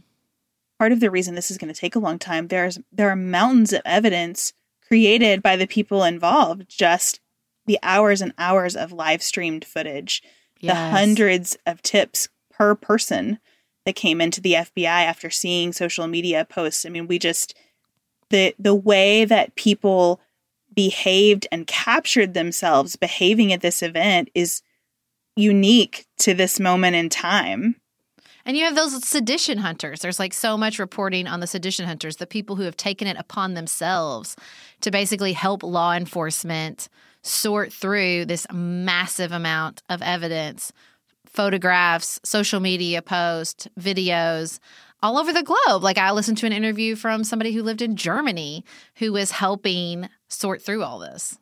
part 0.78 0.92
of 0.92 1.00
the 1.00 1.10
reason 1.10 1.34
this 1.34 1.50
is 1.50 1.58
going 1.58 1.72
to 1.72 1.78
take 1.78 1.96
a 1.96 2.00
long 2.00 2.18
time 2.18 2.48
there's 2.48 2.78
there 2.92 3.10
are 3.10 3.16
mountains 3.16 3.72
of 3.72 3.82
evidence 3.84 4.52
created 4.86 5.42
by 5.42 5.56
the 5.56 5.66
people 5.66 6.04
involved 6.04 6.64
just 6.68 7.20
the 7.66 7.78
hours 7.82 8.20
and 8.20 8.32
hours 8.38 8.76
of 8.76 8.92
live 8.92 9.22
streamed 9.22 9.64
footage 9.64 10.22
yes. 10.60 10.72
the 10.72 10.90
hundreds 10.96 11.56
of 11.66 11.82
tips 11.82 12.28
per 12.50 12.74
person 12.74 13.38
that 13.84 13.96
came 13.96 14.20
into 14.20 14.40
the 14.40 14.52
FBI 14.52 14.84
after 14.84 15.28
seeing 15.28 15.72
social 15.72 16.06
media 16.06 16.44
posts 16.44 16.86
i 16.86 16.88
mean 16.88 17.06
we 17.06 17.18
just 17.18 17.54
the 18.30 18.54
the 18.58 18.74
way 18.74 19.24
that 19.24 19.54
people 19.56 20.20
behaved 20.74 21.46
and 21.52 21.66
captured 21.66 22.32
themselves 22.32 22.96
behaving 22.96 23.52
at 23.52 23.60
this 23.60 23.82
event 23.82 24.30
is 24.34 24.62
unique 25.36 26.06
to 26.18 26.34
this 26.34 26.60
moment 26.60 26.96
in 26.96 27.08
time. 27.08 27.76
And 28.44 28.56
you 28.56 28.64
have 28.64 28.74
those 28.74 29.06
sedition 29.06 29.58
hunters. 29.58 30.00
There's 30.00 30.18
like 30.18 30.34
so 30.34 30.56
much 30.56 30.78
reporting 30.78 31.28
on 31.28 31.40
the 31.40 31.46
sedition 31.46 31.86
hunters, 31.86 32.16
the 32.16 32.26
people 32.26 32.56
who 32.56 32.64
have 32.64 32.76
taken 32.76 33.06
it 33.06 33.16
upon 33.16 33.54
themselves 33.54 34.36
to 34.80 34.90
basically 34.90 35.32
help 35.32 35.62
law 35.62 35.92
enforcement 35.92 36.88
sort 37.22 37.72
through 37.72 38.24
this 38.24 38.46
massive 38.52 39.32
amount 39.32 39.82
of 39.88 40.02
evidence 40.02 40.72
photographs, 41.24 42.20
social 42.24 42.60
media 42.60 43.00
posts, 43.00 43.66
videos 43.80 44.58
all 45.02 45.16
over 45.16 45.32
the 45.32 45.42
globe. 45.42 45.82
Like 45.82 45.96
I 45.96 46.10
listened 46.12 46.36
to 46.38 46.46
an 46.46 46.52
interview 46.52 46.94
from 46.94 47.24
somebody 47.24 47.52
who 47.52 47.62
lived 47.62 47.80
in 47.80 47.96
Germany 47.96 48.64
who 48.96 49.12
was 49.12 49.30
helping 49.30 50.08
sort 50.28 50.60
through 50.60 50.82
all 50.82 50.98
this. 50.98 51.38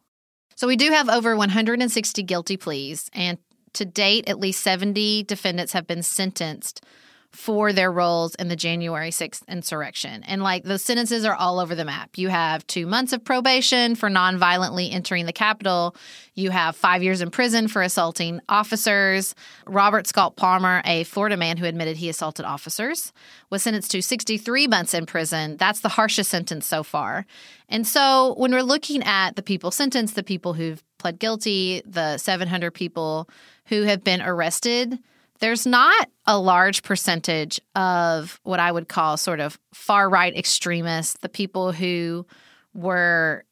So 0.54 0.68
we 0.68 0.76
do 0.76 0.90
have 0.90 1.08
over 1.08 1.36
160 1.36 2.22
guilty 2.22 2.56
pleas, 2.56 3.10
and 3.14 3.38
to 3.74 3.84
date, 3.84 4.28
at 4.28 4.38
least 4.38 4.62
70 4.62 5.24
defendants 5.24 5.72
have 5.72 5.86
been 5.86 6.02
sentenced 6.02 6.84
for 7.32 7.72
their 7.72 7.92
roles 7.92 8.34
in 8.34 8.48
the 8.48 8.56
January 8.56 9.10
6th 9.10 9.46
insurrection. 9.46 10.24
And 10.24 10.42
like 10.42 10.64
those 10.64 10.82
sentences 10.82 11.24
are 11.24 11.34
all 11.34 11.60
over 11.60 11.76
the 11.76 11.84
map. 11.84 12.18
You 12.18 12.28
have 12.28 12.66
two 12.66 12.86
months 12.86 13.12
of 13.12 13.24
probation 13.24 13.94
for 13.94 14.10
nonviolently 14.10 14.92
entering 14.92 15.26
the 15.26 15.32
Capitol. 15.32 15.94
You 16.34 16.50
have 16.50 16.74
five 16.74 17.04
years 17.04 17.20
in 17.20 17.30
prison 17.30 17.68
for 17.68 17.82
assaulting 17.82 18.40
officers. 18.48 19.36
Robert 19.66 20.08
Scott 20.08 20.34
Palmer, 20.34 20.82
a 20.84 21.04
Florida 21.04 21.36
man 21.36 21.56
who 21.56 21.66
admitted 21.66 21.98
he 21.98 22.08
assaulted 22.08 22.44
officers, 22.44 23.12
was 23.48 23.62
sentenced 23.62 23.92
to 23.92 24.02
63 24.02 24.66
months 24.66 24.92
in 24.92 25.06
prison. 25.06 25.56
That's 25.56 25.80
the 25.80 25.88
harshest 25.90 26.30
sentence 26.30 26.66
so 26.66 26.82
far. 26.82 27.26
And 27.68 27.86
so 27.86 28.34
when 28.38 28.50
we're 28.50 28.62
looking 28.62 29.04
at 29.04 29.36
the 29.36 29.42
people 29.42 29.70
sentenced, 29.70 30.16
the 30.16 30.24
people 30.24 30.54
who've 30.54 30.82
pled 31.00 31.18
guilty, 31.18 31.82
the 31.84 32.18
700 32.18 32.70
people 32.70 33.28
who 33.66 33.82
have 33.82 34.04
been 34.04 34.22
arrested, 34.22 34.98
there's 35.40 35.66
not 35.66 36.08
a 36.26 36.38
large 36.38 36.82
percentage 36.82 37.60
of 37.74 38.38
what 38.44 38.60
I 38.60 38.70
would 38.70 38.88
call 38.88 39.16
sort 39.16 39.40
of 39.40 39.58
far 39.72 40.08
right 40.08 40.36
extremists, 40.36 41.16
the 41.20 41.28
people 41.28 41.72
who 41.72 42.26
were 42.74 43.44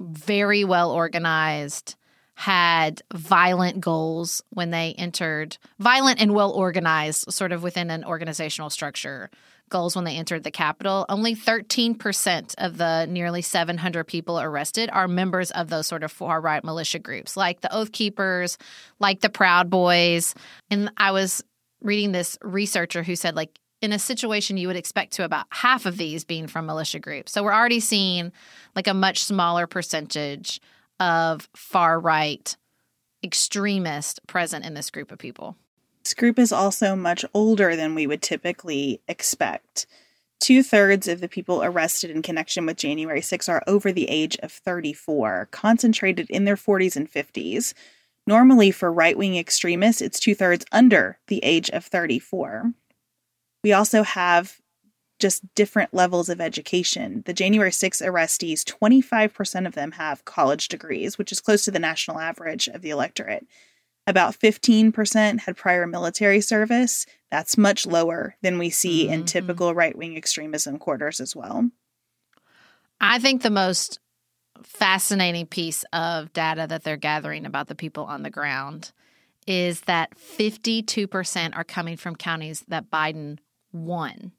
very 0.00 0.64
well 0.64 0.90
organized, 0.90 1.96
had 2.36 3.00
violent 3.12 3.80
goals 3.80 4.42
when 4.50 4.70
they 4.70 4.94
entered, 4.98 5.56
violent 5.78 6.20
and 6.20 6.34
well 6.34 6.50
organized, 6.50 7.32
sort 7.32 7.52
of 7.52 7.62
within 7.62 7.90
an 7.90 8.04
organizational 8.04 8.70
structure 8.70 9.30
goals 9.74 9.96
when 9.96 10.04
they 10.04 10.16
entered 10.16 10.44
the 10.44 10.52
Capitol. 10.52 11.04
Only 11.08 11.34
13% 11.34 12.54
of 12.58 12.78
the 12.78 13.06
nearly 13.06 13.42
700 13.42 14.04
people 14.04 14.38
arrested 14.40 14.88
are 14.92 15.08
members 15.08 15.50
of 15.50 15.68
those 15.68 15.88
sort 15.88 16.04
of 16.04 16.12
far 16.12 16.40
right 16.40 16.62
militia 16.62 17.00
groups, 17.00 17.36
like 17.36 17.60
the 17.60 17.74
Oath 17.74 17.90
Keepers, 17.90 18.56
like 19.00 19.20
the 19.20 19.28
Proud 19.28 19.70
Boys. 19.70 20.32
And 20.70 20.92
I 20.96 21.10
was 21.10 21.42
reading 21.82 22.12
this 22.12 22.38
researcher 22.40 23.02
who 23.02 23.16
said, 23.16 23.34
like, 23.34 23.58
in 23.82 23.92
a 23.92 23.98
situation 23.98 24.56
you 24.56 24.68
would 24.68 24.76
expect 24.76 25.14
to 25.14 25.24
about 25.24 25.46
half 25.50 25.86
of 25.86 25.96
these 25.96 26.24
being 26.24 26.46
from 26.46 26.66
militia 26.66 27.00
groups. 27.00 27.32
So 27.32 27.42
we're 27.42 27.52
already 27.52 27.80
seeing 27.80 28.30
like 28.76 28.86
a 28.86 28.94
much 28.94 29.24
smaller 29.24 29.66
percentage 29.66 30.60
of 31.00 31.48
far 31.56 31.98
right 31.98 32.56
extremist 33.24 34.24
present 34.28 34.64
in 34.64 34.74
this 34.74 34.90
group 34.90 35.10
of 35.10 35.18
people. 35.18 35.56
This 36.04 36.14
group 36.14 36.38
is 36.38 36.52
also 36.52 36.94
much 36.94 37.24
older 37.32 37.74
than 37.74 37.94
we 37.94 38.06
would 38.06 38.22
typically 38.22 39.00
expect. 39.08 39.86
Two 40.38 40.62
thirds 40.62 41.08
of 41.08 41.22
the 41.22 41.28
people 41.28 41.62
arrested 41.62 42.10
in 42.10 42.20
connection 42.20 42.66
with 42.66 42.76
January 42.76 43.22
6 43.22 43.48
are 43.48 43.62
over 43.66 43.90
the 43.90 44.10
age 44.10 44.36
of 44.42 44.52
34, 44.52 45.48
concentrated 45.50 46.28
in 46.28 46.44
their 46.44 46.56
40s 46.56 46.96
and 46.96 47.10
50s. 47.10 47.72
Normally, 48.26 48.70
for 48.70 48.92
right 48.92 49.16
wing 49.16 49.36
extremists, 49.36 50.02
it's 50.02 50.20
two 50.20 50.34
thirds 50.34 50.66
under 50.70 51.18
the 51.28 51.42
age 51.42 51.70
of 51.70 51.86
34. 51.86 52.72
We 53.62 53.72
also 53.72 54.02
have 54.02 54.60
just 55.18 55.54
different 55.54 55.94
levels 55.94 56.28
of 56.28 56.40
education. 56.40 57.22
The 57.24 57.32
January 57.32 57.72
6 57.72 58.02
arrestees, 58.02 58.62
25% 58.64 59.66
of 59.66 59.74
them 59.74 59.92
have 59.92 60.26
college 60.26 60.68
degrees, 60.68 61.16
which 61.16 61.32
is 61.32 61.40
close 61.40 61.64
to 61.64 61.70
the 61.70 61.78
national 61.78 62.18
average 62.18 62.68
of 62.68 62.82
the 62.82 62.90
electorate. 62.90 63.46
About 64.06 64.38
15% 64.38 65.40
had 65.40 65.56
prior 65.56 65.86
military 65.86 66.40
service. 66.40 67.06
That's 67.30 67.56
much 67.56 67.86
lower 67.86 68.36
than 68.42 68.58
we 68.58 68.70
see 68.70 69.04
mm-hmm. 69.04 69.14
in 69.14 69.24
typical 69.24 69.74
right 69.74 69.96
wing 69.96 70.16
extremism 70.16 70.78
quarters 70.78 71.20
as 71.20 71.34
well. 71.34 71.70
I 73.00 73.18
think 73.18 73.42
the 73.42 73.50
most 73.50 73.98
fascinating 74.62 75.46
piece 75.46 75.84
of 75.92 76.32
data 76.32 76.66
that 76.68 76.84
they're 76.84 76.96
gathering 76.96 77.46
about 77.46 77.68
the 77.68 77.74
people 77.74 78.04
on 78.04 78.22
the 78.22 78.30
ground 78.30 78.92
is 79.46 79.82
that 79.82 80.16
52% 80.16 81.56
are 81.56 81.64
coming 81.64 81.96
from 81.96 82.16
counties 82.16 82.64
that 82.68 82.90
Biden 82.90 83.38
won. 83.72 84.32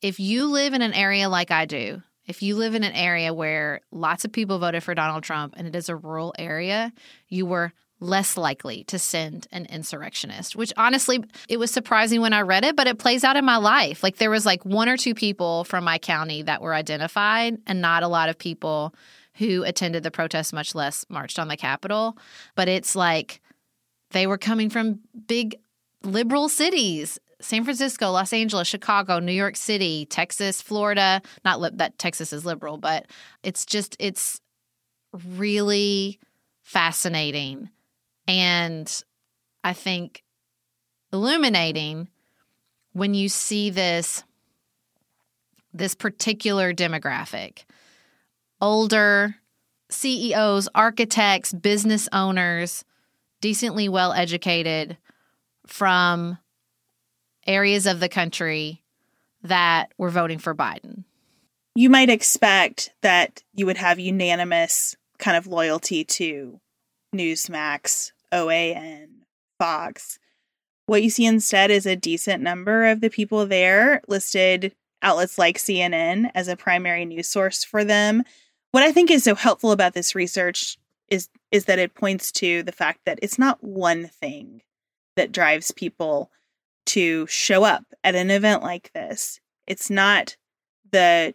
If 0.00 0.18
you 0.18 0.46
live 0.46 0.72
in 0.72 0.82
an 0.82 0.94
area 0.94 1.28
like 1.28 1.50
I 1.50 1.66
do, 1.66 2.02
if 2.26 2.42
you 2.42 2.56
live 2.56 2.74
in 2.74 2.84
an 2.84 2.92
area 2.92 3.34
where 3.34 3.80
lots 3.90 4.24
of 4.24 4.32
people 4.32 4.58
voted 4.58 4.82
for 4.82 4.94
Donald 4.94 5.24
Trump 5.24 5.54
and 5.56 5.66
it 5.66 5.74
is 5.74 5.88
a 5.88 5.96
rural 5.96 6.32
area, 6.38 6.92
you 7.28 7.44
were 7.44 7.72
less 8.00 8.36
likely 8.36 8.84
to 8.84 8.98
send 8.98 9.46
an 9.52 9.66
insurrectionist, 9.66 10.56
which 10.56 10.72
honestly, 10.76 11.22
it 11.48 11.58
was 11.58 11.70
surprising 11.70 12.20
when 12.20 12.32
I 12.32 12.40
read 12.40 12.64
it, 12.64 12.76
but 12.76 12.86
it 12.86 12.98
plays 12.98 13.24
out 13.24 13.36
in 13.36 13.44
my 13.44 13.58
life. 13.58 14.02
Like 14.02 14.16
there 14.16 14.30
was 14.30 14.46
like 14.46 14.64
one 14.64 14.88
or 14.88 14.96
two 14.96 15.14
people 15.14 15.64
from 15.64 15.84
my 15.84 15.98
county 15.98 16.42
that 16.42 16.62
were 16.62 16.74
identified 16.74 17.58
and 17.66 17.80
not 17.80 18.02
a 18.02 18.08
lot 18.08 18.28
of 18.28 18.38
people 18.38 18.94
who 19.34 19.62
attended 19.62 20.02
the 20.02 20.10
protest, 20.10 20.52
much 20.52 20.74
less 20.74 21.04
marched 21.08 21.38
on 21.38 21.48
the 21.48 21.56
Capitol. 21.56 22.16
But 22.54 22.68
it's 22.68 22.96
like 22.96 23.40
they 24.10 24.26
were 24.26 24.38
coming 24.38 24.70
from 24.70 25.00
big 25.26 25.56
liberal 26.02 26.48
cities 26.48 27.18
San 27.40 27.64
Francisco, 27.64 28.10
Los 28.10 28.32
Angeles, 28.32 28.68
Chicago, 28.68 29.18
New 29.18 29.32
York 29.32 29.56
City, 29.56 30.06
Texas, 30.06 30.60
Florida. 30.60 31.22
Not 31.44 31.60
li- 31.60 31.70
that 31.74 31.98
Texas 31.98 32.32
is 32.32 32.44
liberal, 32.44 32.76
but 32.76 33.06
it's 33.42 33.64
just, 33.64 33.96
it's 33.98 34.40
really 35.36 36.20
fascinating. 36.62 37.70
And 38.30 39.04
I 39.64 39.72
think 39.72 40.22
illuminating 41.12 42.06
when 42.92 43.12
you 43.12 43.28
see 43.28 43.70
this 43.70 44.22
this 45.72 45.96
particular 45.96 46.72
demographic 46.72 47.64
older 48.60 49.34
CEOs, 49.88 50.68
architects, 50.76 51.52
business 51.52 52.08
owners, 52.12 52.84
decently 53.40 53.88
well 53.88 54.12
educated 54.12 54.96
from 55.66 56.38
areas 57.48 57.86
of 57.86 57.98
the 57.98 58.08
country 58.08 58.80
that 59.42 59.92
were 59.98 60.10
voting 60.10 60.38
for 60.38 60.54
Biden. 60.54 61.02
You 61.74 61.90
might 61.90 62.10
expect 62.10 62.90
that 63.00 63.42
you 63.54 63.66
would 63.66 63.78
have 63.78 63.98
unanimous 63.98 64.94
kind 65.18 65.36
of 65.36 65.48
loyalty 65.48 66.04
to 66.04 66.60
Newsmax, 67.14 68.12
OAN, 68.32 69.08
Fox. 69.58 70.18
What 70.86 71.02
you 71.02 71.10
see 71.10 71.26
instead 71.26 71.70
is 71.70 71.86
a 71.86 71.96
decent 71.96 72.42
number 72.42 72.86
of 72.86 73.00
the 73.00 73.10
people 73.10 73.46
there 73.46 74.02
listed 74.08 74.74
outlets 75.02 75.38
like 75.38 75.58
CNN 75.58 76.30
as 76.34 76.48
a 76.48 76.56
primary 76.56 77.04
news 77.04 77.28
source 77.28 77.64
for 77.64 77.84
them. 77.84 78.22
What 78.72 78.82
I 78.82 78.92
think 78.92 79.10
is 79.10 79.24
so 79.24 79.34
helpful 79.34 79.72
about 79.72 79.94
this 79.94 80.14
research 80.14 80.78
is 81.08 81.28
is 81.50 81.64
that 81.64 81.78
it 81.78 81.94
points 81.94 82.30
to 82.30 82.62
the 82.62 82.72
fact 82.72 83.00
that 83.04 83.18
it's 83.22 83.38
not 83.38 83.62
one 83.62 84.06
thing 84.06 84.62
that 85.16 85.32
drives 85.32 85.72
people 85.72 86.30
to 86.86 87.26
show 87.26 87.64
up 87.64 87.84
at 88.04 88.14
an 88.14 88.30
event 88.30 88.62
like 88.62 88.92
this. 88.92 89.40
It's 89.66 89.90
not 89.90 90.36
the 90.90 91.34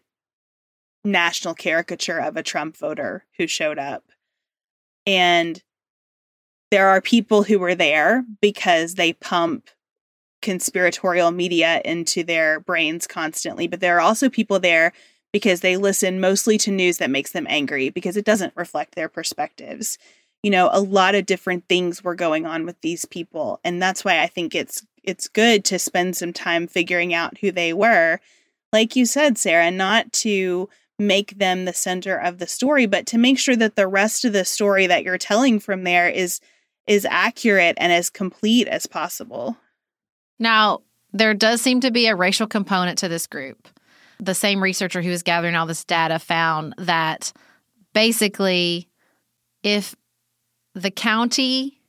national 1.03 1.53
caricature 1.53 2.19
of 2.19 2.35
a 2.35 2.43
Trump 2.43 2.77
voter 2.77 3.25
who 3.37 3.47
showed 3.47 3.77
up. 3.77 4.03
And 5.05 5.61
there 6.71 6.87
are 6.87 7.01
people 7.01 7.43
who 7.43 7.59
were 7.59 7.75
there 7.75 8.23
because 8.41 8.95
they 8.95 9.13
pump 9.13 9.69
conspiratorial 10.41 11.31
media 11.31 11.81
into 11.83 12.23
their 12.23 12.59
brains 12.59 13.07
constantly, 13.07 13.67
but 13.67 13.79
there 13.79 13.97
are 13.97 14.01
also 14.01 14.29
people 14.29 14.59
there 14.59 14.93
because 15.33 15.61
they 15.61 15.75
listen 15.75 16.19
mostly 16.19 16.57
to 16.57 16.71
news 16.71 16.97
that 16.97 17.09
makes 17.09 17.31
them 17.31 17.47
angry 17.49 17.89
because 17.89 18.15
it 18.15 18.25
doesn't 18.25 18.53
reflect 18.55 18.95
their 18.95 19.09
perspectives. 19.09 19.97
You 20.43 20.51
know, 20.51 20.69
a 20.71 20.79
lot 20.79 21.15
of 21.15 21.25
different 21.25 21.67
things 21.67 22.03
were 22.03 22.15
going 22.15 22.45
on 22.45 22.65
with 22.65 22.79
these 22.81 23.05
people, 23.05 23.59
and 23.63 23.81
that's 23.81 24.05
why 24.05 24.21
I 24.21 24.27
think 24.27 24.53
it's 24.53 24.85
it's 25.03 25.27
good 25.27 25.65
to 25.65 25.79
spend 25.79 26.15
some 26.15 26.33
time 26.33 26.67
figuring 26.67 27.13
out 27.13 27.37
who 27.39 27.51
they 27.51 27.73
were. 27.73 28.19
Like 28.71 28.95
you 28.95 29.05
said, 29.05 29.37
Sarah, 29.37 29.71
not 29.71 30.11
to 30.13 30.69
make 30.97 31.37
them 31.37 31.65
the 31.65 31.73
center 31.73 32.17
of 32.17 32.37
the 32.37 32.47
story, 32.47 32.85
but 32.85 33.05
to 33.07 33.17
make 33.17 33.37
sure 33.37 33.55
that 33.55 33.75
the 33.75 33.87
rest 33.87 34.25
of 34.25 34.33
the 34.33 34.45
story 34.45 34.87
that 34.87 35.03
you're 35.03 35.17
telling 35.17 35.59
from 35.59 35.83
there 35.83 36.07
is 36.07 36.39
is 36.87 37.05
accurate 37.09 37.77
and 37.79 37.91
as 37.91 38.09
complete 38.09 38.67
as 38.67 38.85
possible. 38.85 39.57
Now, 40.39 40.81
there 41.13 41.33
does 41.33 41.61
seem 41.61 41.79
to 41.81 41.91
be 41.91 42.07
a 42.07 42.15
racial 42.15 42.47
component 42.47 42.97
to 42.99 43.07
this 43.07 43.27
group. 43.27 43.67
The 44.19 44.35
same 44.35 44.61
researcher 44.61 45.01
who 45.01 45.09
was 45.09 45.23
gathering 45.23 45.55
all 45.55 45.65
this 45.65 45.85
data 45.85 46.19
found 46.19 46.73
that 46.77 47.31
basically 47.93 48.87
if 49.63 49.95
the 50.73 50.91
county 50.91 51.81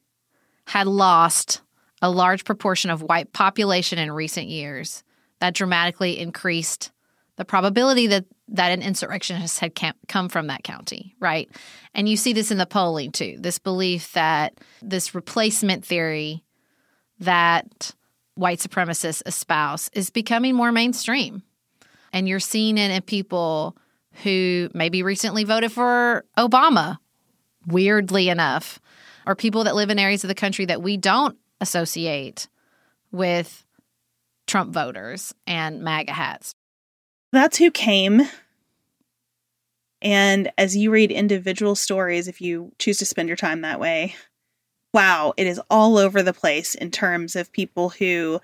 had 0.67 0.87
lost 0.87 1.61
a 2.03 2.11
large 2.11 2.45
proportion 2.45 2.91
of 2.91 3.03
white 3.03 3.33
population 3.33 3.99
in 3.99 4.13
recent 4.13 4.49
years 4.49 5.03
that 5.41 5.55
dramatically 5.55 6.19
increased 6.19 6.91
the 7.37 7.45
probability 7.45 8.07
that 8.09 8.24
that 8.49 8.70
an 8.70 8.82
insurrectionist 8.82 9.59
had 9.59 9.72
come 10.09 10.28
from 10.28 10.47
that 10.47 10.62
county, 10.62 11.14
right? 11.20 11.51
And 11.95 12.09
you 12.09 12.16
see 12.16 12.32
this 12.32 12.51
in 12.51 12.59
the 12.59 12.66
polling 12.66 13.12
too. 13.12 13.37
This 13.39 13.59
belief 13.59 14.12
that 14.12 14.55
this 14.82 15.14
replacement 15.14 15.84
theory 15.84 16.45
that 17.18 17.93
white 18.34 18.59
supremacists 18.59 19.22
espouse 19.26 19.91
is 19.95 20.11
becoming 20.11 20.55
more 20.55 20.70
mainstream. 20.70 21.43
And 22.12 22.28
you're 22.28 22.41
seeing 22.41 22.78
it 22.78 22.91
in 22.91 23.03
people 23.03 23.76
who 24.22 24.70
maybe 24.72 25.03
recently 25.03 25.45
voted 25.45 25.72
for 25.72 26.24
Obama, 26.39 26.99
weirdly 27.66 28.28
enough, 28.28 28.78
or 29.26 29.34
people 29.34 29.64
that 29.64 29.74
live 29.74 29.91
in 29.91 29.99
areas 29.99 30.24
of 30.24 30.28
the 30.28 30.34
country 30.34 30.66
that 30.66 30.82
we 30.82 30.97
don't 30.97 31.37
associate 31.61 32.49
with 33.11 33.64
Trump 34.47 34.72
voters 34.72 35.34
and 35.47 35.82
MAGA 35.82 36.12
hats. 36.12 36.55
That's 37.37 37.59
who 37.59 37.70
came. 37.70 38.22
And 40.01 40.51
as 40.57 40.74
you 40.74 40.91
read 40.91 41.11
individual 41.11 41.74
stories, 41.74 42.28
if 42.28 42.41
you 42.41 42.72
choose 42.78 42.97
to 42.99 43.05
spend 43.05 43.28
your 43.28 43.37
time 43.37 43.61
that 43.61 43.78
way, 43.78 44.14
wow, 44.95 45.34
it 45.37 45.47
is 45.47 45.61
all 45.68 45.99
over 45.99 46.22
the 46.22 46.32
place 46.32 46.74
in 46.74 46.91
terms 46.91 47.37
of 47.37 47.53
people 47.53 47.91
who 47.91 48.41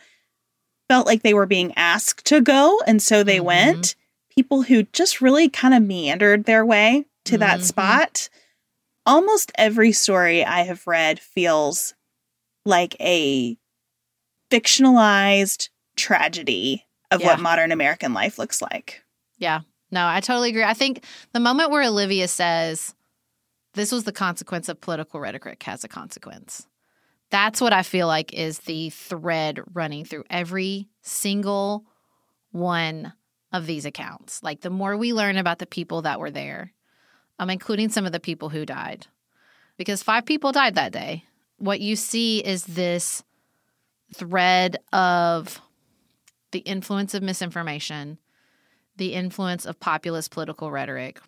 felt 0.90 1.06
like 1.06 1.22
they 1.22 1.32
were 1.32 1.46
being 1.46 1.72
asked 1.74 2.26
to 2.26 2.42
go 2.42 2.80
and 2.86 3.00
so 3.00 3.22
they 3.22 3.38
mm-hmm. 3.38 3.46
went. 3.46 3.94
People 4.28 4.62
who 4.62 4.82
just 4.82 5.22
really 5.22 5.48
kind 5.48 5.72
of 5.72 5.82
meandered 5.82 6.44
their 6.44 6.64
way 6.66 7.06
to 7.24 7.32
mm-hmm. 7.32 7.40
that 7.40 7.62
spot. 7.62 8.28
Almost 9.06 9.52
every 9.56 9.92
story 9.92 10.44
I 10.44 10.64
have 10.64 10.86
read 10.86 11.18
feels 11.18 11.94
like 12.66 12.94
a 13.00 13.56
fictionalized 14.50 15.70
tragedy 15.96 16.84
of 17.12 17.20
yeah. 17.20 17.28
what 17.28 17.40
modern 17.40 17.72
American 17.72 18.12
life 18.12 18.38
looks 18.38 18.62
like. 18.62 19.02
Yeah. 19.38 19.60
No, 19.90 20.06
I 20.06 20.20
totally 20.20 20.50
agree. 20.50 20.64
I 20.64 20.74
think 20.74 21.04
the 21.32 21.40
moment 21.40 21.70
where 21.70 21.82
Olivia 21.82 22.28
says, 22.28 22.94
this 23.74 23.92
was 23.92 24.04
the 24.04 24.12
consequence 24.12 24.68
of 24.68 24.80
political 24.80 25.20
rhetoric 25.20 25.62
has 25.64 25.84
a 25.84 25.88
consequence. 25.88 26.66
That's 27.30 27.60
what 27.60 27.72
I 27.72 27.82
feel 27.82 28.06
like 28.06 28.32
is 28.32 28.60
the 28.60 28.90
thread 28.90 29.60
running 29.72 30.04
through 30.04 30.24
every 30.28 30.88
single 31.02 31.84
one 32.50 33.12
of 33.52 33.66
these 33.66 33.84
accounts. 33.84 34.42
Like 34.42 34.60
the 34.60 34.70
more 34.70 34.96
we 34.96 35.12
learn 35.12 35.36
about 35.36 35.58
the 35.58 35.66
people 35.66 36.02
that 36.02 36.20
were 36.20 36.30
there, 36.30 36.72
um, 37.38 37.50
including 37.50 37.88
some 37.88 38.06
of 38.06 38.12
the 38.12 38.20
people 38.20 38.50
who 38.50 38.66
died, 38.66 39.06
because 39.76 40.02
five 40.02 40.26
people 40.26 40.52
died 40.52 40.74
that 40.74 40.92
day 40.92 41.24
what 41.62 41.80
you 41.80 41.94
see 41.94 42.40
is 42.40 42.64
this 42.64 43.22
thread 44.12 44.78
of 44.92 45.60
the 46.52 46.60
influence 46.60 47.14
of 47.14 47.22
misinformation, 47.22 48.18
the 48.96 49.14
influence 49.14 49.66
of 49.66 49.80
populist 49.80 50.30
political 50.30 50.70
rhetoric, 50.70 51.20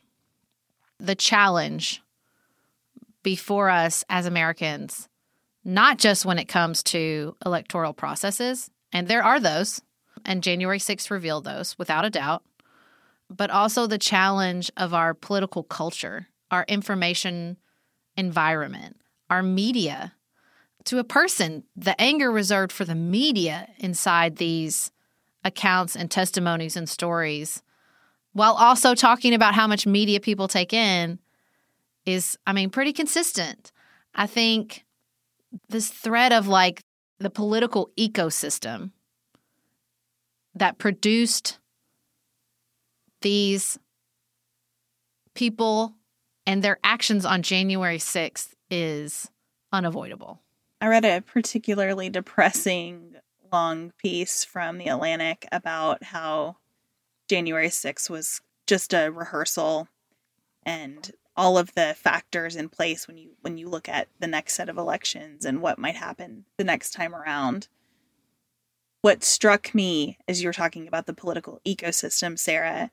the 0.99 1.14
challenge 1.14 2.03
before 3.22 3.70
us 3.70 4.05
as 4.09 4.27
Americans, 4.27 5.09
not 5.64 5.99
just 5.99 6.25
when 6.25 6.39
it 6.39 6.45
comes 6.47 6.83
to 6.83 7.37
electoral 7.45 7.95
processes, 7.95 8.70
and 8.93 9.09
there 9.09 9.25
are 9.25 9.41
those, 9.41 9.81
and 10.25 10.43
January 10.43 10.79
6th 10.79 11.11
revealed 11.11 11.45
those 11.45 11.77
without 11.79 12.05
a 12.05 12.11
doubt, 12.11 12.45
but 13.31 13.51
also 13.51 13.87
the 13.87 13.99
challenge 13.99 14.70
of 14.77 14.95
our 14.95 15.14
political 15.14 15.62
culture, 15.62 16.29
our 16.51 16.64
information 16.68 17.57
environment, 18.16 19.01
our 19.31 19.43
media. 19.43 20.12
To 20.85 20.99
a 20.99 21.05
person, 21.05 21.64
the 21.75 21.99
anger 22.01 22.31
reserved 22.31 22.70
for 22.70 22.85
the 22.85 22.95
media 22.95 23.70
inside 23.79 24.37
these 24.37 24.93
accounts 25.45 25.95
and 25.95 26.11
testimonies 26.11 26.76
and 26.76 26.88
stories, 26.88 27.62
while 28.32 28.55
also 28.55 28.95
talking 28.95 29.34
about 29.34 29.55
how 29.55 29.66
much 29.66 29.86
media 29.86 30.18
people 30.20 30.49
take 30.49 30.72
in, 30.72 31.18
is, 32.07 32.36
I 32.47 32.53
mean, 32.53 32.70
pretty 32.70 32.92
consistent. 32.92 33.72
I 34.14 34.26
think 34.26 34.84
this 35.68 35.88
thread 35.88 36.32
of 36.32 36.49
like 36.49 36.82
the 37.18 37.30
political 37.30 37.90
ecosystem 37.97 38.90
that 40.55 40.78
produced 40.78 41.59
these 43.22 43.78
people 45.34 45.95
and 46.47 46.62
their 46.62 46.78
actions 46.84 47.24
on 47.24 47.42
January 47.42 47.99
6th 47.99 48.51
is 48.70 49.30
unavoidable. 49.72 50.40
I 50.80 50.88
read 50.88 51.05
a 51.05 51.22
particularly 51.22 52.11
depressing 52.11 53.14
long 53.55 53.92
piece 53.98 54.44
from 54.44 54.78
the 54.78 54.88
Atlantic 54.88 55.46
about 55.52 56.02
how 56.02 56.57
January 57.28 57.68
6th 57.68 58.11
was 58.11 58.40
just 58.66 58.92
a 58.92 59.12
rehearsal 59.12 59.86
and 60.66 61.12
all 61.36 61.57
of 61.57 61.72
the 61.74 61.94
factors 61.96 62.57
in 62.57 62.68
place 62.68 63.07
when 63.07 63.16
you 63.16 63.30
when 63.42 63.57
you 63.57 63.68
look 63.68 63.88
at 63.88 64.09
the 64.18 64.26
next 64.26 64.55
set 64.55 64.68
of 64.68 64.76
elections 64.76 65.44
and 65.44 65.62
what 65.62 65.78
might 65.78 65.94
happen 65.94 66.44
the 66.59 66.64
next 66.64 66.90
time 66.90 67.14
around. 67.14 67.68
What 69.02 69.22
struck 69.22 69.72
me 69.72 70.18
as 70.26 70.42
you 70.42 70.48
were 70.48 70.52
talking 70.52 70.88
about 70.88 71.07
the 71.07 71.14
political 71.14 71.61
ecosystem, 71.64 72.36
Sarah, 72.36 72.90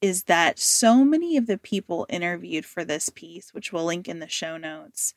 is 0.00 0.24
that 0.24 0.58
so 0.58 1.04
many 1.04 1.36
of 1.36 1.46
the 1.46 1.58
people 1.58 2.06
interviewed 2.08 2.66
for 2.66 2.84
this 2.84 3.08
piece, 3.08 3.54
which 3.54 3.72
we'll 3.72 3.84
link 3.84 4.08
in 4.08 4.18
the 4.18 4.28
show 4.28 4.56
notes, 4.56 5.14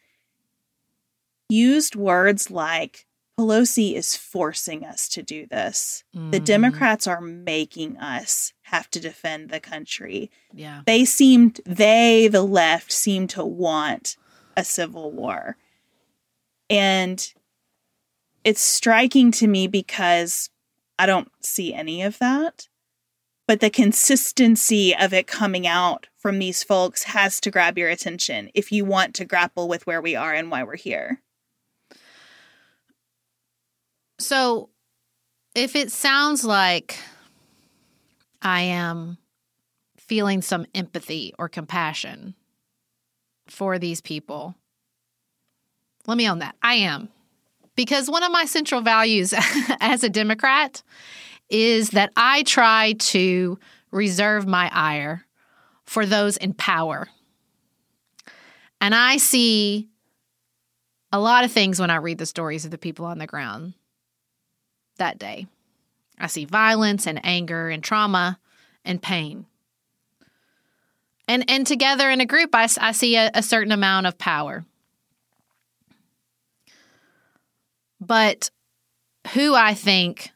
used 1.49 1.95
words 1.95 2.51
like 2.51 3.04
Pelosi 3.39 3.95
is 3.95 4.15
forcing 4.15 4.85
us 4.85 5.09
to 5.09 5.21
do 5.21 5.45
this. 5.45 6.03
Mm. 6.15 6.31
The 6.31 6.39
Democrats 6.39 7.05
are 7.05 7.19
making 7.19 7.97
us 7.97 8.53
have 8.63 8.89
to 8.91 8.99
defend 8.99 9.49
the 9.49 9.59
country. 9.59 10.31
Yeah. 10.53 10.81
They 10.85 11.03
seemed, 11.05 11.59
they, 11.65 12.27
the 12.27 12.43
left, 12.43 12.91
seemed 12.91 13.29
to 13.31 13.43
want 13.43 14.15
a 14.55 14.63
civil 14.63 15.11
war. 15.11 15.57
And 16.69 17.33
it's 18.43 18.61
striking 18.61 19.31
to 19.33 19.47
me 19.47 19.67
because 19.67 20.49
I 20.97 21.05
don't 21.05 21.31
see 21.41 21.73
any 21.73 22.01
of 22.03 22.19
that. 22.19 22.69
But 23.47 23.59
the 23.59 23.69
consistency 23.69 24.95
of 24.95 25.13
it 25.13 25.27
coming 25.27 25.67
out 25.67 26.07
from 26.17 26.39
these 26.39 26.63
folks 26.63 27.03
has 27.03 27.39
to 27.41 27.51
grab 27.51 27.77
your 27.77 27.89
attention 27.89 28.49
if 28.55 28.71
you 28.71 28.85
want 28.85 29.13
to 29.15 29.25
grapple 29.25 29.67
with 29.67 29.85
where 29.85 30.01
we 30.01 30.15
are 30.15 30.33
and 30.33 30.49
why 30.49 30.63
we're 30.63 30.77
here. 30.77 31.21
So, 34.17 34.69
if 35.55 35.75
it 35.75 35.91
sounds 35.91 36.43
like 36.43 36.97
I 38.41 38.61
am 38.61 39.17
feeling 39.97 40.41
some 40.41 40.65
empathy 40.75 41.33
or 41.37 41.49
compassion 41.49 42.35
for 43.47 43.79
these 43.79 44.01
people, 44.01 44.55
let 46.07 46.17
me 46.17 46.29
own 46.29 46.39
that. 46.39 46.55
I 46.61 46.75
am. 46.75 47.09
Because 47.75 48.09
one 48.09 48.23
of 48.23 48.31
my 48.31 48.45
central 48.45 48.81
values 48.81 49.33
as 49.81 50.03
a 50.03 50.09
Democrat 50.09 50.81
is 51.49 51.91
that 51.91 52.11
I 52.15 52.43
try 52.43 52.93
to 52.93 53.59
reserve 53.91 54.47
my 54.47 54.69
ire 54.73 55.25
for 55.83 56.05
those 56.05 56.37
in 56.37 56.53
power. 56.53 57.07
And 58.81 58.95
I 58.95 59.17
see 59.17 59.89
a 61.11 61.19
lot 61.19 61.43
of 61.43 61.51
things 61.51 61.79
when 61.79 61.89
I 61.89 61.95
read 61.97 62.17
the 62.17 62.25
stories 62.25 62.65
of 62.65 62.71
the 62.71 62.77
people 62.77 63.05
on 63.05 63.17
the 63.17 63.27
ground 63.27 63.73
that 64.97 65.17
day. 65.19 65.47
I 66.17 66.27
see 66.27 66.45
violence 66.45 67.07
and 67.07 67.19
anger 67.23 67.69
and 67.69 67.83
trauma 67.83 68.39
and 68.83 69.01
pain. 69.01 69.45
And, 71.27 71.49
and 71.49 71.65
together 71.65 72.09
in 72.09 72.21
a 72.21 72.25
group, 72.25 72.53
I, 72.53 72.67
I 72.79 72.91
see 72.91 73.15
a, 73.15 73.31
a 73.33 73.43
certain 73.43 73.71
amount 73.71 74.07
of 74.07 74.17
power. 74.17 74.63
But 77.99 78.51
who 79.33 79.55
I 79.55 79.73
think 79.73 80.29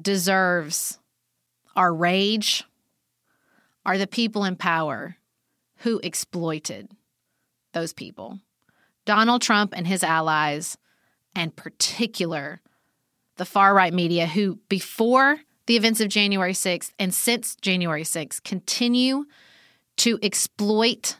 deserves 0.00 0.98
our 1.76 1.92
rage 1.94 2.64
are 3.84 3.98
the 3.98 4.06
people 4.06 4.44
in 4.44 4.56
power 4.56 5.16
who 5.78 6.00
exploited 6.02 6.90
those 7.72 7.92
people. 7.92 8.40
Donald 9.04 9.42
Trump 9.42 9.72
and 9.76 9.86
his 9.86 10.02
allies 10.02 10.76
and 11.34 11.54
particular 11.54 12.60
the 13.36 13.44
far 13.44 13.74
right 13.74 13.94
media 13.94 14.26
who, 14.26 14.58
before 14.68 15.40
the 15.66 15.76
events 15.76 16.00
of 16.00 16.08
January 16.08 16.52
6th 16.52 16.92
and 16.98 17.14
since 17.14 17.56
January 17.56 18.02
6th, 18.02 18.42
continue 18.42 19.24
to 19.96 20.18
exploit 20.22 21.16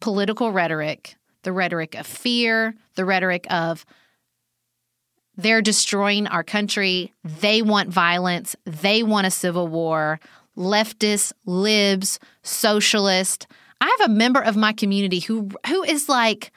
political 0.00 0.52
rhetoric, 0.52 1.16
the 1.42 1.52
rhetoric 1.52 1.94
of 1.94 2.06
fear, 2.06 2.74
the 2.94 3.04
rhetoric 3.04 3.46
of 3.50 3.84
they're 5.36 5.62
destroying 5.62 6.26
our 6.26 6.42
country, 6.42 7.14
they 7.22 7.62
want 7.62 7.90
violence, 7.90 8.56
they 8.64 9.04
want 9.04 9.26
a 9.26 9.30
civil 9.30 9.68
war, 9.68 10.18
leftists, 10.56 11.32
libs, 11.46 12.18
socialist. 12.42 13.46
I 13.80 13.96
have 13.98 14.10
a 14.10 14.12
member 14.12 14.40
of 14.40 14.56
my 14.56 14.72
community 14.72 15.20
who 15.20 15.48
who 15.68 15.84
is 15.84 16.08
like 16.08 16.50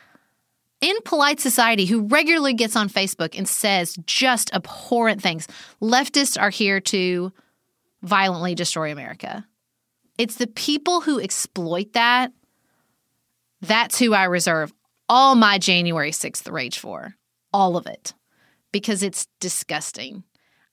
in 0.82 0.96
polite 1.06 1.40
society 1.40 1.86
who 1.86 2.08
regularly 2.08 2.54
gets 2.54 2.76
on 2.76 2.90
Facebook 2.90 3.38
and 3.38 3.48
says 3.48 3.98
just 4.06 4.54
abhorrent 4.54 5.22
things. 5.22 5.48
Leftists 5.82 6.40
are 6.42 6.50
here 6.50 6.80
to 6.82 7.32
violently 8.02 8.56
destroy 8.56 8.92
America. 8.92 9.46
It's 10.18 10.36
the 10.36 10.48
people 10.48 11.02
who 11.02 11.20
exploit 11.20 11.94
that. 11.94 12.34
That's 13.62 14.00
who 14.00 14.14
I 14.14 14.26
reserve 14.26 14.74
all 15.08 15.36
my 15.36 15.58
January 15.60 16.12
6th 16.12 16.52
rage 16.52 16.80
for. 16.80 17.16
All 17.54 17.78
of 17.78 17.86
it. 17.86 18.14
Because 18.72 19.04
it's 19.04 19.28
disgusting. 19.40 20.24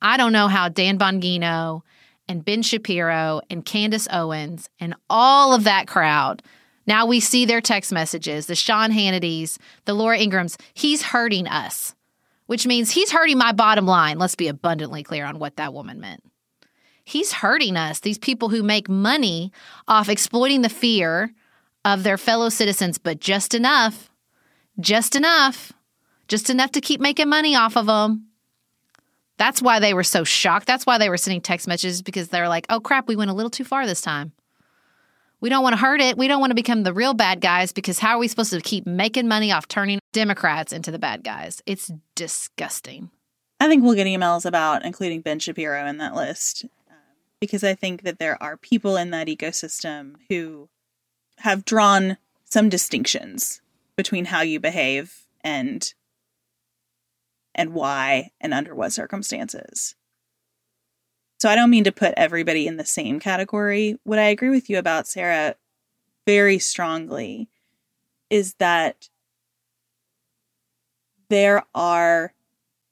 I 0.00 0.16
don't 0.16 0.32
know 0.32 0.48
how 0.48 0.68
Dan 0.68 0.98
Bongino 0.98 1.82
and 2.28 2.44
Ben 2.44 2.62
Shapiro 2.62 3.40
and 3.50 3.64
Candace 3.64 4.06
Owens 4.10 4.70
and 4.78 4.94
all 5.10 5.54
of 5.54 5.64
that 5.64 5.86
crowd 5.86 6.42
now 6.88 7.04
we 7.04 7.20
see 7.20 7.44
their 7.44 7.60
text 7.60 7.92
messages, 7.92 8.46
the 8.46 8.54
Sean 8.54 8.90
Hannitys, 8.90 9.58
the 9.84 9.92
Laura 9.92 10.18
Ingraham's. 10.18 10.56
He's 10.72 11.02
hurting 11.02 11.46
us, 11.46 11.94
which 12.46 12.66
means 12.66 12.90
he's 12.90 13.12
hurting 13.12 13.36
my 13.36 13.52
bottom 13.52 13.84
line. 13.84 14.18
Let's 14.18 14.34
be 14.34 14.48
abundantly 14.48 15.02
clear 15.02 15.26
on 15.26 15.38
what 15.38 15.56
that 15.56 15.74
woman 15.74 16.00
meant. 16.00 16.24
He's 17.04 17.32
hurting 17.32 17.76
us, 17.76 18.00
these 18.00 18.16
people 18.16 18.48
who 18.48 18.62
make 18.62 18.88
money 18.88 19.52
off 19.86 20.08
exploiting 20.08 20.62
the 20.62 20.70
fear 20.70 21.34
of 21.84 22.04
their 22.04 22.16
fellow 22.16 22.48
citizens, 22.48 22.96
but 22.96 23.20
just 23.20 23.54
enough, 23.54 24.10
just 24.80 25.14
enough, 25.14 25.72
just 26.26 26.48
enough 26.48 26.72
to 26.72 26.80
keep 26.80 27.02
making 27.02 27.28
money 27.28 27.54
off 27.54 27.76
of 27.76 27.84
them. 27.84 28.28
That's 29.36 29.60
why 29.60 29.78
they 29.78 29.92
were 29.92 30.02
so 30.02 30.24
shocked. 30.24 30.66
That's 30.66 30.86
why 30.86 30.96
they 30.96 31.10
were 31.10 31.18
sending 31.18 31.42
text 31.42 31.68
messages 31.68 32.00
because 32.00 32.28
they're 32.28 32.48
like, 32.48 32.64
oh 32.70 32.80
crap, 32.80 33.08
we 33.08 33.16
went 33.16 33.30
a 33.30 33.34
little 33.34 33.50
too 33.50 33.64
far 33.64 33.86
this 33.86 34.00
time. 34.00 34.32
We 35.40 35.48
don't 35.48 35.62
want 35.62 35.74
to 35.74 35.80
hurt 35.80 36.00
it. 36.00 36.18
We 36.18 36.26
don't 36.26 36.40
want 36.40 36.50
to 36.50 36.56
become 36.56 36.82
the 36.82 36.92
real 36.92 37.14
bad 37.14 37.40
guys 37.40 37.72
because 37.72 37.98
how 37.98 38.16
are 38.16 38.18
we 38.18 38.28
supposed 38.28 38.52
to 38.52 38.60
keep 38.60 38.86
making 38.86 39.28
money 39.28 39.52
off 39.52 39.68
turning 39.68 40.00
Democrats 40.12 40.72
into 40.72 40.90
the 40.90 40.98
bad 40.98 41.22
guys? 41.22 41.62
It's 41.64 41.92
disgusting. 42.14 43.10
I 43.60 43.68
think 43.68 43.82
we'll 43.82 43.94
get 43.94 44.06
emails 44.06 44.44
about 44.44 44.84
including 44.84 45.20
Ben 45.20 45.38
Shapiro 45.38 45.86
in 45.86 45.98
that 45.98 46.14
list 46.14 46.64
um, 46.88 46.96
because 47.40 47.62
I 47.62 47.74
think 47.74 48.02
that 48.02 48.18
there 48.18 48.40
are 48.42 48.56
people 48.56 48.96
in 48.96 49.10
that 49.10 49.28
ecosystem 49.28 50.14
who 50.28 50.68
have 51.38 51.64
drawn 51.64 52.16
some 52.44 52.68
distinctions 52.68 53.60
between 53.96 54.26
how 54.26 54.40
you 54.40 54.58
behave 54.58 55.26
and 55.42 55.92
and 57.54 57.74
why 57.74 58.30
and 58.40 58.54
under 58.54 58.74
what 58.74 58.92
circumstances. 58.92 59.96
So 61.38 61.48
I 61.48 61.54
don't 61.54 61.70
mean 61.70 61.84
to 61.84 61.92
put 61.92 62.14
everybody 62.16 62.66
in 62.66 62.76
the 62.76 62.84
same 62.84 63.20
category. 63.20 63.98
What 64.04 64.18
I 64.18 64.24
agree 64.24 64.50
with 64.50 64.68
you 64.68 64.78
about, 64.78 65.06
Sarah, 65.06 65.54
very 66.26 66.58
strongly 66.58 67.48
is 68.28 68.54
that 68.54 69.08
there 71.30 71.62
are 71.74 72.32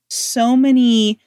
so 0.08 0.56
many 0.56 1.18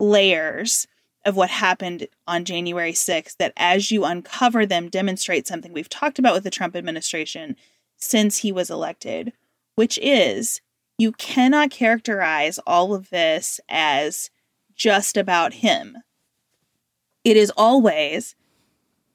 layers 0.00 0.86
of 1.24 1.36
what 1.36 1.48
happened 1.48 2.06
on 2.26 2.44
January 2.44 2.92
6th 2.92 3.36
that 3.36 3.52
as 3.56 3.90
you 3.90 4.04
uncover 4.04 4.66
them 4.66 4.88
demonstrate 4.88 5.46
something 5.46 5.72
we've 5.72 5.88
talked 5.88 6.18
about 6.18 6.34
with 6.34 6.44
the 6.44 6.50
Trump 6.50 6.76
administration 6.76 7.56
since 7.96 8.38
he 8.38 8.52
was 8.52 8.68
elected, 8.68 9.32
which 9.76 9.98
is 10.02 10.60
you 10.98 11.12
cannot 11.12 11.70
characterize 11.70 12.58
all 12.66 12.94
of 12.94 13.10
this 13.10 13.60
as 13.68 14.30
just 14.74 15.16
about 15.16 15.54
him. 15.54 15.96
It 17.24 17.36
is 17.36 17.52
always 17.56 18.34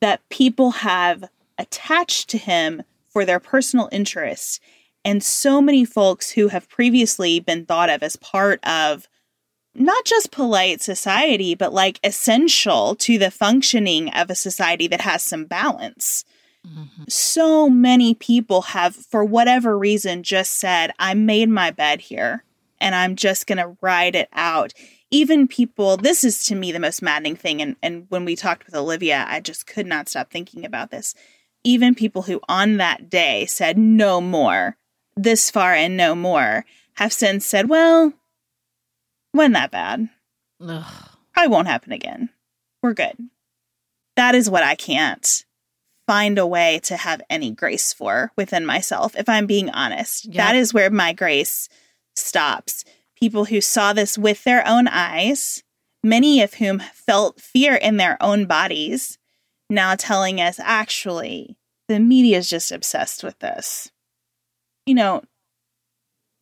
that 0.01 0.28
people 0.30 0.72
have 0.72 1.26
attached 1.57 2.30
to 2.30 2.38
him 2.38 2.84
for 3.07 3.26
their 3.26 3.39
personal 3.39 3.89
interests. 3.91 4.60
And 5.05 5.24
so 5.24 5.62
many 5.62 5.86
folks 5.86 6.32
who 6.32 6.49
have 6.49 6.70
previously 6.70 7.39
been 7.39 7.66
thought 7.66 7.89
of 7.89 8.03
as 8.03 8.16
part 8.16 8.66
of 8.66 9.07
not 9.76 10.05
just 10.05 10.32
polite 10.32 10.82
society, 10.82 11.55
but 11.55 11.74
like 11.74 11.99
essential 12.03 12.95
to 12.95 13.18
the 13.18 13.32
functioning 13.32 14.10
of 14.14 14.30
a 14.30 14.36
society 14.36 14.88
that 14.88 15.01
has 15.01 15.24
some 15.24 15.45
balance. 15.45 16.26
Mm-hmm. 16.68 17.03
So 17.07 17.70
many 17.70 18.14
people 18.14 18.62
have, 18.64 18.95
for 18.95 19.24
whatever 19.24 19.78
reason, 19.78 20.24
just 20.24 20.55
said, 20.55 20.91
I 20.99 21.14
made 21.14 21.49
my 21.49 21.72
bed 21.72 22.01
here 22.01 22.43
and 22.82 22.95
I'm 22.95 23.16
just 23.16 23.47
going 23.47 23.57
to 23.57 23.78
ride 23.82 24.16
it 24.16 24.30
out. 24.34 24.74
Even 25.12 25.47
people, 25.47 25.97
this 25.97 26.24
is 26.24 26.45
to 26.45 26.55
me 26.55 26.72
the 26.72 26.80
most 26.80 27.01
maddening 27.01 27.36
thing. 27.36 27.62
And, 27.62 27.76
and 27.82 28.05
when 28.10 28.26
we 28.26 28.36
talked 28.36 28.66
with 28.66 28.76
Olivia, 28.76 29.26
I 29.28 29.39
just 29.39 29.66
could 29.66 29.88
not 29.88 30.07
stop 30.07 30.32
thinking 30.32 30.66
about 30.66 30.91
this. 30.91 31.16
Even 31.64 31.95
people 31.95 32.24
who 32.24 32.39
on 32.47 32.78
that 32.78 33.10
day 33.10 33.45
said, 33.45 33.78
no 33.78 34.22
more, 34.22 34.78
this 35.16 35.49
far 35.49 35.74
and 35.74 35.97
no 35.97 36.16
more, 36.16 36.66
have 36.93 37.12
since 37.12 37.45
said, 37.45 37.70
well, 37.70 38.14
wasn't 39.34 39.55
that 39.55 39.72
bad. 39.72 40.10
Ugh. 40.62 41.10
Probably 41.34 41.49
won't 41.49 41.68
happen 41.68 41.91
again. 41.91 42.30
We're 42.84 42.93
good. 42.93 43.18
That 44.16 44.36
is 44.36 44.49
what 44.49 44.64
I 44.64 44.76
can't 44.76 45.45
find 46.07 46.38
a 46.38 46.47
way 46.47 46.80
to 46.84 46.97
have 46.97 47.22
any 47.30 47.51
grace 47.51 47.93
for 47.93 48.32
within 48.36 48.66
myself, 48.66 49.16
if 49.16 49.30
I'm 49.30 49.45
being 49.45 49.70
honest. 49.70 50.26
Yep. 50.26 50.36
That 50.36 50.55
is 50.55 50.74
where 50.74 50.89
my 50.89 51.14
grace 51.14 51.70
stops. 52.16 52.84
People 53.20 53.45
who 53.45 53.61
saw 53.61 53.93
this 53.93 54.17
with 54.17 54.43
their 54.43 54.65
own 54.67 54.88
eyes, 54.88 55.63
many 56.03 56.41
of 56.41 56.55
whom 56.55 56.80
felt 56.80 57.41
fear 57.41 57.76
in 57.76 57.97
their 57.97 58.17
own 58.22 58.45
bodies, 58.45 59.17
now 59.70 59.95
telling 59.95 60.39
us 60.39 60.59
actually, 60.59 61.57
the 61.88 61.99
media 61.99 62.38
is 62.38 62.49
just 62.49 62.72
obsessed 62.72 63.24
with 63.24 63.39
this. 63.39 63.91
You 64.86 64.95
know, 64.95 65.22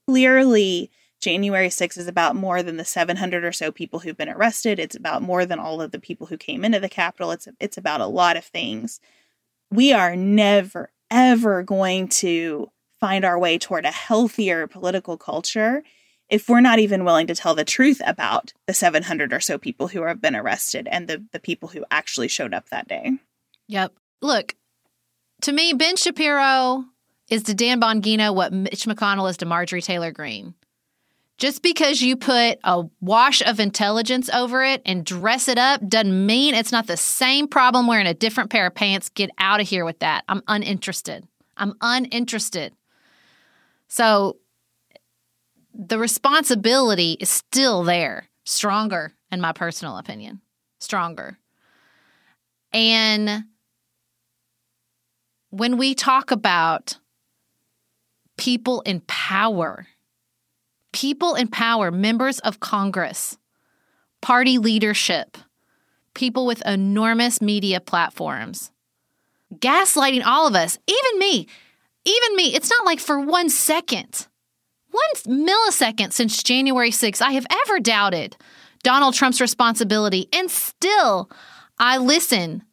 clearly 0.08 0.92
January 1.20 1.70
6th 1.70 1.98
is 1.98 2.08
about 2.08 2.36
more 2.36 2.62
than 2.62 2.78
the 2.78 2.86
700 2.86 3.44
or 3.44 3.52
so 3.52 3.72
people 3.72 4.00
who've 4.00 4.18
been 4.18 4.30
arrested. 4.30 4.80
It's 4.80 4.96
about 4.96 5.22
more 5.22 5.46
than 5.46 5.60
all 5.60 5.82
of 5.82 5.92
the 5.92 6.00
people 6.00 6.28
who 6.28 6.38
came 6.38 6.64
into 6.64 6.80
the 6.80 6.90
Capitol. 6.90 7.32
It's 7.32 7.48
it's 7.60 7.78
about 7.78 8.02
a 8.02 8.08
lot 8.08 8.38
of 8.38 8.46
things. 8.46 9.00
We 9.72 9.94
are 9.94 10.16
never 10.16 10.92
ever 11.10 11.64
going 11.64 12.08
to 12.10 12.70
find 13.00 13.26
our 13.26 13.40
way 13.40 13.58
toward 13.58 13.86
a 13.86 13.92
healthier 13.92 14.68
political 14.68 15.18
culture 15.18 15.84
if 16.30 16.50
we're 16.50 16.62
not 16.62 16.80
even 16.80 17.06
willing 17.06 17.28
to 17.28 17.36
tell 17.36 17.56
the 17.56 17.66
truth 17.66 18.02
about 18.06 18.54
the 18.66 18.74
700 18.74 19.32
or 19.32 19.40
so 19.40 19.58
people 19.58 19.88
who 19.90 20.04
have 20.04 20.22
been 20.22 20.36
arrested 20.36 20.88
and 20.92 21.08
the 21.08 21.24
the 21.32 21.40
people 21.40 21.70
who 21.70 21.86
actually 21.90 22.28
showed 22.28 22.54
up 22.54 22.70
that 22.70 22.88
day. 22.88 23.14
Yep. 23.68 23.94
Look, 24.22 24.56
to 25.42 25.52
me, 25.52 25.74
Ben 25.74 25.96
Shapiro 25.96 26.86
is 27.30 27.44
to 27.44 27.54
Dan 27.54 27.80
Bongino 27.82 28.34
what 28.34 28.54
Mitch 28.54 28.86
McConnell 28.86 29.30
is 29.30 29.38
to 29.38 29.46
Marjorie 29.46 29.82
Taylor 29.82 30.12
Greene. 30.12 30.54
Just 31.38 31.62
because 31.62 32.02
you 32.02 32.18
put 32.18 32.58
a 32.64 32.86
wash 33.00 33.44
of 33.44 33.60
intelligence 33.60 34.28
over 34.34 34.64
it 34.64 34.82
and 34.86 35.06
dress 35.06 35.48
it 35.48 35.60
up 35.60 35.88
doesn't 35.88 36.26
mean 36.26 36.56
it's 36.56 36.72
not 36.72 36.88
the 36.88 36.98
same 36.98 37.48
problem 37.48 37.86
wearing 37.86 38.08
a 38.08 38.16
different 38.16 38.50
pair 38.50 38.66
of 38.66 38.74
pants. 38.74 39.10
Get 39.10 39.30
out 39.38 39.62
of 39.62 39.68
here 39.68 39.86
with 39.86 40.00
that. 40.00 40.24
I'm 40.28 40.42
uninterested. 40.48 41.28
I'm 41.56 41.76
uninterested. 41.80 42.74
So 43.88 44.38
the 45.78 46.00
responsibility 46.00 47.18
is 47.20 47.30
still 47.30 47.84
there, 47.84 48.28
stronger, 48.44 49.14
in 49.32 49.40
my 49.40 49.52
personal 49.52 49.98
opinion. 49.98 50.42
Stronger. 50.80 51.38
And 52.74 53.46
when 55.52 55.78
we 55.78 55.94
talk 55.94 56.32
about 56.32 56.98
people 58.38 58.82
in 58.82 59.02
power, 59.02 59.88
people 60.94 61.36
in 61.36 61.48
power, 61.48 61.92
members 61.92 62.40
of 62.40 62.60
Congress, 62.60 63.38
party 64.22 64.58
leadership, 64.58 65.38
people 66.16 66.48
with 66.48 66.66
enormous 66.66 67.40
media 67.40 67.80
platforms, 67.80 68.72
gaslighting 69.54 70.26
all 70.26 70.48
of 70.48 70.56
us, 70.56 70.80
even 70.88 71.20
me, 71.20 71.48
even 72.04 72.36
me. 72.36 72.56
It's 72.56 72.70
not 72.70 72.86
like 72.86 73.00
for 73.00 73.20
one 73.20 73.50
second, 73.50 74.28
one 74.98 75.46
millisecond 75.48 76.14
since 76.14 76.42
January 76.44 76.92
6th, 76.92 77.22
I 77.22 77.32
have 77.32 77.46
ever 77.66 77.80
doubted 77.80 78.38
Donald 78.84 79.14
Trump's 79.14 79.42
responsibility. 79.42 80.28
And 80.34 80.50
still, 80.50 81.30
I 81.78 81.98
listen 81.98 82.64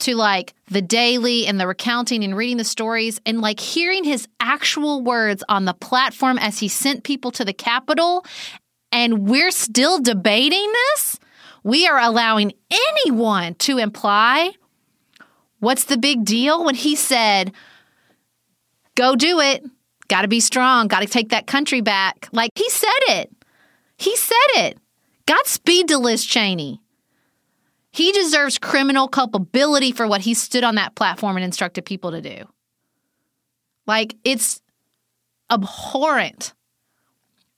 to 0.00 0.14
like 0.14 0.54
the 0.68 0.82
daily 0.82 1.46
and 1.46 1.60
the 1.60 1.66
recounting 1.66 2.24
and 2.24 2.36
reading 2.36 2.56
the 2.56 2.64
stories 2.64 3.20
and 3.26 3.40
like 3.40 3.60
hearing 3.60 4.04
his 4.04 4.26
actual 4.40 5.02
words 5.02 5.44
on 5.48 5.64
the 5.66 5.74
platform 5.74 6.38
as 6.38 6.58
he 6.58 6.68
sent 6.68 7.04
people 7.04 7.30
to 7.32 7.44
the 7.44 7.52
Capitol. 7.52 8.24
And 8.92 9.28
we're 9.28 9.50
still 9.50 10.00
debating 10.00 10.72
this. 10.72 11.18
We 11.62 11.86
are 11.86 11.98
allowing 11.98 12.52
anyone 12.70 13.54
to 13.56 13.78
imply 13.78 14.52
what's 15.58 15.84
the 15.84 15.98
big 15.98 16.24
deal 16.24 16.64
when 16.64 16.74
he 16.74 16.96
said, 16.96 17.52
go 18.94 19.14
do 19.14 19.40
it. 19.40 19.64
Got 20.10 20.22
to 20.22 20.28
be 20.28 20.40
strong. 20.40 20.88
Got 20.88 21.00
to 21.00 21.06
take 21.06 21.28
that 21.28 21.46
country 21.46 21.80
back. 21.80 22.28
Like 22.32 22.50
he 22.56 22.68
said 22.68 22.88
it. 23.08 23.32
He 23.96 24.16
said 24.16 24.34
it. 24.56 24.78
Godspeed 25.26 25.86
to 25.86 25.98
Liz 25.98 26.24
Cheney. 26.24 26.80
He 27.92 28.10
deserves 28.10 28.58
criminal 28.58 29.06
culpability 29.06 29.92
for 29.92 30.08
what 30.08 30.22
he 30.22 30.34
stood 30.34 30.64
on 30.64 30.74
that 30.74 30.96
platform 30.96 31.36
and 31.36 31.44
instructed 31.44 31.84
people 31.84 32.10
to 32.10 32.20
do. 32.20 32.44
Like, 33.86 34.16
it's 34.24 34.60
abhorrent. 35.48 36.54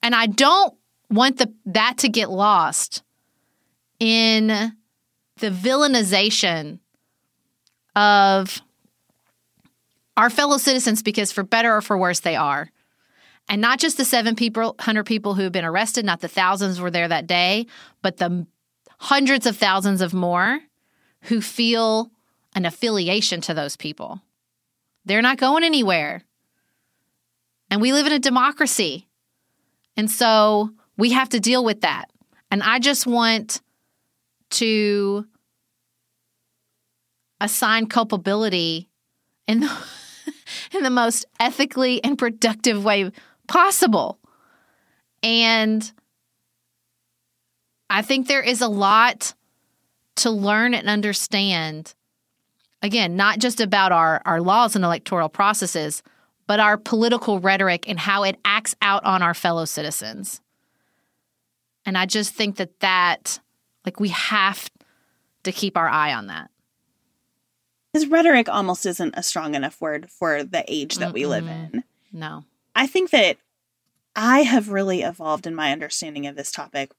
And 0.03 0.15
I 0.15 0.27
don't 0.27 0.75
want 1.11 1.39
the, 1.39 1.53
that 1.67 1.99
to 1.99 2.09
get 2.11 2.31
lost 2.31 3.03
in 3.99 4.49
the 5.37 5.51
villainization 5.51 6.81
of 7.97 8.61
our 10.17 10.31
fellow 10.31 10.59
citizens 10.59 11.03
because, 11.03 11.33
for 11.33 11.43
better 11.43 11.75
or 11.75 11.81
for 11.81 11.97
worse, 11.97 12.21
they 12.21 12.37
are. 12.37 12.71
And 13.49 13.61
not 13.61 13.79
just 13.79 13.97
the 13.97 14.05
seven 14.05 14.37
people, 14.37 14.77
hundred 14.79 15.05
people 15.05 15.35
who 15.35 15.43
have 15.43 15.53
been 15.53 15.65
arrested, 15.65 16.05
not 16.05 16.21
the 16.21 16.29
thousands 16.29 16.81
were 16.81 16.91
there 16.91 17.09
that 17.09 17.27
day, 17.27 17.67
but 18.03 18.19
the 18.19 18.47
hundreds 18.99 19.47
of 19.47 19.57
thousands 19.57 20.01
of 20.01 20.15
more 20.15 20.61
who 21.23 21.41
feel 21.41 22.11
an 22.55 22.65
affiliation 22.65 23.41
to 23.43 23.55
those 23.55 23.77
people. 23.77 24.21
They're 25.05 25.23
not 25.23 25.39
going 25.39 25.65
anywhere. 25.65 26.23
And 27.71 27.81
we 27.81 27.93
live 27.93 28.07
in 28.07 28.13
a 28.13 28.19
democracy. 28.19 29.09
And 29.97 30.11
so 30.11 30.71
we 30.97 31.13
have 31.13 31.31
to 31.31 31.41
deal 31.41 31.65
with 31.65 31.81
that. 31.81 32.11
And 32.51 32.63
I 32.63 32.79
just 32.79 33.07
want 33.07 33.61
to 34.51 35.27
assign 37.41 37.87
culpability 37.87 38.89
in 39.49 39.61
the, 39.61 39.79
in 40.73 40.83
the 40.83 40.91
most 40.91 41.25
ethically 41.41 42.03
and 42.05 42.19
productive 42.19 42.85
way 42.85 43.11
possible. 43.49 44.19
And 45.23 45.91
I 47.91 48.03
think 48.03 48.27
there 48.27 48.43
is 48.43 48.61
a 48.61 48.69
lot 48.69 49.35
to 50.17 50.31
learn 50.31 50.75
and 50.75 50.89
understand. 50.89 51.95
Again, 52.81 53.17
not 53.17 53.39
just 53.39 53.61
about 53.61 53.93
our, 53.93 54.21
our 54.25 54.41
laws 54.41 54.75
and 54.75 54.85
electoral 54.85 55.29
processes, 55.29 56.03
but 56.47 56.59
our 56.59 56.77
political 56.77 57.39
rhetoric 57.39 57.89
and 57.89 57.99
how 57.99 58.25
it 58.25 58.39
acts 58.45 58.75
out 58.83 59.05
on 59.05 59.23
our 59.23 59.35
fellow 59.35 59.65
citizens. 59.65 60.41
And 61.85 61.97
I 61.97 62.07
just 62.07 62.35
think 62.35 62.57
that 62.57 62.81
that, 62.81 63.41
like, 63.85 64.01
we 64.01 64.09
have 64.09 64.71
to 65.45 65.53
keep 65.53 65.77
our 65.77 65.89
eye 65.89 66.13
on 66.13 66.27
that. 66.29 66.51
His 67.93 68.07
rhetoric 68.07 68.49
almost 68.49 68.87
isn't 68.87 69.15
a 69.17 69.23
strong 69.23 69.55
enough 69.55 69.81
word 69.81 70.11
for 70.11 70.43
the 70.43 70.65
age 70.67 70.97
that 70.97 71.11
Mm-mm. 71.11 71.15
we 71.15 71.27
live 71.27 71.47
in. 71.47 71.85
No. 72.13 72.45
I 72.75 72.87
think 72.87 73.11
that 73.11 73.37
I 74.17 74.41
have 74.41 74.71
really 74.71 75.03
evolved 75.03 75.47
in 75.47 75.55
my 75.55 75.73
understanding 75.73 76.27
of 76.27 76.37
this 76.37 76.51
topic 76.51 76.93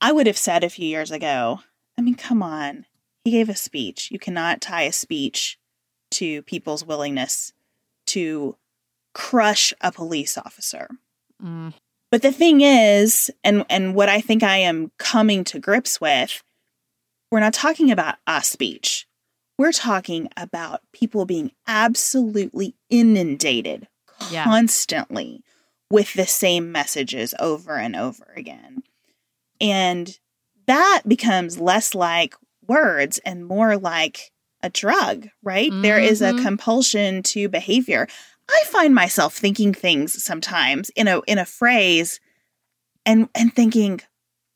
I 0.00 0.12
would 0.12 0.26
have 0.26 0.38
said 0.38 0.62
a 0.62 0.70
few 0.70 0.86
years 0.86 1.10
ago, 1.10 1.60
I 1.96 2.02
mean, 2.02 2.14
come 2.14 2.42
on. 2.42 2.86
He 3.24 3.32
gave 3.32 3.48
a 3.48 3.56
speech. 3.56 4.10
You 4.10 4.18
cannot 4.18 4.60
tie 4.60 4.82
a 4.82 4.92
speech 4.92 5.58
to 6.12 6.42
people's 6.42 6.84
willingness 6.84 7.52
to 8.06 8.56
crush 9.12 9.74
a 9.80 9.90
police 9.90 10.38
officer. 10.38 10.88
Mm. 11.42 11.74
But 12.10 12.22
the 12.22 12.32
thing 12.32 12.60
is, 12.60 13.30
and 13.44 13.66
and 13.68 13.94
what 13.94 14.08
I 14.08 14.20
think 14.20 14.42
I 14.42 14.58
am 14.58 14.92
coming 14.98 15.44
to 15.44 15.58
grips 15.58 16.00
with, 16.00 16.42
we're 17.30 17.40
not 17.40 17.52
talking 17.52 17.90
about 17.90 18.16
a 18.26 18.42
speech. 18.42 19.06
We're 19.58 19.72
talking 19.72 20.28
about 20.36 20.82
people 20.92 21.24
being 21.26 21.50
absolutely 21.66 22.76
inundated 22.90 23.88
Yeah. 24.30 24.44
constantly 24.44 25.42
with 25.90 26.14
the 26.14 26.26
same 26.26 26.70
messages 26.70 27.34
over 27.40 27.76
and 27.76 27.96
over 27.96 28.32
again. 28.36 28.82
And 29.60 30.16
that 30.66 31.02
becomes 31.06 31.58
less 31.58 31.94
like 31.94 32.34
words 32.66 33.18
and 33.24 33.46
more 33.46 33.76
like 33.76 34.30
a 34.62 34.70
drug, 34.70 35.28
right? 35.42 35.72
There 35.82 35.98
is 35.98 36.20
a 36.20 36.32
Mhm. 36.32 36.42
compulsion 36.42 37.22
to 37.24 37.48
behavior. 37.48 38.06
I 38.48 38.62
find 38.66 38.94
myself 38.94 39.36
thinking 39.36 39.74
things 39.74 40.22
sometimes 40.22 40.90
in 40.90 41.08
a 41.08 41.20
in 41.26 41.38
a 41.38 41.44
phrase 41.44 42.20
and 43.06 43.28
and 43.34 43.54
thinking, 43.54 44.00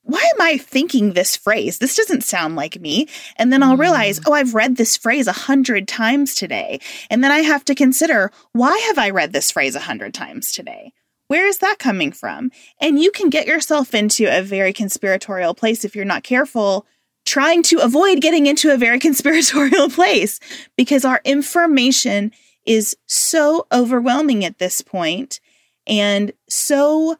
why 0.02 0.20
am 0.34 0.40
I 0.40 0.58
thinking 0.58 1.12
this 1.12 1.36
phrase? 1.36 1.78
This 1.78 1.96
doesn't 1.96 2.24
sound 2.24 2.56
like 2.56 2.80
me. 2.80 3.08
And 3.36 3.52
then 3.52 3.62
I'll 3.62 3.76
realize, 3.76 4.18
mm. 4.18 4.24
oh, 4.26 4.32
I've 4.32 4.54
read 4.54 4.76
this 4.76 4.96
phrase 4.96 5.26
a 5.26 5.32
hundred 5.32 5.86
times 5.86 6.34
today. 6.34 6.80
And 7.08 7.22
then 7.22 7.30
I 7.30 7.38
have 7.38 7.64
to 7.66 7.74
consider, 7.74 8.32
why 8.52 8.76
have 8.88 8.98
I 8.98 9.10
read 9.10 9.32
this 9.32 9.50
phrase 9.50 9.76
a 9.76 9.80
hundred 9.80 10.12
times 10.12 10.52
today? 10.52 10.92
Where 11.28 11.46
is 11.46 11.58
that 11.58 11.78
coming 11.78 12.12
from? 12.12 12.50
And 12.80 12.98
you 12.98 13.10
can 13.10 13.30
get 13.30 13.46
yourself 13.46 13.94
into 13.94 14.26
a 14.26 14.42
very 14.42 14.72
conspiratorial 14.72 15.54
place 15.54 15.84
if 15.84 15.94
you're 15.94 16.04
not 16.04 16.24
careful, 16.24 16.84
trying 17.24 17.62
to 17.64 17.78
avoid 17.78 18.20
getting 18.20 18.46
into 18.46 18.72
a 18.72 18.76
very 18.76 18.98
conspiratorial 19.00 19.88
place 19.88 20.40
because 20.76 21.04
our 21.04 21.20
information 21.24 22.32
is 22.66 22.96
so 23.06 23.66
overwhelming 23.72 24.44
at 24.44 24.58
this 24.58 24.82
point 24.82 25.40
and 25.86 26.32
so 26.48 27.16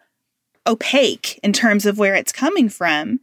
opaque 0.66 1.38
in 1.42 1.52
terms 1.52 1.86
of 1.86 1.98
where 1.98 2.14
it's 2.14 2.32
coming 2.32 2.68
from. 2.68 3.20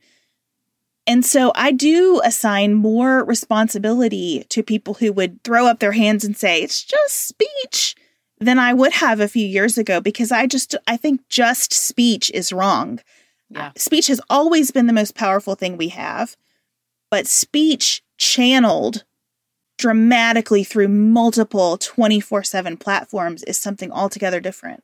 And 1.07 1.25
so 1.25 1.51
I 1.55 1.71
do 1.71 2.21
assign 2.23 2.75
more 2.75 3.23
responsibility 3.23 4.45
to 4.49 4.61
people 4.61 4.95
who 4.95 5.11
would 5.13 5.43
throw 5.43 5.65
up 5.65 5.79
their 5.79 5.93
hands 5.93 6.23
and 6.23 6.37
say, 6.37 6.61
it's 6.61 6.83
just 6.83 7.27
speech 7.27 7.95
than 8.39 8.59
I 8.59 8.73
would 8.73 8.93
have 8.93 9.19
a 9.19 9.27
few 9.27 9.45
years 9.45 9.77
ago 9.77 9.99
because 9.99 10.31
I 10.31 10.45
just, 10.45 10.75
I 10.87 10.97
think 10.97 11.27
just 11.27 11.73
speech 11.73 12.29
is 12.31 12.53
wrong. 12.53 12.99
Yeah. 13.49 13.71
Speech 13.75 14.07
has 14.07 14.21
always 14.29 14.71
been 14.71 14.87
the 14.87 14.93
most 14.93 15.15
powerful 15.15 15.55
thing 15.55 15.77
we 15.77 15.89
have, 15.89 16.37
but 17.09 17.25
speech 17.25 18.03
channeled 18.17 19.03
dramatically 19.79 20.63
through 20.63 20.89
multiple 20.89 21.77
24 21.77 22.43
7 22.43 22.77
platforms 22.77 23.43
is 23.43 23.57
something 23.57 23.91
altogether 23.91 24.39
different. 24.39 24.83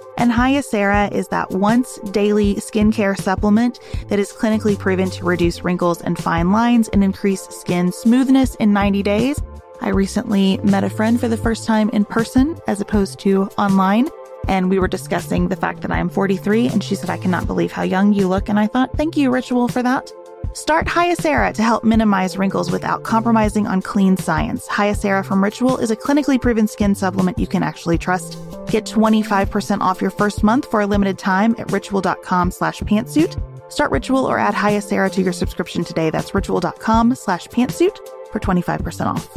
and 0.17 0.31
Hyacera 0.31 1.11
is 1.11 1.27
that 1.29 1.51
once 1.51 1.97
daily 2.11 2.55
skincare 2.55 3.19
supplement 3.19 3.79
that 4.09 4.19
is 4.19 4.31
clinically 4.31 4.77
proven 4.77 5.09
to 5.11 5.25
reduce 5.25 5.63
wrinkles 5.63 6.01
and 6.01 6.17
fine 6.17 6.51
lines 6.51 6.89
and 6.89 7.03
increase 7.03 7.47
skin 7.49 7.91
smoothness 7.91 8.55
in 8.55 8.73
90 8.73 9.03
days. 9.03 9.41
I 9.81 9.89
recently 9.89 10.57
met 10.57 10.83
a 10.83 10.89
friend 10.89 11.19
for 11.19 11.27
the 11.27 11.37
first 11.37 11.65
time 11.65 11.89
in 11.89 12.05
person 12.05 12.59
as 12.67 12.81
opposed 12.81 13.19
to 13.21 13.43
online. 13.57 14.09
And 14.47 14.69
we 14.69 14.79
were 14.79 14.87
discussing 14.87 15.47
the 15.47 15.55
fact 15.55 15.81
that 15.81 15.91
I 15.91 15.99
am 15.99 16.09
43, 16.09 16.67
and 16.67 16.83
she 16.83 16.95
said, 16.95 17.09
I 17.09 17.17
cannot 17.17 17.47
believe 17.47 17.71
how 17.71 17.83
young 17.83 18.11
you 18.11 18.27
look. 18.27 18.49
And 18.49 18.59
I 18.59 18.67
thought, 18.67 18.95
thank 18.97 19.15
you, 19.15 19.29
Ritual, 19.29 19.67
for 19.67 19.83
that. 19.83 20.11
Start 20.53 20.85
Hyacera 20.85 21.53
to 21.53 21.63
help 21.63 21.83
minimize 21.83 22.37
wrinkles 22.37 22.71
without 22.71 23.03
compromising 23.03 23.67
on 23.67 23.81
clean 23.81 24.17
science. 24.17 24.67
Hyacera 24.67 25.23
from 25.23 25.43
Ritual 25.43 25.77
is 25.77 25.91
a 25.91 25.95
clinically 25.95 26.41
proven 26.41 26.67
skin 26.67 26.93
supplement 26.93 27.39
you 27.39 27.47
can 27.47 27.63
actually 27.63 27.97
trust. 27.97 28.37
Get 28.71 28.85
25% 28.85 29.81
off 29.81 30.01
your 30.01 30.11
first 30.11 30.43
month 30.43 30.71
for 30.71 30.79
a 30.79 30.87
limited 30.87 31.19
time 31.19 31.55
at 31.59 31.69
ritual.com 31.73 32.51
slash 32.51 32.79
pantsuit. 32.79 33.35
Start 33.69 33.91
Ritual 33.91 34.25
or 34.25 34.39
add 34.39 34.53
Hyacera 34.53 35.11
to 35.11 35.21
your 35.21 35.33
subscription 35.33 35.83
today. 35.83 36.09
That's 36.09 36.33
ritual.com 36.33 37.15
slash 37.15 37.47
pantsuit 37.47 37.97
for 38.31 38.39
25% 38.39 39.07
off. 39.07 39.27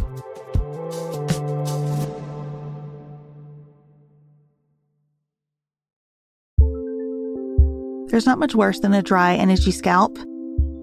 There's 8.10 8.26
not 8.26 8.38
much 8.38 8.54
worse 8.54 8.78
than 8.78 8.94
a 8.94 9.02
dry 9.02 9.32
itchy 9.32 9.72
scalp. 9.72 10.16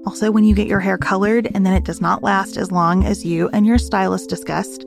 Also, 0.05 0.29
when 0.29 0.43
you 0.43 0.55
get 0.55 0.67
your 0.67 0.81
hair 0.81 0.97
colored 0.97 1.47
and 1.55 1.65
then 1.65 1.73
it 1.73 1.85
does 1.85 2.01
not 2.01 2.21
last 2.21 2.57
as 2.57 2.69
long 2.69 3.05
as 3.05 3.23
you 3.23 3.47
and 3.53 3.65
your 3.65 3.77
stylist 3.77 4.27
discussed, 4.29 4.85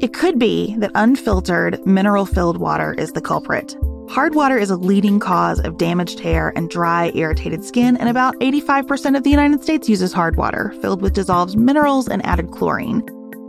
it 0.00 0.14
could 0.14 0.38
be 0.38 0.76
that 0.78 0.92
unfiltered, 0.94 1.84
mineral 1.84 2.24
filled 2.24 2.58
water 2.58 2.94
is 2.94 3.12
the 3.12 3.20
culprit. 3.20 3.76
Hard 4.08 4.34
water 4.34 4.56
is 4.56 4.70
a 4.70 4.76
leading 4.76 5.18
cause 5.18 5.60
of 5.60 5.76
damaged 5.76 6.20
hair 6.20 6.52
and 6.56 6.70
dry, 6.70 7.10
irritated 7.14 7.64
skin, 7.64 7.96
and 7.96 8.08
about 8.08 8.34
85% 8.36 9.16
of 9.16 9.24
the 9.24 9.30
United 9.30 9.62
States 9.62 9.88
uses 9.88 10.12
hard 10.12 10.36
water, 10.36 10.72
filled 10.80 11.02
with 11.02 11.14
dissolved 11.14 11.58
minerals 11.58 12.08
and 12.08 12.24
added 12.24 12.52
chlorine. 12.52 13.02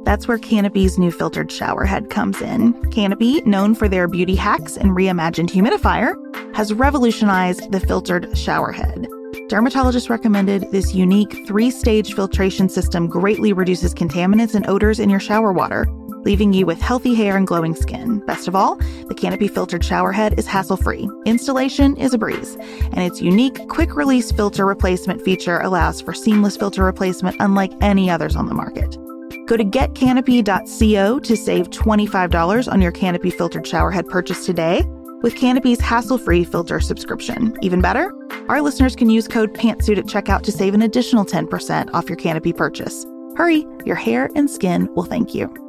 That's 0.05 0.27
where 0.27 0.39
Canopy's 0.39 0.97
new 0.97 1.11
filtered 1.11 1.51
shower 1.51 1.85
head 1.85 2.09
comes 2.09 2.41
in. 2.41 2.73
Canopy, 2.89 3.41
known 3.41 3.75
for 3.75 3.87
their 3.87 4.07
beauty 4.07 4.35
hacks 4.35 4.75
and 4.75 4.91
reimagined 4.91 5.49
humidifier, 5.49 6.15
has 6.55 6.73
revolutionized 6.73 7.71
the 7.71 7.79
filtered 7.79 8.35
shower 8.35 8.71
head. 8.71 9.07
Dermatologists 9.49 10.09
recommended 10.09 10.69
this 10.71 10.95
unique 10.95 11.45
three 11.47 11.69
stage 11.69 12.15
filtration 12.15 12.69
system 12.69 13.07
greatly 13.07 13.53
reduces 13.53 13.93
contaminants 13.93 14.55
and 14.55 14.67
odors 14.67 14.99
in 14.99 15.09
your 15.09 15.19
shower 15.19 15.53
water, 15.53 15.85
leaving 16.24 16.53
you 16.53 16.65
with 16.65 16.82
healthy 16.82 17.13
hair 17.13 17.38
and 17.38 17.47
glowing 17.47 17.76
skin. 17.76 18.20
Best 18.26 18.47
of 18.47 18.55
all, 18.55 18.76
the 19.07 19.15
Canopy 19.15 19.47
filtered 19.47 19.84
shower 19.84 20.11
head 20.11 20.38
is 20.38 20.45
hassle 20.45 20.78
free. 20.78 21.09
Installation 21.26 21.95
is 21.97 22.13
a 22.13 22.17
breeze, 22.17 22.55
and 22.55 22.99
its 22.99 23.22
unique 23.22 23.67
quick 23.67 23.95
release 23.95 24.32
filter 24.32 24.65
replacement 24.65 25.22
feature 25.22 25.59
allows 25.59 26.01
for 26.01 26.13
seamless 26.13 26.57
filter 26.57 26.84
replacement 26.84 27.36
unlike 27.39 27.72
any 27.82 28.09
others 28.09 28.36
on 28.36 28.47
the 28.47 28.53
market. 28.53 28.97
Go 29.45 29.57
to 29.57 29.63
getcanopy.co 29.63 31.20
to 31.20 31.38
save 31.38 31.70
$25 31.70 32.72
on 32.72 32.82
your 32.82 32.91
Canopy 32.91 33.32
filtered 33.32 33.65
shower 33.65 33.91
head 33.91 34.07
purchase 34.07 34.45
today 34.45 34.84
with 35.22 35.36
Canopy's 35.36 35.82
hassle-free 35.82 36.45
filter 36.45 36.80
subscription. 36.80 37.57
Even 37.61 37.82
better, 37.82 38.13
our 38.47 38.61
listeners 38.61 38.95
can 38.95 39.09
use 39.09 39.28
code 39.28 39.53
PANTSUIT 39.53 39.97
at 39.97 40.05
checkout 40.05 40.43
to 40.43 40.51
save 40.51 40.74
an 40.74 40.82
additional 40.82 41.26
10% 41.26 41.93
off 41.93 42.07
your 42.07 42.17
Canopy 42.17 42.53
purchase. 42.53 43.05
Hurry, 43.36 43.65
your 43.86 43.95
hair 43.95 44.30
and 44.36 44.49
skin 44.49 44.88
will 44.95 45.03
thank 45.03 45.34
you. 45.34 45.68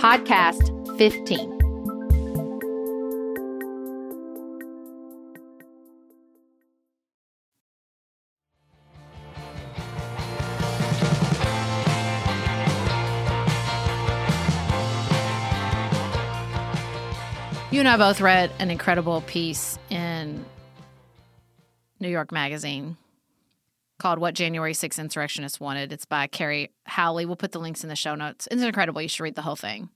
Podcast 0.00 0.96
15. 0.96 1.38
You 17.70 17.80
and 17.80 17.86
I 17.86 17.98
both 17.98 18.22
read 18.22 18.50
an 18.58 18.70
incredible 18.70 19.20
piece 19.20 19.78
in 19.90 20.46
New 22.00 22.08
York 22.08 22.32
Magazine 22.32 22.96
called 24.00 24.18
What 24.18 24.34
January 24.34 24.72
6th 24.72 24.98
Insurrectionists 24.98 25.60
Wanted. 25.60 25.92
It's 25.92 26.04
by 26.04 26.26
Kerry 26.26 26.70
Howley. 26.86 27.24
We'll 27.26 27.36
put 27.36 27.52
the 27.52 27.60
links 27.60 27.84
in 27.84 27.88
the 27.88 27.94
show 27.96 28.16
notes. 28.16 28.48
It's 28.50 28.62
incredible. 28.62 29.00
You 29.00 29.08
should 29.08 29.22
read 29.22 29.36
the 29.36 29.42
whole 29.42 29.54
thing. 29.56 29.90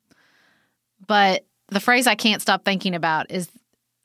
But 1.06 1.44
the 1.68 1.80
phrase 1.80 2.06
I 2.06 2.14
can't 2.14 2.42
stop 2.42 2.64
thinking 2.64 2.94
about 2.94 3.30
is 3.30 3.48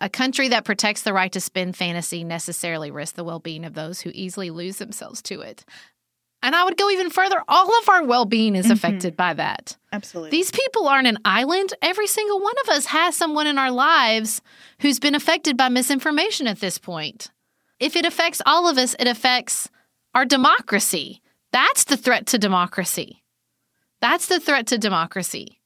a 0.01 0.09
country 0.09 0.47
that 0.49 0.65
protects 0.65 1.03
the 1.03 1.13
right 1.13 1.31
to 1.33 1.41
spin 1.41 1.73
fantasy 1.73 2.23
necessarily 2.23 2.89
risks 2.89 3.15
the 3.15 3.23
well 3.23 3.39
being 3.39 3.65
of 3.65 3.73
those 3.73 4.01
who 4.01 4.11
easily 4.13 4.49
lose 4.49 4.77
themselves 4.77 5.21
to 5.23 5.41
it. 5.41 5.65
And 6.41 6.55
I 6.55 6.63
would 6.63 6.77
go 6.77 6.89
even 6.89 7.09
further. 7.09 7.43
All 7.49 7.77
of 7.79 7.89
our 7.89 8.05
well 8.05 8.23
being 8.23 8.55
is 8.55 8.67
Mhm. 8.67 8.71
affected 8.71 9.17
by 9.17 9.33
that. 9.33 9.75
Absolutely. 9.91 10.31
These 10.31 10.51
people 10.51 10.87
aren't 10.87 11.07
an 11.07 11.17
island. 11.25 11.73
Every 11.81 12.07
single 12.07 12.39
one 12.39 12.53
of 12.63 12.69
us 12.69 12.85
has 12.87 13.17
someone 13.17 13.45
in 13.45 13.57
our 13.57 13.71
lives 13.71 14.41
who's 14.79 14.99
been 14.99 15.15
affected 15.15 15.57
by 15.57 15.67
misinformation 15.67 16.47
at 16.47 16.61
this 16.61 16.77
point. 16.77 17.29
If 17.77 17.97
it 17.97 18.05
affects 18.05 18.41
all 18.45 18.69
of 18.69 18.77
us, 18.77 18.95
it 18.99 19.07
affects 19.07 19.69
our 20.13 20.25
democracy. 20.25 21.21
That's 21.51 21.83
the 21.83 21.97
threat 21.97 22.27
to 22.27 22.37
democracy. 22.37 23.23
That's 24.01 24.27
the 24.27 24.39
threat 24.39 24.67
to 24.67 24.77
democracy. 24.77 25.59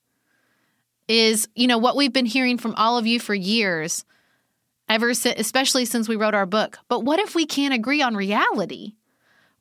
Is, 1.08 1.48
you 1.56 1.68
know, 1.68 1.78
what 1.78 1.96
we've 1.96 2.14
been 2.14 2.26
hearing 2.26 2.58
from 2.58 2.76
all 2.76 2.98
of 2.98 3.06
you 3.06 3.20
for 3.20 3.36
years, 3.36 4.06
ever 4.88 5.14
since, 5.14 5.40
especially 5.40 5.86
since 5.86 6.08
we 6.08 6.16
wrote 6.16 6.34
our 6.34 6.46
book. 6.46 6.80
But 6.88 7.02
what 7.02 7.20
if 7.20 7.36
we 7.36 7.46
can't 7.46 7.74
agree 7.74 8.02
on 8.02 8.16
reality? 8.16 8.94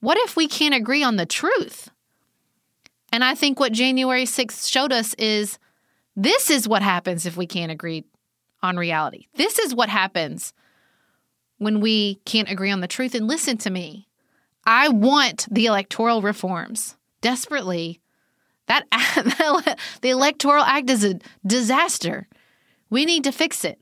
What 0.00 0.18
if 0.18 0.36
we 0.36 0.46
can't 0.46 0.74
agree 0.74 1.02
on 1.02 1.16
the 1.16 1.26
truth? 1.26 1.90
And 3.12 3.22
I 3.22 3.34
think 3.34 3.60
what 3.60 3.72
January 3.72 4.24
6th 4.24 4.68
showed 4.68 4.92
us 4.92 5.14
is 5.14 5.58
this 6.16 6.50
is 6.50 6.68
what 6.68 6.82
happens 6.82 7.26
if 7.26 7.36
we 7.36 7.46
can't 7.46 7.72
agree 7.72 8.04
on 8.62 8.76
reality. 8.76 9.26
This 9.34 9.58
is 9.58 9.74
what 9.74 9.88
happens 9.88 10.52
when 11.58 11.80
we 11.80 12.16
can't 12.24 12.50
agree 12.50 12.70
on 12.70 12.80
the 12.80 12.88
truth. 12.88 13.14
And 13.14 13.28
listen 13.28 13.58
to 13.58 13.70
me. 13.70 14.08
I 14.64 14.88
want 14.88 15.46
the 15.50 15.66
electoral 15.66 16.22
reforms 16.22 16.96
desperately. 17.20 18.00
That 18.66 18.86
the 20.02 20.10
electoral 20.10 20.62
act 20.62 20.90
is 20.90 21.04
a 21.04 21.18
disaster. 21.46 22.28
We 22.90 23.04
need 23.04 23.24
to 23.24 23.32
fix 23.32 23.64
it. 23.64 23.80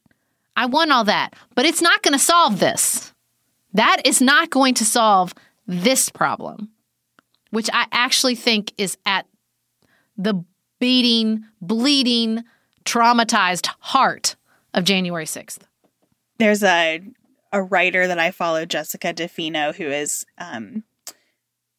I 0.57 0.67
want 0.67 0.93
all 0.93 1.05
that, 1.05 1.35
but 1.55 1.65
it's 1.65 1.83
not 1.83 2.03
going 2.03 2.13
to 2.13 2.19
solve 2.19 2.61
this. 2.61 3.13
That 3.73 4.03
is 4.05 4.21
not 4.21 4.51
going 4.51 4.75
to 4.75 4.85
solve 4.85 5.35
this 5.67 6.09
problem, 6.09 6.71
which 7.51 7.71
I 7.73 7.87
actually 7.93 8.35
think 8.35 8.73
is 8.77 8.99
at 9.07 9.27
the 10.17 10.45
beating, 10.81 11.45
bleeding, 11.61 12.45
traumatized 12.85 13.69
heart 13.79 14.37
of 14.75 14.85
January 14.85 15.25
6th. 15.25 15.61
There's 16.39 16.63
a 16.63 17.03
a 17.53 17.63
writer 17.63 18.07
that 18.07 18.19
I 18.19 18.31
follow, 18.31 18.65
Jessica 18.65 19.13
DeFino, 19.13 19.75
who 19.75 19.87
is 19.87 20.25
um, 20.39 20.85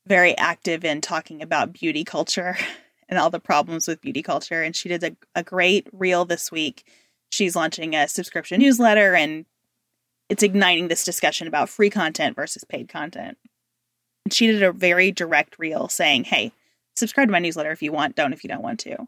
very 0.05 0.37
active 0.37 0.83
in 0.83 1.01
talking 1.01 1.41
about 1.41 1.73
beauty 1.73 2.03
culture 2.03 2.57
and 3.09 3.17
all 3.17 3.29
the 3.29 3.39
problems 3.39 3.87
with 3.87 4.01
beauty 4.01 4.21
culture. 4.21 4.61
And 4.61 4.75
she 4.75 4.89
did 4.89 5.03
a, 5.03 5.15
a 5.35 5.43
great 5.43 5.87
reel 5.91 6.25
this 6.25 6.51
week. 6.51 6.85
She's 7.29 7.55
launching 7.55 7.95
a 7.95 8.07
subscription 8.07 8.59
newsletter 8.59 9.15
and 9.15 9.45
it's 10.29 10.43
igniting 10.43 10.87
this 10.87 11.03
discussion 11.03 11.47
about 11.47 11.69
free 11.69 11.89
content 11.89 12.35
versus 12.35 12.63
paid 12.63 12.89
content. 12.89 13.37
And 14.25 14.33
she 14.33 14.47
did 14.47 14.63
a 14.63 14.71
very 14.71 15.11
direct 15.11 15.59
reel 15.59 15.89
saying, 15.89 16.25
hey, 16.25 16.51
subscribe 16.95 17.27
to 17.27 17.31
my 17.31 17.39
newsletter 17.39 17.71
if 17.71 17.81
you 17.81 17.91
want, 17.91 18.15
don't 18.15 18.33
if 18.33 18.43
you 18.43 18.49
don't 18.49 18.63
want 18.63 18.79
to. 18.81 19.07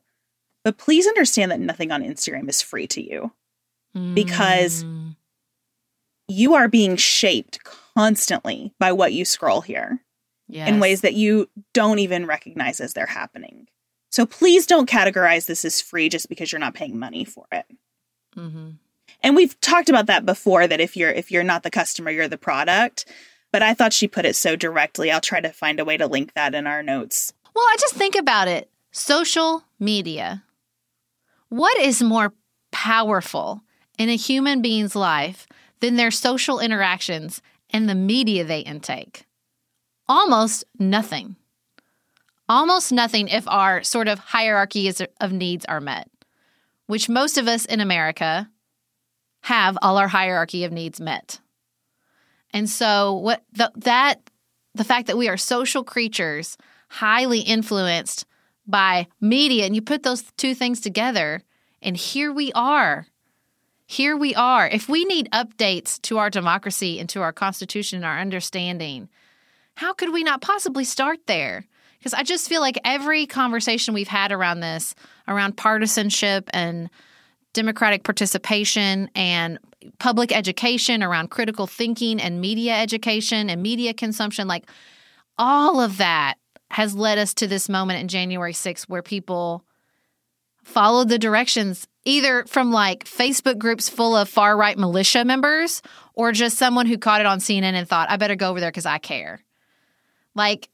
But 0.63 0.77
please 0.77 1.07
understand 1.07 1.51
that 1.51 1.59
nothing 1.59 1.91
on 1.91 2.03
Instagram 2.03 2.49
is 2.49 2.61
free 2.61 2.87
to 2.87 3.01
you 3.01 3.31
because 4.13 4.83
Mm. 4.83 5.15
You 6.27 6.53
are 6.55 6.67
being 6.67 6.95
shaped 6.95 7.59
constantly 7.63 8.73
by 8.79 8.91
what 8.91 9.13
you 9.13 9.25
scroll 9.25 9.61
here 9.61 9.99
Yes. 10.47 10.69
in 10.69 10.79
ways 10.79 11.01
that 11.01 11.13
you 11.13 11.49
don't 11.73 11.99
even 11.99 12.25
recognize 12.25 12.79
as 12.79 12.93
they're 12.93 13.05
happening. 13.05 13.67
So 14.11 14.25
please 14.25 14.65
don't 14.67 14.89
categorize 14.89 15.45
this 15.47 15.65
as 15.65 15.81
free 15.81 16.09
just 16.09 16.29
because 16.29 16.51
you're 16.51 16.59
not 16.59 16.75
paying 16.75 16.99
money 16.99 17.25
for 17.25 17.45
it. 17.51 17.65
Mhm. 18.35 18.77
And 19.21 19.35
we've 19.35 19.59
talked 19.61 19.89
about 19.89 20.05
that 20.07 20.25
before 20.25 20.67
that 20.67 20.79
if 20.81 20.95
you're 20.97 21.09
if 21.11 21.31
you're 21.31 21.43
not 21.43 21.63
the 21.63 21.71
customer, 21.71 22.11
you're 22.11 22.27
the 22.27 22.37
product. 22.37 23.05
But 23.51 23.61
I 23.63 23.73
thought 23.73 23.93
she 23.93 24.07
put 24.07 24.25
it 24.25 24.35
so 24.35 24.55
directly. 24.55 25.11
I'll 25.11 25.21
try 25.21 25.39
to 25.39 25.49
find 25.51 25.79
a 25.79 25.85
way 25.85 25.97
to 25.97 26.07
link 26.07 26.33
that 26.33 26.55
in 26.55 26.65
our 26.67 26.81
notes. 26.83 27.33
Well, 27.55 27.63
I 27.65 27.75
just 27.79 27.93
think 27.95 28.15
about 28.15 28.47
it. 28.47 28.69
Social 28.91 29.63
media. 29.79 30.43
What 31.49 31.77
is 31.79 32.01
more 32.01 32.33
powerful 32.71 33.61
in 33.99 34.09
a 34.09 34.15
human 34.15 34.61
being's 34.61 34.95
life 34.95 35.47
than 35.83 35.97
their 35.97 36.11
social 36.11 36.61
interactions 36.61 37.41
and 37.69 37.89
the 37.89 37.95
media 37.95 38.45
they 38.45 38.61
intake? 38.61 39.25
Almost 40.07 40.63
nothing. 40.79 41.35
Almost 42.47 42.93
nothing 42.93 43.27
if 43.27 43.45
our 43.49 43.83
sort 43.83 44.07
of 44.07 44.17
hierarchy 44.17 44.89
of 45.19 45.33
needs 45.33 45.65
are 45.65 45.81
met, 45.81 46.09
which 46.87 47.09
most 47.09 47.37
of 47.37 47.49
us 47.49 47.65
in 47.65 47.81
America 47.81 48.49
have 49.41 49.77
all 49.81 49.97
our 49.97 50.07
hierarchy 50.07 50.63
of 50.63 50.71
needs 50.71 51.01
met. 51.01 51.41
And 52.51 52.69
so 52.69 53.15
what 53.15 53.43
the, 53.51 53.69
that 53.75 54.29
the 54.73 54.85
fact 54.85 55.07
that 55.07 55.17
we 55.17 55.27
are 55.27 55.35
social 55.35 55.83
creatures 55.83 56.55
highly 56.87 57.41
influenced 57.41 58.25
by 58.65 59.07
media 59.19 59.65
and 59.65 59.75
you 59.75 59.81
put 59.81 60.03
those 60.03 60.23
two 60.37 60.55
things 60.55 60.79
together 60.79 61.43
and 61.81 61.97
here 61.97 62.31
we 62.31 62.53
are 62.53 63.07
here 63.93 64.17
we 64.17 64.33
are. 64.33 64.67
If 64.67 64.89
we 64.89 65.05
need 65.05 65.29
updates 65.31 66.01
to 66.03 66.17
our 66.17 66.29
democracy 66.29 66.99
and 66.99 67.07
to 67.09 67.21
our 67.21 67.31
constitution 67.31 67.97
and 67.97 68.05
our 68.05 68.19
understanding 68.19 69.09
how 69.75 69.93
could 69.93 70.13
we 70.13 70.23
not 70.23 70.41
possibly 70.41 70.83
start 70.83 71.19
there? 71.25 71.65
Because 71.97 72.13
i 72.13 72.23
just 72.23 72.49
feel 72.49 72.59
like 72.59 72.77
every 72.83 73.25
conversation 73.25 73.93
we've 73.93 74.07
had 74.07 74.31
around 74.31 74.59
this 74.59 74.93
around 75.27 75.55
partisanship 75.55 76.49
and 76.53 76.89
democratic 77.53 78.03
participation 78.03 79.09
and 79.15 79.57
public 79.99 80.35
education 80.35 81.01
around 81.01 81.29
critical 81.29 81.65
thinking 81.65 82.19
and 82.19 82.41
media 82.41 82.75
education 82.75 83.49
and 83.49 83.63
media 83.63 83.93
consumption 83.93 84.47
like 84.47 84.69
all 85.37 85.79
of 85.79 85.97
that 85.97 86.35
has 86.71 86.93
led 86.93 87.17
us 87.17 87.33
to 87.35 87.47
this 87.47 87.69
moment 87.69 87.99
in 87.99 88.07
January 88.07 88.53
6th 88.53 88.83
where 88.89 89.01
people 89.01 89.63
followed 90.63 91.09
the 91.09 91.19
directions 91.19 91.87
either 92.05 92.45
from 92.45 92.71
like 92.71 93.05
Facebook 93.05 93.57
groups 93.57 93.89
full 93.89 94.15
of 94.15 94.27
far 94.27 94.57
right 94.57 94.77
militia 94.77 95.23
members 95.23 95.81
or 96.13 96.31
just 96.31 96.57
someone 96.57 96.85
who 96.85 96.97
caught 96.97 97.21
it 97.21 97.27
on 97.27 97.39
CNN 97.39 97.73
and 97.73 97.87
thought, 97.87 98.09
I 98.09 98.17
better 98.17 98.35
go 98.35 98.49
over 98.49 98.59
there 98.59 98.71
because 98.71 98.85
I 98.85 98.97
care. 98.97 99.41
Like, 100.35 100.69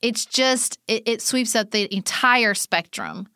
it's 0.00 0.26
just, 0.26 0.78
it, 0.88 1.04
it 1.06 1.22
sweeps 1.22 1.54
up 1.54 1.70
the 1.70 1.92
entire 1.94 2.54
spectrum 2.54 3.28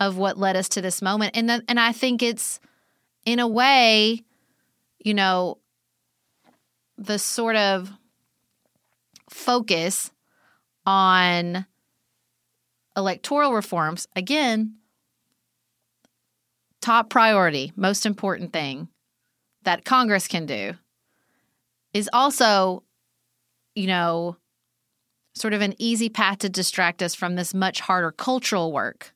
of 0.00 0.16
what 0.16 0.38
led 0.38 0.56
us 0.56 0.68
to 0.70 0.80
this 0.80 1.02
moment. 1.02 1.36
And, 1.36 1.48
then, 1.48 1.62
and 1.68 1.78
I 1.78 1.92
think 1.92 2.22
it's, 2.22 2.60
in 3.24 3.40
a 3.40 3.48
way, 3.48 4.22
you 4.98 5.12
know, 5.12 5.58
the 6.96 7.18
sort 7.18 7.56
of 7.56 7.92
focus 9.28 10.10
on 10.86 11.66
electoral 12.96 13.52
reforms, 13.52 14.08
again, 14.16 14.76
top 16.80 17.10
priority, 17.10 17.72
most 17.76 18.06
important 18.06 18.52
thing 18.52 18.88
that 19.62 19.84
Congress 19.84 20.28
can 20.28 20.46
do 20.46 20.74
is 21.92 22.08
also, 22.12 22.82
you 23.74 23.86
know, 23.86 24.36
sort 25.34 25.54
of 25.54 25.60
an 25.60 25.74
easy 25.78 26.08
path 26.08 26.38
to 26.38 26.48
distract 26.48 27.02
us 27.02 27.14
from 27.14 27.34
this 27.34 27.54
much 27.54 27.80
harder 27.80 28.10
cultural 28.12 28.72
work. 28.72 29.12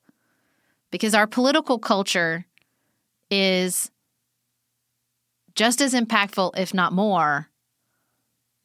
Because 0.90 1.14
our 1.14 1.26
political 1.26 1.78
culture 1.78 2.44
is 3.30 3.90
just 5.54 5.80
as 5.80 5.94
impactful, 5.94 6.56
if 6.56 6.74
not 6.74 6.92
more, 6.92 7.48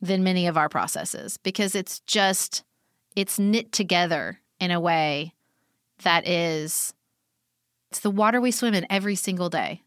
than 0.02 0.24
many 0.24 0.48
of 0.48 0.58
our 0.58 0.70
processes 0.70 1.38
because 1.38 1.76
it's 1.76 2.00
just 2.02 2.64
it's 3.16 3.40
knit 3.40 3.72
together 3.72 4.40
in 4.60 4.72
a 4.72 4.80
way 4.80 5.34
that 6.04 6.28
is 6.28 6.94
it's 7.92 8.00
the 8.00 8.12
water 8.12 8.42
we 8.42 8.52
swim 8.52 8.74
in 8.74 8.86
every 8.90 9.16
single 9.16 9.50
day. 9.50 9.84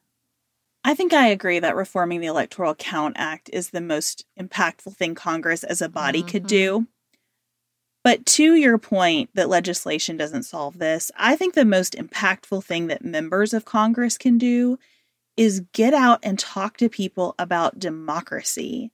I 0.83 0.95
think 0.95 1.13
I 1.13 1.27
agree 1.27 1.59
that 1.59 1.77
reforming 1.77 2.21
the 2.21 2.27
Electoral 2.27 2.75
Count 2.75 3.17
Act 3.19 3.51
is 3.53 3.71
the 3.71 3.83
most 3.83 4.25
impactful 4.39 4.97
thing 4.97 5.15
Congress 5.15 5.63
as 5.63 5.83
a 5.83 5.89
body 5.89 6.23
could 6.23 6.45
mm-hmm. 6.45 6.85
do. 6.85 6.87
But 8.03 8.25
to 8.27 8.55
your 8.55 8.79
point 8.79 9.29
that 9.35 9.51
legislation 9.51 10.17
doesn't 10.17 10.45
solve 10.45 10.79
this, 10.79 11.11
I 11.19 11.37
think 11.37 11.53
the 11.55 11.67
most 11.67 11.95
impactful 11.95 12.65
thing 12.65 12.87
that 12.87 13.05
members 13.05 13.53
of 13.53 13.67
Congress 13.67 14.17
can 14.17 14.39
do 14.39 14.79
is 15.37 15.65
get 15.73 15.93
out 15.93 16.21
and 16.23 16.39
talk 16.39 16.79
to 16.79 16.89
people 16.89 17.35
about 17.39 17.79
democracy. 17.79 18.91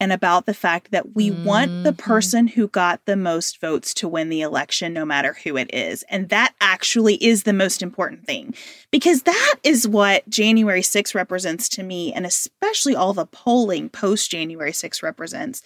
And 0.00 0.12
about 0.12 0.46
the 0.46 0.54
fact 0.54 0.90
that 0.90 1.14
we 1.14 1.30
want 1.30 1.84
the 1.84 1.92
Mhm. 1.92 1.98
person 1.98 2.46
who 2.48 2.66
got 2.68 3.04
the 3.04 3.16
most 3.16 3.60
votes 3.60 3.92
to 3.94 4.08
win 4.08 4.30
the 4.30 4.40
election, 4.40 4.94
no 4.94 5.04
matter 5.04 5.36
who 5.44 5.56
it 5.58 5.72
is. 5.72 6.02
And 6.08 6.30
that 6.30 6.54
actually 6.60 7.22
is 7.22 7.42
the 7.42 7.52
most 7.52 7.82
important 7.82 8.24
thing 8.26 8.54
because 8.90 9.22
that 9.22 9.56
is 9.62 9.86
what 9.86 10.28
January 10.28 10.82
6 10.82 11.14
represents 11.14 11.68
to 11.68 11.82
me, 11.82 12.12
and 12.12 12.24
especially 12.24 12.96
all 12.96 13.12
the 13.12 13.26
polling 13.26 13.90
post 13.90 14.30
January 14.30 14.72
6 14.72 15.02
represents. 15.02 15.62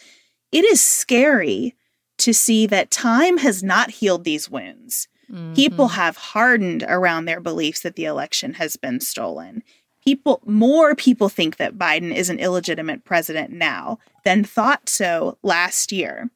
It 0.50 0.64
is 0.64 0.80
scary 0.80 1.74
to 2.18 2.34
see 2.34 2.66
that 2.66 2.90
time 2.90 3.38
has 3.38 3.62
not 3.62 3.90
healed 3.90 4.24
these 4.24 4.50
wounds. 4.50 5.08
People 5.54 5.88
Mhm. 5.88 5.92
have 5.94 6.16
hardened 6.16 6.84
around 6.86 7.24
their 7.24 7.40
beliefs 7.40 7.80
that 7.80 7.96
the 7.96 8.04
election 8.04 8.54
has 8.54 8.76
been 8.76 9.00
stolen. 9.00 9.62
People 10.04 10.42
more 10.44 10.94
people 10.94 11.28
think 11.28 11.56
that 11.56 11.78
Biden 11.78 12.14
is 12.14 12.28
an 12.28 12.38
illegitimate 12.38 13.04
president 13.04 13.50
now 13.52 13.98
than 14.24 14.44
thought 14.44 14.88
so 14.88 15.38
last 15.42 15.92
year. 15.92 16.30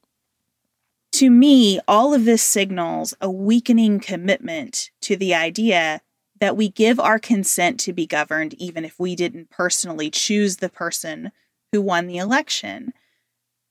To 1.12 1.30
me, 1.30 1.80
all 1.88 2.14
of 2.14 2.24
this 2.24 2.42
signals 2.42 3.14
a 3.20 3.30
weakening 3.30 4.00
commitment 4.00 4.90
to 5.02 5.16
the 5.16 5.34
idea 5.34 6.00
that 6.40 6.56
we 6.56 6.68
give 6.68 7.00
our 7.00 7.18
consent 7.18 7.80
to 7.80 7.92
be 7.92 8.06
governed 8.06 8.54
even 8.54 8.84
if 8.84 8.98
we 8.98 9.16
didn't 9.16 9.50
personally 9.50 10.10
choose 10.10 10.58
the 10.58 10.68
person 10.68 11.32
who 11.72 11.82
won 11.82 12.06
the 12.06 12.18
election. 12.18 12.92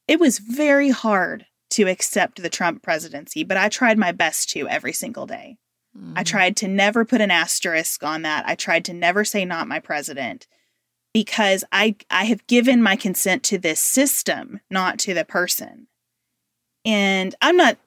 It 0.08 0.20
was 0.20 0.40
very 0.40 0.90
hard 0.90 1.46
to 1.72 1.88
accept 1.88 2.42
the 2.42 2.50
Trump 2.50 2.82
presidency, 2.82 3.44
but 3.44 3.58
I 3.58 3.70
tried 3.70 3.98
my 3.98 4.12
best 4.12 4.50
to 4.50 4.68
every 4.68 4.94
single 4.94 5.26
day. 5.26 5.58
I 5.98 6.00
mm-hmm. 6.00 6.24
tried 6.24 6.58
to 6.58 6.68
never 6.68 7.06
put 7.06 7.22
an 7.22 7.32
asterisk 7.32 8.04
on 8.04 8.22
that. 8.22 8.46
I 8.48 8.56
tried 8.56 8.86
to 8.86 8.94
never 8.94 9.26
say 9.26 9.46
not 9.46 9.68
my 9.68 9.80
president 9.80 10.48
because 11.14 11.64
I 11.72 11.96
I 12.12 12.26
have 12.26 12.46
given 12.46 12.84
my 12.84 12.96
consent 12.96 13.44
to 13.44 13.58
this 13.58 13.80
system, 13.80 14.60
not 14.70 15.00
to 15.00 15.14
the 15.14 15.26
person. 15.26 15.88
And 16.86 17.34
I'm 17.42 17.58
not 17.58 17.78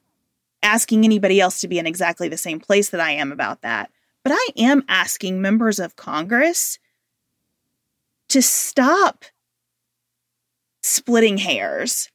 asking 0.62 1.05
anybody 1.05 1.41
else 1.41 1.61
to 1.61 1.69
be 1.69 1.78
in 1.78 1.87
exactly 1.87 2.28
the 2.28 2.37
same 2.37 2.59
place 2.59 2.91
that 2.91 3.01
I 3.01 3.12
am 3.12 3.31
about 3.31 3.62
that, 3.62 3.91
but 4.24 4.32
I 4.35 4.49
am 4.57 4.85
asking 4.89 5.41
members 5.41 5.78
of 5.78 5.97
Congress 5.97 6.78
to 8.28 8.43
stop 8.43 9.24
splitting 10.82 11.39
hairs 11.39 12.11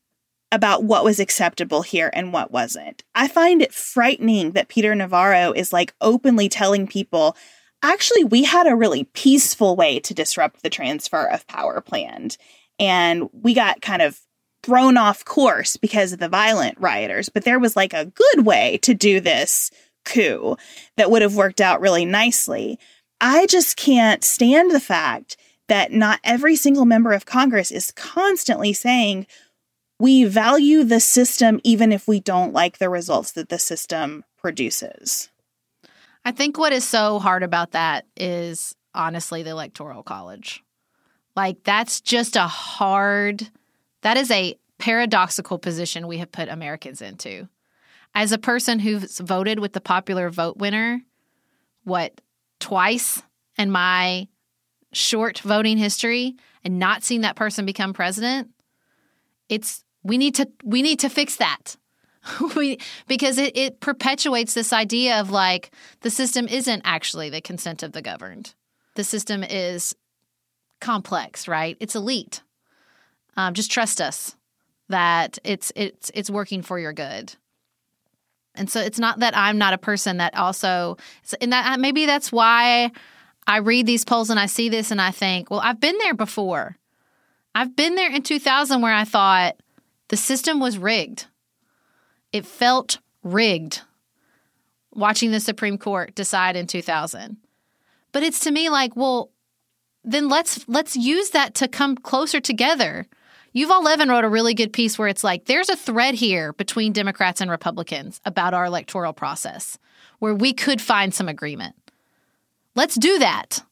about 0.52 0.84
what 0.84 1.04
was 1.04 1.20
acceptable 1.20 1.82
here 1.82 2.10
and 2.14 2.32
what 2.32 2.52
wasn't. 2.52 3.04
I 3.14 3.28
find 3.28 3.62
it 3.62 3.74
frightening 3.74 4.52
that 4.52 4.70
Peter 4.70 4.94
Navarro 4.96 5.52
is 5.52 5.74
like 5.74 5.94
openly 6.02 6.50
telling 6.50 6.88
people, 6.88 7.36
actually, 7.84 8.24
we 8.24 8.44
had 8.44 8.68
a 8.68 8.76
really 8.76 9.06
peaceful 9.14 9.76
way 9.76 10.00
to 10.02 10.14
disrupt 10.14 10.64
the 10.64 10.70
transfer 10.70 11.26
of 11.26 11.48
power 11.48 11.82
planned. 11.82 12.38
And 12.80 13.30
we 13.34 13.54
got 13.54 13.82
kind 13.82 14.02
of 14.02 14.20
thrown 14.64 14.98
off 14.98 15.24
course 15.26 15.78
because 15.78 16.14
of 16.14 16.20
the 16.20 16.30
violent 16.30 16.80
rioters, 16.80 17.30
but 17.30 17.44
there 17.44 17.60
was 17.60 17.76
like 17.76 17.94
a 17.94 18.06
good 18.06 18.46
way 18.46 18.80
to 18.82 18.94
do 18.94 19.20
this 19.20 19.72
coup 20.06 20.58
that 20.98 21.12
would 21.12 21.22
have 21.22 21.36
worked 21.36 21.62
out 21.62 21.82
really 21.82 22.06
nicely. 22.06 22.80
I 23.22 23.46
just 23.46 23.78
can't 23.78 24.24
stand 24.24 24.72
the 24.72 24.80
fact 24.80 25.38
that 25.68 25.92
not 25.92 26.20
every 26.24 26.56
single 26.56 26.86
member 26.86 27.12
of 27.12 27.26
Congress 27.26 27.72
is 27.72 27.92
constantly 27.92 28.74
saying, 28.74 29.26
we 30.00 30.26
value 30.26 30.84
the 30.84 31.00
system 31.00 31.60
even 31.64 31.92
if 31.92 32.08
we 32.08 32.20
don't 32.20 32.54
like 32.54 32.78
the 32.78 32.90
results 32.90 33.32
that 33.34 33.50
the 33.50 33.60
system 33.60 34.24
produces. 34.38 35.30
I 36.26 36.32
think 36.32 36.58
what 36.58 36.74
is 36.74 36.84
so 36.88 37.20
hard 37.20 37.44
about 37.44 37.72
that 37.72 38.06
is 38.18 38.76
honestly 38.94 39.44
the 39.44 39.52
electoral 39.52 40.04
college. 40.04 40.64
Like 41.36 41.64
that's 41.64 42.02
just 42.02 42.36
a 42.36 42.48
hard 42.48 43.50
that 44.02 44.18
is 44.18 44.30
a 44.32 44.56
paradoxical 44.78 45.58
position 45.58 46.08
we 46.08 46.18
have 46.18 46.32
put 46.32 46.50
Americans 46.50 47.02
into. 47.02 47.48
As 48.14 48.32
a 48.32 48.38
person 48.38 48.80
who's 48.80 49.20
voted 49.20 49.60
with 49.60 49.74
the 49.74 49.82
popular 49.82 50.30
vote 50.30 50.58
winner, 50.58 51.02
what 51.84 52.22
twice 52.60 53.22
in 53.58 53.72
my 53.72 54.28
short 54.94 55.40
voting 55.40 55.78
history 55.78 56.36
and 56.64 56.80
not 56.80 57.04
seen 57.04 57.22
that 57.22 57.36
person 57.36 57.66
become 57.66 57.94
president, 57.94 58.50
it's 59.50 59.85
we 60.06 60.18
need 60.18 60.36
to 60.36 60.50
we 60.64 60.82
need 60.82 61.00
to 61.00 61.10
fix 61.10 61.36
that. 61.38 61.76
we 62.56 62.78
because 63.08 63.38
it, 63.38 63.58
it 63.58 63.80
perpetuates 63.80 64.54
this 64.54 64.72
idea 64.72 65.20
of 65.20 65.32
like 65.32 65.72
the 66.02 66.10
system 66.10 66.48
isn't 66.48 66.82
actually 66.86 67.30
the 67.30 67.42
consent 67.42 67.84
of 67.84 67.92
the 67.92 68.02
governed. 68.02 68.54
The 68.96 69.04
system 69.04 69.44
is 69.44 69.96
complex, 70.80 71.48
right? 71.48 71.76
It's 71.80 71.96
elite. 71.96 72.42
Um, 73.36 73.54
just 73.54 73.72
trust 73.72 74.00
us 74.00 74.36
that 74.90 75.40
it's 75.44 75.72
it's 75.76 76.12
it's 76.14 76.30
working 76.30 76.62
for 76.62 76.80
your 76.80 76.94
good. 76.94 77.36
And 78.58 78.70
so 78.70 78.80
it's 78.80 79.00
not 79.00 79.20
that 79.20 79.36
I'm 79.36 79.58
not 79.58 79.74
a 79.74 79.78
person 79.78 80.18
that 80.18 80.38
also 80.38 80.98
and 81.42 81.52
that 81.52 81.80
maybe 81.80 82.06
that's 82.06 82.32
why 82.32 82.92
I 83.48 83.58
read 83.58 83.86
these 83.86 84.06
polls 84.06 84.30
and 84.30 84.40
I 84.40 84.46
see 84.46 84.70
this 84.70 84.92
and 84.92 85.02
I 85.02 85.12
think, 85.12 85.50
well, 85.50 85.60
I've 85.60 85.82
been 85.82 85.98
there 86.04 86.14
before. 86.14 86.78
I've 87.54 87.76
been 87.76 87.96
there 87.96 88.12
in 88.12 88.22
2000 88.22 88.82
where 88.82 88.94
I 88.94 89.04
thought 89.04 89.56
the 90.16 90.22
system 90.22 90.62
was 90.62 90.78
rigged. 90.78 91.28
It 92.32 92.46
felt 92.46 93.00
rigged 93.22 93.82
watching 94.94 95.32
the 95.32 95.42
Supreme 95.42 95.78
Court 95.78 96.16
decide 96.16 96.56
in 96.56 96.68
2000. 96.68 97.36
But 98.14 98.24
it's 98.24 98.40
to 98.46 98.52
me 98.52 98.70
like, 98.70 98.96
well, 98.96 99.30
then 100.06 100.30
let's 100.30 100.66
let's 100.70 100.96
use 100.96 101.32
that 101.32 101.54
to 101.56 101.68
come 101.68 101.98
closer 101.98 102.40
together. 102.40 103.08
Yuval 103.54 103.84
Levin 103.84 104.08
wrote 104.08 104.24
a 104.24 104.30
really 104.30 104.54
good 104.54 104.72
piece 104.72 104.98
where 104.98 105.10
it's 105.10 105.22
like 105.22 105.48
there's 105.48 105.68
a 105.68 105.76
thread 105.76 106.16
here 106.16 106.54
between 106.54 106.94
Democrats 106.94 107.42
and 107.42 107.52
Republicans 107.52 108.22
about 108.24 108.54
our 108.54 108.64
electoral 108.64 109.12
process 109.12 109.78
where 110.20 110.34
we 110.34 110.54
could 110.54 110.80
find 110.80 111.14
some 111.14 111.28
agreement. 111.28 111.76
Let's 112.74 112.96
do 112.96 113.20
that. 113.20 113.66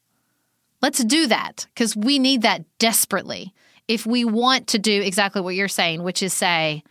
Let's 0.82 1.02
do 1.02 1.26
that 1.26 1.68
because 1.72 1.96
we 1.96 2.18
need 2.18 2.42
that 2.42 2.66
desperately 2.78 3.54
if 3.88 4.06
we 4.06 4.24
want 4.24 4.68
to 4.68 4.78
do 4.78 5.02
exactly 5.02 5.42
what 5.42 5.54
you're 5.54 5.68
saying, 5.68 6.02
which 6.02 6.22
is 6.22 6.32
say 6.32 6.82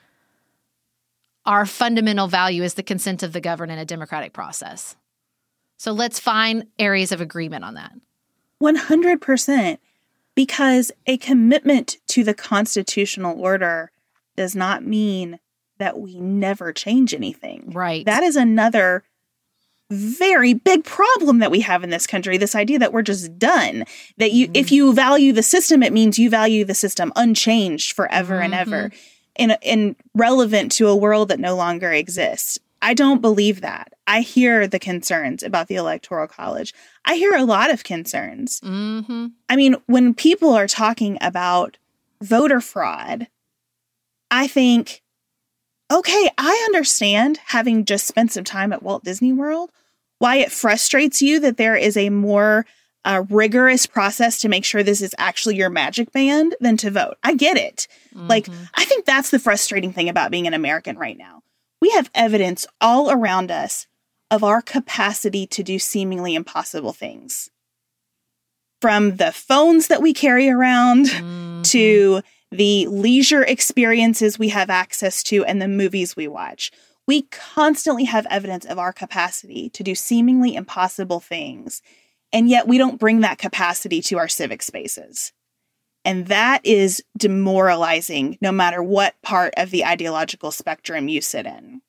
our 1.45 1.65
fundamental 1.65 2.27
value 2.27 2.63
is 2.63 2.75
the 2.75 2.83
consent 2.83 3.23
of 3.23 3.33
the 3.33 3.41
governed 3.41 3.71
in 3.71 3.79
a 3.79 3.85
democratic 3.85 4.33
process. 4.33 4.95
So 5.77 5.91
let's 5.91 6.19
find 6.19 6.67
areas 6.79 7.11
of 7.11 7.19
agreement 7.19 7.65
on 7.65 7.73
that. 7.73 7.93
100%. 8.61 9.77
Because 10.35 10.91
a 11.05 11.17
commitment 11.17 11.97
to 12.07 12.23
the 12.23 12.33
constitutional 12.33 13.39
order 13.39 13.91
does 14.35 14.55
not 14.55 14.85
mean 14.85 15.39
that 15.77 15.99
we 15.99 16.19
never 16.19 16.71
change 16.71 17.13
anything. 17.13 17.71
Right. 17.73 18.05
That 18.05 18.23
is 18.23 18.35
another 18.35 19.03
very 19.91 20.53
big 20.53 20.83
problem 20.83 21.39
that 21.39 21.51
we 21.51 21.59
have 21.59 21.83
in 21.83 21.91
this 21.91 22.07
country 22.07 22.37
this 22.37 22.55
idea 22.55 22.79
that 22.79 22.91
we're 22.91 23.03
just 23.03 23.37
done 23.37 23.83
that 24.17 24.31
you 24.31 24.49
if 24.53 24.71
you 24.71 24.91
value 24.91 25.31
the 25.31 25.43
system 25.43 25.83
it 25.83 25.93
means 25.93 26.17
you 26.17 26.29
value 26.29 26.65
the 26.65 26.73
system 26.73 27.11
unchanged 27.15 27.93
forever 27.93 28.39
and 28.39 28.55
ever 28.55 28.89
and 29.35 29.57
and 29.63 29.95
relevant 30.13 30.71
to 30.73 30.87
a 30.87 30.95
world 30.95 31.29
that 31.29 31.39
no 31.39 31.55
longer 31.55 31.91
exists. 31.91 32.59
I 32.81 32.93
don't 32.93 33.21
believe 33.21 33.61
that. 33.61 33.93
I 34.07 34.21
hear 34.21 34.67
the 34.67 34.79
concerns 34.79 35.41
about 35.41 35.67
the 35.67 35.75
electoral 35.75 36.27
college. 36.27 36.73
I 37.05 37.15
hear 37.15 37.33
a 37.33 37.45
lot 37.45 37.71
of 37.71 37.83
concerns. 37.83 38.59
Mm-hmm. 38.59 39.27
I 39.47 39.55
mean, 39.55 39.77
when 39.85 40.13
people 40.13 40.53
are 40.53 40.67
talking 40.67 41.17
about 41.21 41.77
voter 42.21 42.59
fraud, 42.59 43.27
I 44.29 44.47
think, 44.47 45.01
okay, 45.93 46.29
I 46.37 46.63
understand 46.65 47.39
having 47.45 47.85
just 47.85 48.07
spent 48.07 48.31
some 48.31 48.43
time 48.43 48.73
at 48.73 48.83
Walt 48.83 49.03
Disney 49.03 49.31
World, 49.31 49.71
why 50.17 50.37
it 50.37 50.51
frustrates 50.51 51.21
you 51.21 51.39
that 51.41 51.57
there 51.57 51.75
is 51.75 51.95
a 51.95 52.09
more 52.09 52.65
uh, 53.05 53.23
rigorous 53.29 53.85
process 53.85 54.39
to 54.41 54.49
make 54.49 54.65
sure 54.65 54.81
this 54.81 55.01
is 55.01 55.13
actually 55.17 55.55
your 55.55 55.69
magic 55.69 56.11
band 56.11 56.55
than 56.59 56.77
to 56.77 56.89
vote. 56.89 57.17
I 57.23 57.35
get 57.35 57.57
it. 57.57 57.87
Like, 58.15 58.47
I 58.75 58.85
think 58.85 59.05
that's 59.05 59.29
the 59.29 59.39
frustrating 59.39 59.91
thing 59.91 60.09
about 60.09 60.31
being 60.31 60.47
an 60.47 60.53
American 60.53 60.97
right 60.97 61.17
now. 61.17 61.43
We 61.81 61.89
have 61.91 62.09
evidence 62.15 62.65
all 62.79 63.11
around 63.11 63.51
us 63.51 63.87
of 64.31 64.43
our 64.43 64.61
capacity 64.61 65.45
to 65.47 65.63
do 65.63 65.77
seemingly 65.77 66.33
impossible 66.33 66.93
things 66.93 67.49
from 68.81 69.17
the 69.17 69.31
phones 69.31 69.87
that 69.87 70.01
we 70.01 70.13
carry 70.13 70.49
around 70.49 71.07
to 71.65 72.21
the 72.53 72.87
leisure 72.87 73.43
experiences 73.43 74.37
we 74.37 74.49
have 74.49 74.69
access 74.69 75.23
to 75.23 75.43
and 75.45 75.61
the 75.61 75.67
movies 75.67 76.15
we 76.15 76.27
watch. 76.27 76.71
We 77.07 77.23
constantly 77.23 78.05
have 78.05 78.25
evidence 78.29 78.65
of 78.65 78.79
our 78.79 78.93
capacity 78.93 79.69
to 79.71 79.83
do 79.83 79.95
seemingly 79.95 80.55
impossible 80.55 81.19
things, 81.19 81.81
and 82.31 82.49
yet 82.49 82.67
we 82.67 82.77
don't 82.77 82.99
bring 82.99 83.21
that 83.21 83.39
capacity 83.39 84.01
to 84.03 84.17
our 84.17 84.27
civic 84.27 84.61
spaces. 84.61 85.33
And 86.05 86.27
that 86.27 86.65
is 86.65 87.03
demoralizing 87.17 88.37
no 88.41 88.51
matter 88.51 88.83
what 88.83 89.15
part 89.21 89.53
of 89.57 89.71
the 89.71 89.85
ideological 89.85 90.51
spectrum 90.51 91.07
you 91.07 91.21
sit 91.21 91.45
in. 91.45 91.81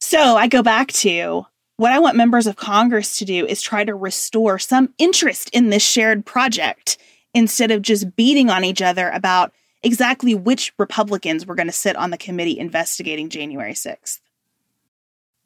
So 0.00 0.36
I 0.36 0.48
go 0.48 0.62
back 0.62 0.88
to 0.88 1.46
what 1.76 1.92
I 1.92 1.98
want 1.98 2.16
members 2.16 2.46
of 2.46 2.56
Congress 2.56 3.18
to 3.18 3.24
do 3.24 3.46
is 3.46 3.62
try 3.62 3.84
to 3.84 3.94
restore 3.94 4.58
some 4.58 4.92
interest 4.98 5.50
in 5.52 5.70
this 5.70 5.82
shared 5.82 6.26
project 6.26 6.98
instead 7.34 7.70
of 7.70 7.82
just 7.82 8.14
beating 8.14 8.50
on 8.50 8.64
each 8.64 8.82
other 8.82 9.08
about 9.10 9.52
exactly 9.82 10.34
which 10.34 10.72
Republicans 10.78 11.46
were 11.46 11.54
going 11.54 11.66
to 11.66 11.72
sit 11.72 11.96
on 11.96 12.10
the 12.10 12.18
committee 12.18 12.58
investigating 12.58 13.28
January 13.28 13.74
6th. 13.74 14.20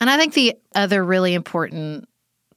And 0.00 0.10
I 0.10 0.16
think 0.16 0.34
the 0.34 0.56
other 0.74 1.04
really 1.04 1.34
important 1.34 2.08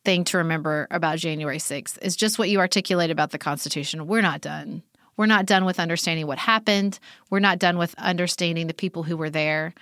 thing 0.04 0.24
to 0.26 0.38
remember 0.38 0.88
about 0.92 1.18
January 1.20 1.58
6th 1.58 1.98
is 2.02 2.16
just 2.16 2.40
what 2.40 2.50
you 2.50 2.60
articulate 2.60 3.12
about 3.12 3.32
the 3.32 3.38
Constitution. 3.38 4.08
We're 4.08 4.22
not 4.22 4.42
done. 4.42 4.84
We're 5.18 5.26
not 5.26 5.46
done 5.46 5.66
with 5.66 5.80
understanding 5.80 6.28
what 6.28 6.38
happened. 6.38 7.00
We're 7.30 7.40
not 7.40 7.60
done 7.60 7.78
with 7.78 7.94
understanding 7.98 8.68
the 8.68 8.74
people 8.74 9.04
who 9.04 9.18
were 9.18 9.30
there. 9.30 9.74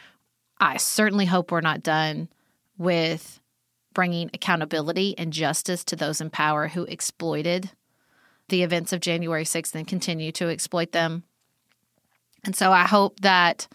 I 0.59 0.77
certainly 0.77 1.25
hope 1.25 1.51
we're 1.51 1.61
not 1.61 1.83
done 1.83 2.29
with 2.77 3.39
bringing 3.93 4.29
accountability 4.33 5.17
and 5.17 5.33
justice 5.33 5.83
to 5.85 5.95
those 5.95 6.21
in 6.21 6.29
power 6.29 6.67
who 6.67 6.83
exploited 6.85 7.71
the 8.49 8.63
events 8.63 8.93
of 8.93 8.99
January 8.99 9.43
6th 9.43 9.75
and 9.75 9.87
continue 9.87 10.31
to 10.31 10.49
exploit 10.49 10.91
them. 10.91 11.23
And 12.47 12.55
so 12.55 12.71
I 12.71 12.83
hope 12.83 13.19
that 13.19 13.67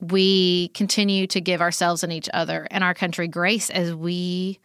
we 0.00 0.68
continue 0.68 1.26
to 1.28 1.40
give 1.40 1.62
ourselves 1.62 2.04
and 2.04 2.12
each 2.12 2.28
other 2.32 2.68
and 2.70 2.84
our 2.84 2.94
country 2.94 3.26
grace 3.26 3.70
as 3.70 3.94
we 3.94 4.60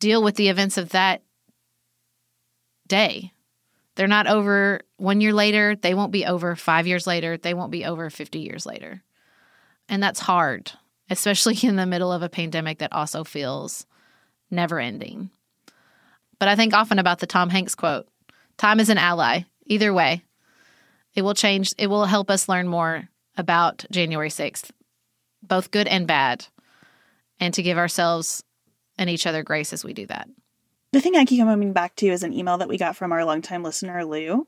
deal 0.00 0.22
with 0.22 0.34
the 0.34 0.48
events 0.48 0.76
of 0.76 0.90
that 0.90 1.22
day. 2.88 3.32
They're 3.94 4.08
not 4.08 4.26
over 4.26 4.80
one 4.96 5.20
year 5.20 5.32
later. 5.32 5.76
They 5.76 5.94
won't 5.94 6.10
be 6.10 6.26
over 6.26 6.56
five 6.56 6.88
years 6.88 7.06
later. 7.06 7.36
They 7.36 7.54
won't 7.54 7.70
be 7.70 7.84
over 7.84 8.10
50 8.10 8.40
years 8.40 8.66
later. 8.66 9.04
And 9.88 10.02
that's 10.02 10.20
hard, 10.20 10.72
especially 11.08 11.56
in 11.62 11.76
the 11.76 11.86
middle 11.86 12.12
of 12.12 12.22
a 12.22 12.28
pandemic 12.28 12.78
that 12.78 12.92
also 12.92 13.22
feels 13.22 13.86
never 14.50 14.80
ending. 14.80 15.30
But 16.40 16.48
I 16.48 16.56
think 16.56 16.74
often 16.74 16.98
about 16.98 17.20
the 17.20 17.26
Tom 17.28 17.48
Hanks 17.48 17.76
quote 17.76 18.08
time 18.56 18.80
is 18.80 18.88
an 18.88 18.98
ally. 18.98 19.42
Either 19.66 19.94
way, 19.94 20.24
it 21.14 21.22
will 21.22 21.34
change, 21.34 21.74
it 21.78 21.88
will 21.88 22.04
help 22.04 22.30
us 22.30 22.48
learn 22.48 22.68
more 22.68 23.08
about 23.36 23.84
January 23.90 24.28
6th, 24.28 24.70
both 25.42 25.70
good 25.70 25.86
and 25.86 26.06
bad, 26.06 26.46
and 27.40 27.52
to 27.54 27.62
give 27.62 27.78
ourselves 27.78 28.42
and 28.98 29.10
each 29.10 29.26
other 29.26 29.42
grace 29.42 29.72
as 29.72 29.84
we 29.84 29.92
do 29.92 30.06
that. 30.06 30.28
The 30.92 31.00
thing 31.00 31.16
I 31.16 31.24
keep 31.24 31.40
coming 31.40 31.72
back 31.72 31.96
to 31.96 32.06
is 32.06 32.22
an 32.22 32.34
email 32.34 32.58
that 32.58 32.68
we 32.68 32.76
got 32.76 32.96
from 32.96 33.12
our 33.12 33.24
longtime 33.24 33.62
listener, 33.62 34.04
Lou. 34.04 34.46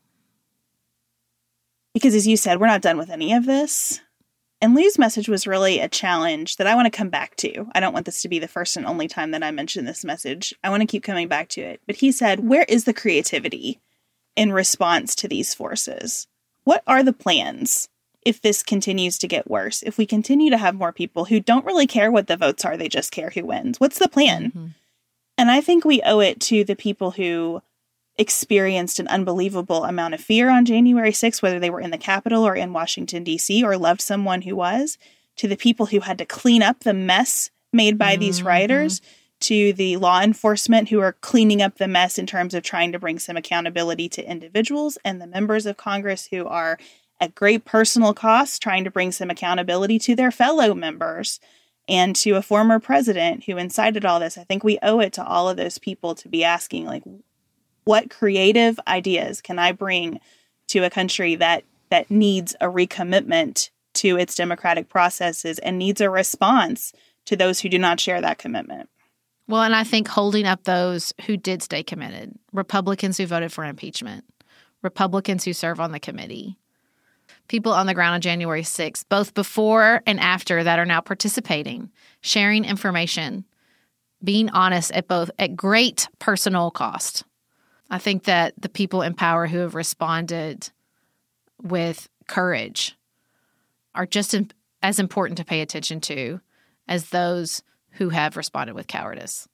Because 1.94 2.14
as 2.14 2.26
you 2.26 2.36
said, 2.36 2.60
we're 2.60 2.66
not 2.66 2.82
done 2.82 2.98
with 2.98 3.08
any 3.08 3.32
of 3.32 3.46
this. 3.46 4.00
And 4.60 4.74
Lou's 4.74 4.98
message 4.98 5.28
was 5.28 5.46
really 5.46 5.80
a 5.80 5.88
challenge 5.88 6.56
that 6.56 6.66
I 6.66 6.74
want 6.74 6.86
to 6.86 6.96
come 6.96 7.08
back 7.08 7.36
to. 7.36 7.66
I 7.74 7.80
don't 7.80 7.92
want 7.92 8.06
this 8.06 8.22
to 8.22 8.28
be 8.28 8.38
the 8.38 8.48
first 8.48 8.76
and 8.76 8.86
only 8.86 9.08
time 9.08 9.30
that 9.30 9.42
I 9.42 9.50
mention 9.50 9.84
this 9.84 10.04
message. 10.04 10.54
I 10.62 10.70
want 10.70 10.80
to 10.80 10.86
keep 10.86 11.02
coming 11.02 11.28
back 11.28 11.48
to 11.50 11.60
it. 11.60 11.80
But 11.86 11.96
he 11.96 12.12
said, 12.12 12.48
Where 12.48 12.64
is 12.68 12.84
the 12.84 12.94
creativity 12.94 13.80
in 14.36 14.52
response 14.52 15.14
to 15.16 15.28
these 15.28 15.54
forces? 15.54 16.26
What 16.64 16.82
are 16.86 17.02
the 17.02 17.12
plans 17.12 17.88
if 18.24 18.40
this 18.40 18.62
continues 18.62 19.18
to 19.18 19.28
get 19.28 19.50
worse? 19.50 19.82
If 19.82 19.98
we 19.98 20.06
continue 20.06 20.50
to 20.50 20.58
have 20.58 20.74
more 20.74 20.92
people 20.92 21.26
who 21.26 21.40
don't 21.40 21.64
really 21.64 21.86
care 21.86 22.10
what 22.10 22.26
the 22.26 22.36
votes 22.36 22.64
are, 22.64 22.76
they 22.76 22.88
just 22.88 23.12
care 23.12 23.30
who 23.30 23.44
wins. 23.44 23.78
What's 23.78 23.98
the 23.98 24.08
plan? 24.08 24.46
Mm-hmm. 24.46 24.66
And 25.36 25.50
I 25.50 25.60
think 25.60 25.84
we 25.84 26.02
owe 26.02 26.20
it 26.20 26.40
to 26.42 26.64
the 26.64 26.76
people 26.76 27.12
who 27.12 27.62
experienced 28.16 29.00
an 29.00 29.08
unbelievable 29.08 29.84
amount 29.84 30.14
of 30.14 30.20
fear 30.20 30.48
on 30.48 30.64
January 30.64 31.10
6th, 31.10 31.42
whether 31.42 31.58
they 31.58 31.70
were 31.70 31.80
in 31.80 31.90
the 31.90 31.98
Capitol 31.98 32.46
or 32.46 32.54
in 32.54 32.72
Washington, 32.72 33.24
D.C., 33.24 33.64
or 33.64 33.76
loved 33.76 34.00
someone 34.00 34.42
who 34.42 34.54
was, 34.54 34.98
to 35.36 35.48
the 35.48 35.56
people 35.56 35.86
who 35.86 36.00
had 36.00 36.18
to 36.18 36.24
clean 36.24 36.62
up 36.62 36.80
the 36.80 36.94
mess 36.94 37.50
made 37.72 37.98
by 37.98 38.12
mm-hmm. 38.12 38.20
these 38.20 38.42
rioters, 38.42 39.00
to 39.44 39.74
the 39.74 39.98
law 39.98 40.22
enforcement 40.22 40.88
who 40.88 41.00
are 41.00 41.12
cleaning 41.20 41.60
up 41.60 41.76
the 41.76 41.86
mess 41.86 42.18
in 42.18 42.26
terms 42.26 42.54
of 42.54 42.62
trying 42.62 42.92
to 42.92 42.98
bring 42.98 43.18
some 43.18 43.36
accountability 43.36 44.08
to 44.08 44.30
individuals, 44.30 44.96
and 45.04 45.20
the 45.20 45.26
members 45.26 45.66
of 45.66 45.76
Congress 45.76 46.28
who 46.30 46.46
are 46.46 46.78
at 47.20 47.34
great 47.34 47.64
personal 47.64 48.14
cost 48.14 48.62
trying 48.62 48.84
to 48.84 48.90
bring 48.90 49.12
some 49.12 49.30
accountability 49.30 49.98
to 49.98 50.16
their 50.16 50.30
fellow 50.30 50.74
members 50.74 51.40
and 51.86 52.16
to 52.16 52.32
a 52.32 52.42
former 52.42 52.78
president 52.78 53.44
who 53.44 53.58
incited 53.58 54.04
all 54.04 54.18
this. 54.18 54.38
I 54.38 54.44
think 54.44 54.64
we 54.64 54.78
owe 54.82 55.00
it 55.00 55.12
to 55.14 55.24
all 55.24 55.50
of 55.50 55.58
those 55.58 55.76
people 55.76 56.14
to 56.14 56.28
be 56.28 56.42
asking, 56.42 56.86
like, 56.86 57.02
what 57.84 58.08
creative 58.08 58.80
ideas 58.88 59.42
can 59.42 59.58
I 59.58 59.72
bring 59.72 60.20
to 60.68 60.84
a 60.84 60.90
country 60.90 61.34
that 61.34 61.64
that 61.90 62.10
needs 62.10 62.56
a 62.62 62.66
recommitment 62.66 63.68
to 63.92 64.16
its 64.16 64.34
democratic 64.34 64.88
processes 64.88 65.58
and 65.58 65.78
needs 65.78 66.00
a 66.00 66.08
response 66.08 66.94
to 67.26 67.36
those 67.36 67.60
who 67.60 67.68
do 67.68 67.78
not 67.78 68.00
share 68.00 68.22
that 68.22 68.38
commitment? 68.38 68.88
Well, 69.46 69.62
and 69.62 69.74
I 69.74 69.84
think 69.84 70.08
holding 70.08 70.46
up 70.46 70.64
those 70.64 71.12
who 71.26 71.36
did 71.36 71.62
stay 71.62 71.82
committed, 71.82 72.34
Republicans 72.52 73.18
who 73.18 73.26
voted 73.26 73.52
for 73.52 73.64
impeachment, 73.64 74.24
Republicans 74.82 75.44
who 75.44 75.52
serve 75.52 75.80
on 75.80 75.92
the 75.92 76.00
committee, 76.00 76.56
people 77.48 77.72
on 77.72 77.86
the 77.86 77.94
ground 77.94 78.14
on 78.14 78.20
January 78.20 78.62
6th, 78.62 79.04
both 79.08 79.34
before 79.34 80.02
and 80.06 80.18
after 80.18 80.64
that 80.64 80.78
are 80.78 80.86
now 80.86 81.00
participating, 81.00 81.90
sharing 82.22 82.64
information, 82.64 83.44
being 84.22 84.48
honest 84.50 84.90
at 84.92 85.08
both 85.08 85.30
at 85.38 85.56
great 85.56 86.08
personal 86.18 86.70
cost. 86.70 87.24
I 87.90 87.98
think 87.98 88.24
that 88.24 88.54
the 88.60 88.70
people 88.70 89.02
in 89.02 89.14
power 89.14 89.46
who 89.46 89.58
have 89.58 89.74
responded 89.74 90.70
with 91.62 92.08
courage 92.26 92.96
are 93.94 94.06
just 94.06 94.34
as 94.82 94.98
important 94.98 95.36
to 95.38 95.44
pay 95.44 95.60
attention 95.60 96.00
to 96.00 96.40
as 96.88 97.10
those 97.10 97.62
who 97.94 98.10
have 98.10 98.36
responded 98.36 98.74
with 98.74 98.86
cowardice. 98.86 99.48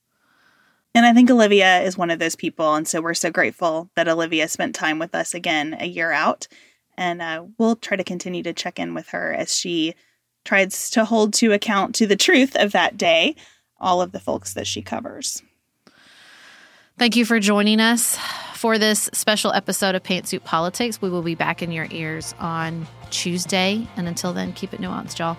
And 0.94 1.06
I 1.06 1.12
think 1.12 1.30
Olivia 1.30 1.80
is 1.82 1.96
one 1.96 2.10
of 2.10 2.18
those 2.18 2.36
people. 2.36 2.74
And 2.74 2.86
so 2.86 3.00
we're 3.00 3.14
so 3.14 3.30
grateful 3.30 3.90
that 3.94 4.08
Olivia 4.08 4.48
spent 4.48 4.74
time 4.74 4.98
with 4.98 5.14
us 5.14 5.34
again 5.34 5.76
a 5.78 5.86
year 5.86 6.10
out. 6.10 6.48
And 6.96 7.22
uh, 7.22 7.44
we'll 7.58 7.76
try 7.76 7.96
to 7.96 8.04
continue 8.04 8.42
to 8.42 8.52
check 8.52 8.78
in 8.78 8.92
with 8.92 9.08
her 9.10 9.32
as 9.32 9.56
she 9.56 9.94
tries 10.44 10.90
to 10.90 11.04
hold 11.04 11.32
to 11.34 11.52
account 11.52 11.94
to 11.96 12.06
the 12.06 12.16
truth 12.16 12.56
of 12.56 12.72
that 12.72 12.96
day 12.96 13.36
all 13.78 14.02
of 14.02 14.12
the 14.12 14.20
folks 14.20 14.54
that 14.54 14.66
she 14.66 14.82
covers. 14.82 15.42
Thank 16.98 17.16
you 17.16 17.24
for 17.24 17.40
joining 17.40 17.80
us 17.80 18.18
for 18.54 18.76
this 18.76 19.08
special 19.14 19.52
episode 19.52 19.94
of 19.94 20.02
Pantsuit 20.02 20.44
Politics. 20.44 21.00
We 21.00 21.08
will 21.08 21.22
be 21.22 21.34
back 21.34 21.62
in 21.62 21.72
your 21.72 21.86
ears 21.90 22.34
on 22.38 22.86
Tuesday. 23.08 23.88
And 23.96 24.06
until 24.06 24.34
then, 24.34 24.52
keep 24.52 24.74
it 24.74 24.80
nuanced, 24.80 25.18
y'all. 25.18 25.38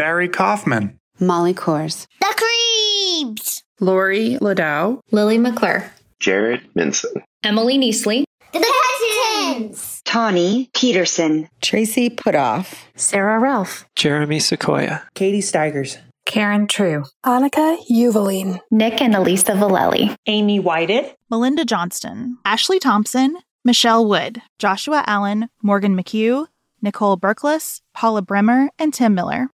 Barry 0.00 0.30
Kaufman, 0.30 0.98
Molly 1.18 1.52
Kors, 1.52 2.06
The 2.20 2.34
Creeps, 2.34 3.62
Lori 3.80 4.38
Ladow, 4.40 5.00
Lily 5.10 5.36
McClure, 5.36 5.92
Jared 6.18 6.62
Minson, 6.74 7.22
Emily 7.44 7.76
Neasley, 7.76 8.24
The 8.54 8.60
Hesitons, 8.60 10.00
Tawny 10.06 10.70
Peterson, 10.74 11.50
Tracy 11.60 12.08
Putoff, 12.08 12.78
Sarah 12.96 13.38
Ralph, 13.38 13.84
Jeremy 13.94 14.40
Sequoia, 14.40 15.02
Katie 15.14 15.42
Steigers, 15.42 15.98
Karen 16.24 16.66
True, 16.66 17.04
Annika 17.26 17.76
Uvaline, 17.90 18.58
Nick 18.70 19.02
and 19.02 19.14
Elisa 19.14 19.52
Valelli, 19.52 20.16
Amy 20.26 20.60
Whited, 20.60 21.14
Melinda 21.30 21.66
Johnston, 21.66 22.38
Ashley 22.46 22.78
Thompson, 22.78 23.36
Michelle 23.66 24.06
Wood, 24.08 24.40
Joshua 24.58 25.04
Allen, 25.06 25.50
Morgan 25.62 25.94
McHugh, 25.94 26.46
Nicole 26.80 27.18
Berkless, 27.18 27.82
Paula 27.92 28.22
Bremer, 28.22 28.70
and 28.78 28.94
Tim 28.94 29.14
Miller. 29.14 29.50